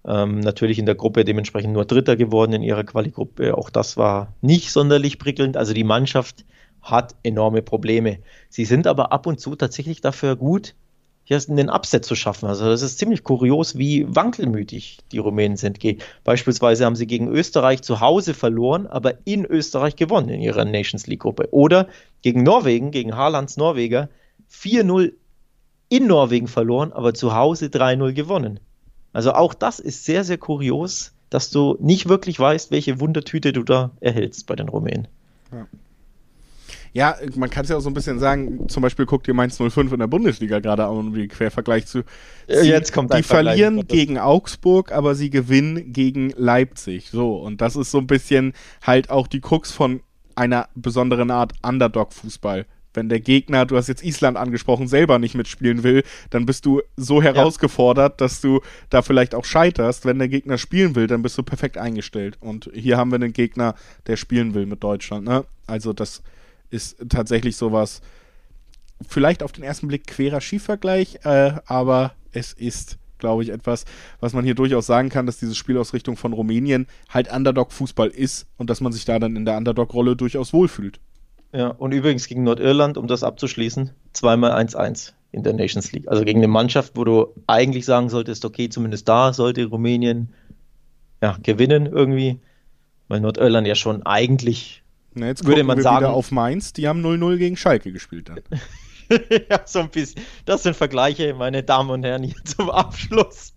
Ähm, 0.07 0.39
natürlich 0.39 0.77
in 0.77 0.85
der 0.85 0.95
Gruppe 0.95 1.25
dementsprechend 1.25 1.73
nur 1.73 1.85
Dritter 1.85 2.15
geworden 2.15 2.53
in 2.53 2.61
ihrer 2.61 2.83
Quali-Gruppe. 2.83 3.57
Auch 3.57 3.69
das 3.69 3.97
war 3.97 4.33
nicht 4.41 4.71
sonderlich 4.71 5.17
prickelnd. 5.17 5.57
Also 5.57 5.73
die 5.73 5.83
Mannschaft 5.83 6.45
hat 6.81 7.15
enorme 7.23 7.61
Probleme. 7.61 8.19
Sie 8.49 8.65
sind 8.65 8.85
aber 8.85 9.11
ab 9.11 9.25
und 9.25 9.39
zu 9.39 9.55
tatsächlich 9.55 10.01
dafür 10.01 10.35
gut, 10.35 10.75
hier 11.23 11.41
einen 11.49 11.69
Upset 11.69 12.05
zu 12.05 12.13
schaffen. 12.15 12.47
Also 12.47 12.65
das 12.65 12.83
ist 12.83 12.99
ziemlich 12.99 13.23
kurios, 13.23 13.79
wie 13.79 14.05
wankelmütig 14.07 14.99
die 15.11 15.17
Rumänen 15.17 15.57
sind. 15.57 15.79
Beispielsweise 16.23 16.85
haben 16.85 16.95
sie 16.95 17.07
gegen 17.07 17.27
Österreich 17.27 17.81
zu 17.81 17.99
Hause 17.99 18.35
verloren, 18.35 18.85
aber 18.85 19.15
in 19.25 19.43
Österreich 19.43 19.95
gewonnen 19.95 20.29
in 20.29 20.41
ihrer 20.41 20.65
Nations 20.65 21.07
League-Gruppe. 21.07 21.47
Oder 21.51 21.87
gegen 22.21 22.43
Norwegen, 22.43 22.91
gegen 22.91 23.15
Haalands 23.15 23.57
Norweger, 23.57 24.09
4-0 24.51 25.13
in 25.89 26.05
Norwegen 26.05 26.47
verloren, 26.47 26.93
aber 26.93 27.15
zu 27.15 27.33
Hause 27.33 27.67
3-0 27.67 28.13
gewonnen. 28.13 28.59
Also 29.15 29.31
auch 29.31 29.53
das 29.53 29.79
ist 29.79 30.03
sehr, 30.03 30.25
sehr 30.25 30.37
kurios, 30.37 31.13
dass 31.29 31.49
du 31.49 31.77
nicht 31.79 32.09
wirklich 32.09 32.37
weißt, 32.37 32.69
welche 32.69 32.99
Wundertüte 32.99 33.53
du 33.53 33.63
da 33.63 33.91
erhältst 34.01 34.45
bei 34.45 34.57
den 34.57 34.67
Rumänen. 34.67 35.07
Ja. 35.53 35.67
Ja, 36.91 37.15
man 37.35 37.49
kann 37.49 37.63
es 37.63 37.69
ja 37.69 37.77
auch 37.77 37.81
so 37.81 37.89
ein 37.89 37.93
bisschen 37.93 38.19
sagen, 38.19 38.67
zum 38.67 38.81
Beispiel 38.83 39.05
guckt 39.05 39.27
ihr 39.27 39.33
Mainz 39.33 39.57
05 39.57 39.93
in 39.93 39.99
der 39.99 40.07
Bundesliga 40.07 40.59
gerade 40.59 40.85
an, 40.85 40.97
um 40.97 41.13
den 41.13 41.29
Quervergleich 41.29 41.85
zu 41.85 42.03
ziehen. 42.47 42.65
Jetzt 42.65 42.91
kommt 42.91 43.13
Die 43.13 43.23
verlieren 43.23 43.87
gegen 43.87 44.17
Augsburg, 44.17 44.91
aber 44.91 45.15
sie 45.15 45.29
gewinnen 45.29 45.93
gegen 45.93 46.31
Leipzig. 46.31 47.09
So, 47.09 47.37
und 47.37 47.61
das 47.61 47.77
ist 47.77 47.91
so 47.91 47.99
ein 47.99 48.07
bisschen 48.07 48.53
halt 48.81 49.09
auch 49.09 49.27
die 49.27 49.39
Krux 49.39 49.71
von 49.71 50.01
einer 50.35 50.67
besonderen 50.75 51.31
Art 51.31 51.53
Underdog-Fußball 51.63 52.65
wenn 52.95 53.09
der 53.09 53.19
Gegner, 53.19 53.65
du 53.65 53.77
hast 53.77 53.87
jetzt 53.87 54.03
Island 54.03 54.37
angesprochen, 54.37 54.87
selber 54.87 55.19
nicht 55.19 55.35
mitspielen 55.35 55.83
will, 55.83 56.03
dann 56.29 56.45
bist 56.45 56.65
du 56.65 56.81
so 56.95 57.21
herausgefordert, 57.21 58.13
ja. 58.13 58.25
dass 58.25 58.41
du 58.41 58.61
da 58.89 59.01
vielleicht 59.01 59.35
auch 59.35 59.45
scheiterst. 59.45 60.05
Wenn 60.05 60.19
der 60.19 60.27
Gegner 60.27 60.57
spielen 60.57 60.95
will, 60.95 61.07
dann 61.07 61.21
bist 61.21 61.37
du 61.37 61.43
perfekt 61.43 61.77
eingestellt. 61.77 62.37
Und 62.39 62.69
hier 62.73 62.97
haben 62.97 63.11
wir 63.11 63.15
einen 63.15 63.33
Gegner, 63.33 63.75
der 64.07 64.17
spielen 64.17 64.53
will 64.53 64.65
mit 64.65 64.83
Deutschland. 64.83 65.25
Ne? 65.25 65.45
Also 65.67 65.93
das 65.93 66.21
ist 66.69 66.97
tatsächlich 67.09 67.57
sowas, 67.57 68.01
vielleicht 69.07 69.43
auf 69.43 69.51
den 69.51 69.63
ersten 69.63 69.87
Blick 69.87 70.07
querer 70.07 70.41
Skivergleich, 70.41 71.19
äh, 71.23 71.53
aber 71.65 72.13
es 72.31 72.53
ist 72.53 72.97
glaube 73.17 73.43
ich, 73.43 73.49
etwas, 73.49 73.85
was 74.19 74.33
man 74.33 74.43
hier 74.43 74.55
durchaus 74.55 74.85
sagen 74.85 75.09
kann, 75.09 75.25
dass 75.25 75.39
diese 75.39 75.55
Spielausrichtung 75.55 76.17
von 76.17 76.33
Rumänien 76.33 76.85
halt 77.09 77.31
Underdog-Fußball 77.31 78.09
ist 78.09 78.45
und 78.57 78.69
dass 78.69 78.81
man 78.81 78.91
sich 78.91 79.05
da 79.05 79.19
dann 79.19 79.35
in 79.35 79.45
der 79.45 79.57
Underdog-Rolle 79.57 80.15
durchaus 80.15 80.53
wohlfühlt. 80.53 80.99
Ja, 81.55 81.69
und 81.69 81.93
übrigens 81.93 82.27
gegen 82.27 82.43
Nordirland, 82.43 82.97
um 82.97 83.07
das 83.07 83.23
abzuschließen, 83.23 83.91
zweimal 84.11 84.51
1-1 84.51 85.13
in 85.31 85.43
der 85.43 85.53
Nations 85.53 85.89
League. 85.93 86.09
Also 86.09 86.25
gegen 86.25 86.39
eine 86.39 86.49
Mannschaft, 86.49 86.93
wo 86.95 87.05
du 87.05 87.27
eigentlich 87.47 87.85
sagen 87.85 88.09
solltest, 88.09 88.43
okay, 88.43 88.67
zumindest 88.67 89.07
da 89.07 89.31
sollte 89.31 89.65
Rumänien 89.65 90.33
ja, 91.21 91.37
gewinnen 91.41 91.85
irgendwie, 91.85 92.39
weil 93.07 93.21
Nordirland 93.21 93.67
ja 93.67 93.75
schon 93.75 94.05
eigentlich 94.05 94.83
Na, 95.13 95.27
jetzt 95.27 95.45
würde 95.45 95.63
man 95.63 95.77
wir 95.77 95.83
sagen, 95.83 96.05
wieder 96.05 96.13
auf 96.13 96.31
Mainz, 96.31 96.73
die 96.73 96.89
haben 96.89 97.01
0-0 97.05 97.37
gegen 97.37 97.55
Schalke 97.55 97.93
gespielt 97.93 98.27
dann. 98.27 98.41
ja, 99.49 99.61
so 99.65 99.79
ein 99.79 99.89
bisschen. 99.89 100.21
Das 100.43 100.63
sind 100.63 100.75
Vergleiche, 100.75 101.33
meine 101.35 101.63
Damen 101.63 101.89
und 101.89 102.03
Herren, 102.03 102.23
hier 102.23 102.43
zum 102.43 102.69
Abschluss. 102.69 103.53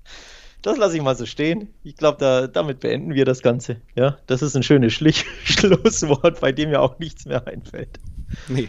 Das 0.62 0.76
lasse 0.76 0.96
ich 0.96 1.02
mal 1.02 1.16
so 1.16 1.24
stehen. 1.26 1.72
Ich 1.82 1.96
glaube, 1.96 2.18
da, 2.18 2.46
damit 2.46 2.80
beenden 2.80 3.14
wir 3.14 3.24
das 3.24 3.42
Ganze. 3.42 3.80
Ja, 3.94 4.18
das 4.26 4.42
ist 4.42 4.56
ein 4.56 4.62
schönes 4.62 4.92
Schlich 4.92 5.24
Schlusswort, 5.44 6.40
bei 6.40 6.52
dem 6.52 6.70
ja 6.70 6.80
auch 6.80 6.98
nichts 6.98 7.26
mehr 7.26 7.46
einfällt. 7.46 8.00
Nee, 8.48 8.68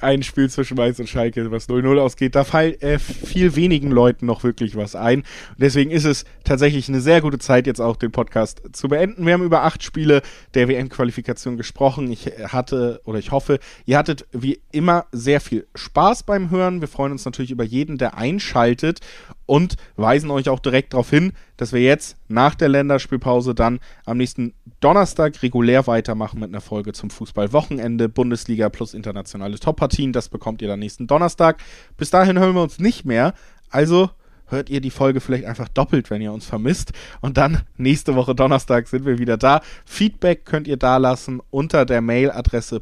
ein 0.00 0.22
Spiel 0.22 0.48
zwischen 0.48 0.76
Mainz 0.76 0.98
und 0.98 1.08
Schalke, 1.08 1.50
was 1.50 1.68
0-0 1.68 1.98
ausgeht, 1.98 2.34
da 2.34 2.44
fällt 2.44 2.82
äh, 2.82 2.98
viel 2.98 3.54
wenigen 3.54 3.90
Leuten 3.90 4.26
noch 4.26 4.44
wirklich 4.44 4.76
was 4.76 4.94
ein. 4.96 5.20
Und 5.20 5.58
deswegen 5.58 5.90
ist 5.90 6.04
es 6.04 6.24
tatsächlich 6.44 6.88
eine 6.88 7.00
sehr 7.00 7.20
gute 7.20 7.38
Zeit, 7.38 7.66
jetzt 7.66 7.80
auch 7.80 7.96
den 7.96 8.12
Podcast 8.12 8.62
zu 8.72 8.88
beenden. 8.88 9.26
Wir 9.26 9.34
haben 9.34 9.44
über 9.44 9.62
acht 9.62 9.82
Spiele 9.82 10.22
der 10.54 10.68
WM-Qualifikation 10.68 11.56
gesprochen. 11.56 12.10
Ich 12.10 12.26
hatte, 12.26 13.00
oder 13.04 13.18
ich 13.18 13.30
hoffe, 13.30 13.58
ihr 13.84 13.98
hattet 13.98 14.26
wie 14.32 14.60
immer 14.72 15.06
sehr 15.12 15.40
viel 15.40 15.66
Spaß 15.74 16.22
beim 16.22 16.50
Hören. 16.50 16.80
Wir 16.80 16.88
freuen 16.88 17.12
uns 17.12 17.24
natürlich 17.24 17.50
über 17.50 17.64
jeden, 17.64 17.98
der 17.98 18.16
einschaltet 18.16 19.00
und 19.46 19.76
weisen 19.96 20.30
euch 20.30 20.48
auch 20.48 20.60
direkt 20.60 20.92
darauf 20.92 21.10
hin, 21.10 21.32
dass 21.60 21.74
wir 21.74 21.82
jetzt 21.82 22.16
nach 22.28 22.54
der 22.54 22.70
Länderspielpause 22.70 23.54
dann 23.54 23.80
am 24.06 24.16
nächsten 24.16 24.54
Donnerstag 24.80 25.42
regulär 25.42 25.86
weitermachen 25.86 26.40
mit 26.40 26.48
einer 26.48 26.62
Folge 26.62 26.94
zum 26.94 27.10
Fußballwochenende, 27.10 28.08
Bundesliga 28.08 28.70
plus 28.70 28.94
internationale 28.94 29.58
Toppartien. 29.58 30.14
Das 30.14 30.30
bekommt 30.30 30.62
ihr 30.62 30.68
dann 30.68 30.78
nächsten 30.78 31.06
Donnerstag. 31.06 31.58
Bis 31.98 32.08
dahin 32.08 32.38
hören 32.38 32.54
wir 32.54 32.62
uns 32.62 32.78
nicht 32.78 33.04
mehr. 33.04 33.34
Also 33.68 34.08
hört 34.46 34.70
ihr 34.70 34.80
die 34.80 34.90
Folge 34.90 35.20
vielleicht 35.20 35.44
einfach 35.44 35.68
doppelt, 35.68 36.08
wenn 36.08 36.22
ihr 36.22 36.32
uns 36.32 36.46
vermisst. 36.46 36.92
Und 37.20 37.36
dann 37.36 37.60
nächste 37.76 38.14
Woche 38.14 38.34
Donnerstag 38.34 38.88
sind 38.88 39.04
wir 39.04 39.18
wieder 39.18 39.36
da. 39.36 39.60
Feedback 39.84 40.46
könnt 40.46 40.66
ihr 40.66 40.78
da 40.78 40.96
lassen 40.96 41.42
unter 41.50 41.84
der 41.84 42.00
Mailadresse 42.00 42.80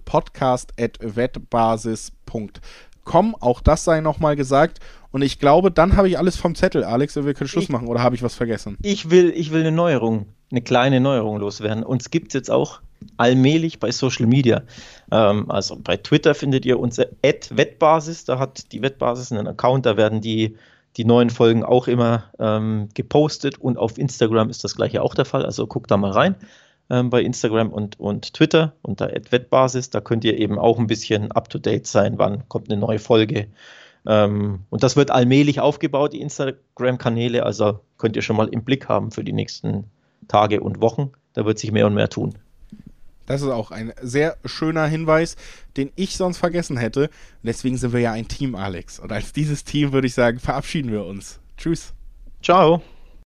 podcast.wettbasis.com. 3.08 3.36
Auch 3.40 3.60
das 3.60 3.84
sei 3.84 4.00
nochmal 4.00 4.36
gesagt. 4.36 4.78
Und 5.10 5.22
ich 5.22 5.38
glaube, 5.38 5.70
dann 5.70 5.96
habe 5.96 6.08
ich 6.08 6.18
alles 6.18 6.36
vom 6.36 6.54
Zettel, 6.54 6.84
Alex, 6.84 7.16
und 7.16 7.26
wir 7.26 7.34
können 7.34 7.48
Schluss 7.48 7.64
ich, 7.64 7.70
machen. 7.70 7.88
Oder 7.88 8.02
habe 8.02 8.14
ich 8.14 8.22
was 8.22 8.34
vergessen? 8.34 8.76
Ich 8.82 9.10
will, 9.10 9.32
ich 9.34 9.52
will 9.52 9.60
eine 9.60 9.72
Neuerung, 9.72 10.26
eine 10.50 10.60
kleine 10.60 11.00
Neuerung 11.00 11.38
loswerden. 11.38 11.82
Uns 11.82 12.10
gibt 12.10 12.28
es 12.28 12.34
jetzt 12.34 12.50
auch 12.50 12.80
allmählich 13.16 13.80
bei 13.80 13.90
Social 13.90 14.26
Media. 14.26 14.62
Ähm, 15.10 15.50
also 15.50 15.76
bei 15.82 15.96
Twitter 15.96 16.34
findet 16.34 16.66
ihr 16.66 16.78
uns 16.78 16.98
Wettbasis. 16.98 18.24
Da 18.24 18.38
hat 18.38 18.72
die 18.72 18.82
Wettbasis 18.82 19.32
einen 19.32 19.46
Account, 19.46 19.86
da 19.86 19.96
werden 19.96 20.20
die, 20.20 20.56
die 20.96 21.04
neuen 21.04 21.30
Folgen 21.30 21.64
auch 21.64 21.88
immer 21.88 22.24
ähm, 22.38 22.88
gepostet. 22.94 23.58
Und 23.58 23.78
auf 23.78 23.96
Instagram 23.96 24.50
ist 24.50 24.64
das 24.64 24.76
gleiche 24.76 25.02
auch 25.02 25.14
der 25.14 25.24
Fall. 25.24 25.46
Also 25.46 25.66
guckt 25.66 25.90
da 25.90 25.96
mal 25.96 26.10
rein. 26.10 26.34
Ähm, 26.90 27.10
bei 27.10 27.22
Instagram 27.22 27.70
und, 27.70 27.98
und 28.00 28.34
Twitter 28.34 28.74
unter 28.82 29.08
Wettbasis. 29.08 29.90
Da 29.90 30.00
könnt 30.00 30.24
ihr 30.24 30.38
eben 30.38 30.58
auch 30.58 30.78
ein 30.78 30.86
bisschen 30.86 31.32
up-to-date 31.32 31.86
sein, 31.86 32.18
wann 32.18 32.48
kommt 32.48 32.70
eine 32.70 32.80
neue 32.80 32.98
Folge. 32.98 33.48
Ähm, 34.06 34.60
und 34.70 34.82
das 34.82 34.96
wird 34.96 35.10
allmählich 35.10 35.60
aufgebaut, 35.60 36.12
die 36.12 36.20
Instagram-Kanäle. 36.20 37.44
Also 37.44 37.80
könnt 37.98 38.16
ihr 38.16 38.22
schon 38.22 38.36
mal 38.36 38.48
im 38.48 38.64
Blick 38.64 38.88
haben 38.88 39.10
für 39.10 39.24
die 39.24 39.32
nächsten 39.32 39.84
Tage 40.28 40.60
und 40.60 40.80
Wochen. 40.80 41.12
Da 41.34 41.44
wird 41.44 41.58
sich 41.58 41.72
mehr 41.72 41.86
und 41.86 41.94
mehr 41.94 42.08
tun. 42.08 42.34
Das 43.26 43.42
ist 43.42 43.48
auch 43.48 43.70
ein 43.70 43.92
sehr 44.00 44.38
schöner 44.46 44.86
Hinweis, 44.86 45.36
den 45.76 45.92
ich 45.96 46.16
sonst 46.16 46.38
vergessen 46.38 46.78
hätte. 46.78 47.10
Deswegen 47.42 47.76
sind 47.76 47.92
wir 47.92 48.00
ja 48.00 48.12
ein 48.12 48.26
Team, 48.26 48.54
Alex. 48.54 48.98
Und 48.98 49.12
als 49.12 49.34
dieses 49.34 49.64
Team 49.64 49.92
würde 49.92 50.06
ich 50.06 50.14
sagen, 50.14 50.38
verabschieden 50.38 50.90
wir 50.90 51.04
uns. 51.04 51.38
Tschüss. 51.58 51.92
Ciao. 52.42 52.80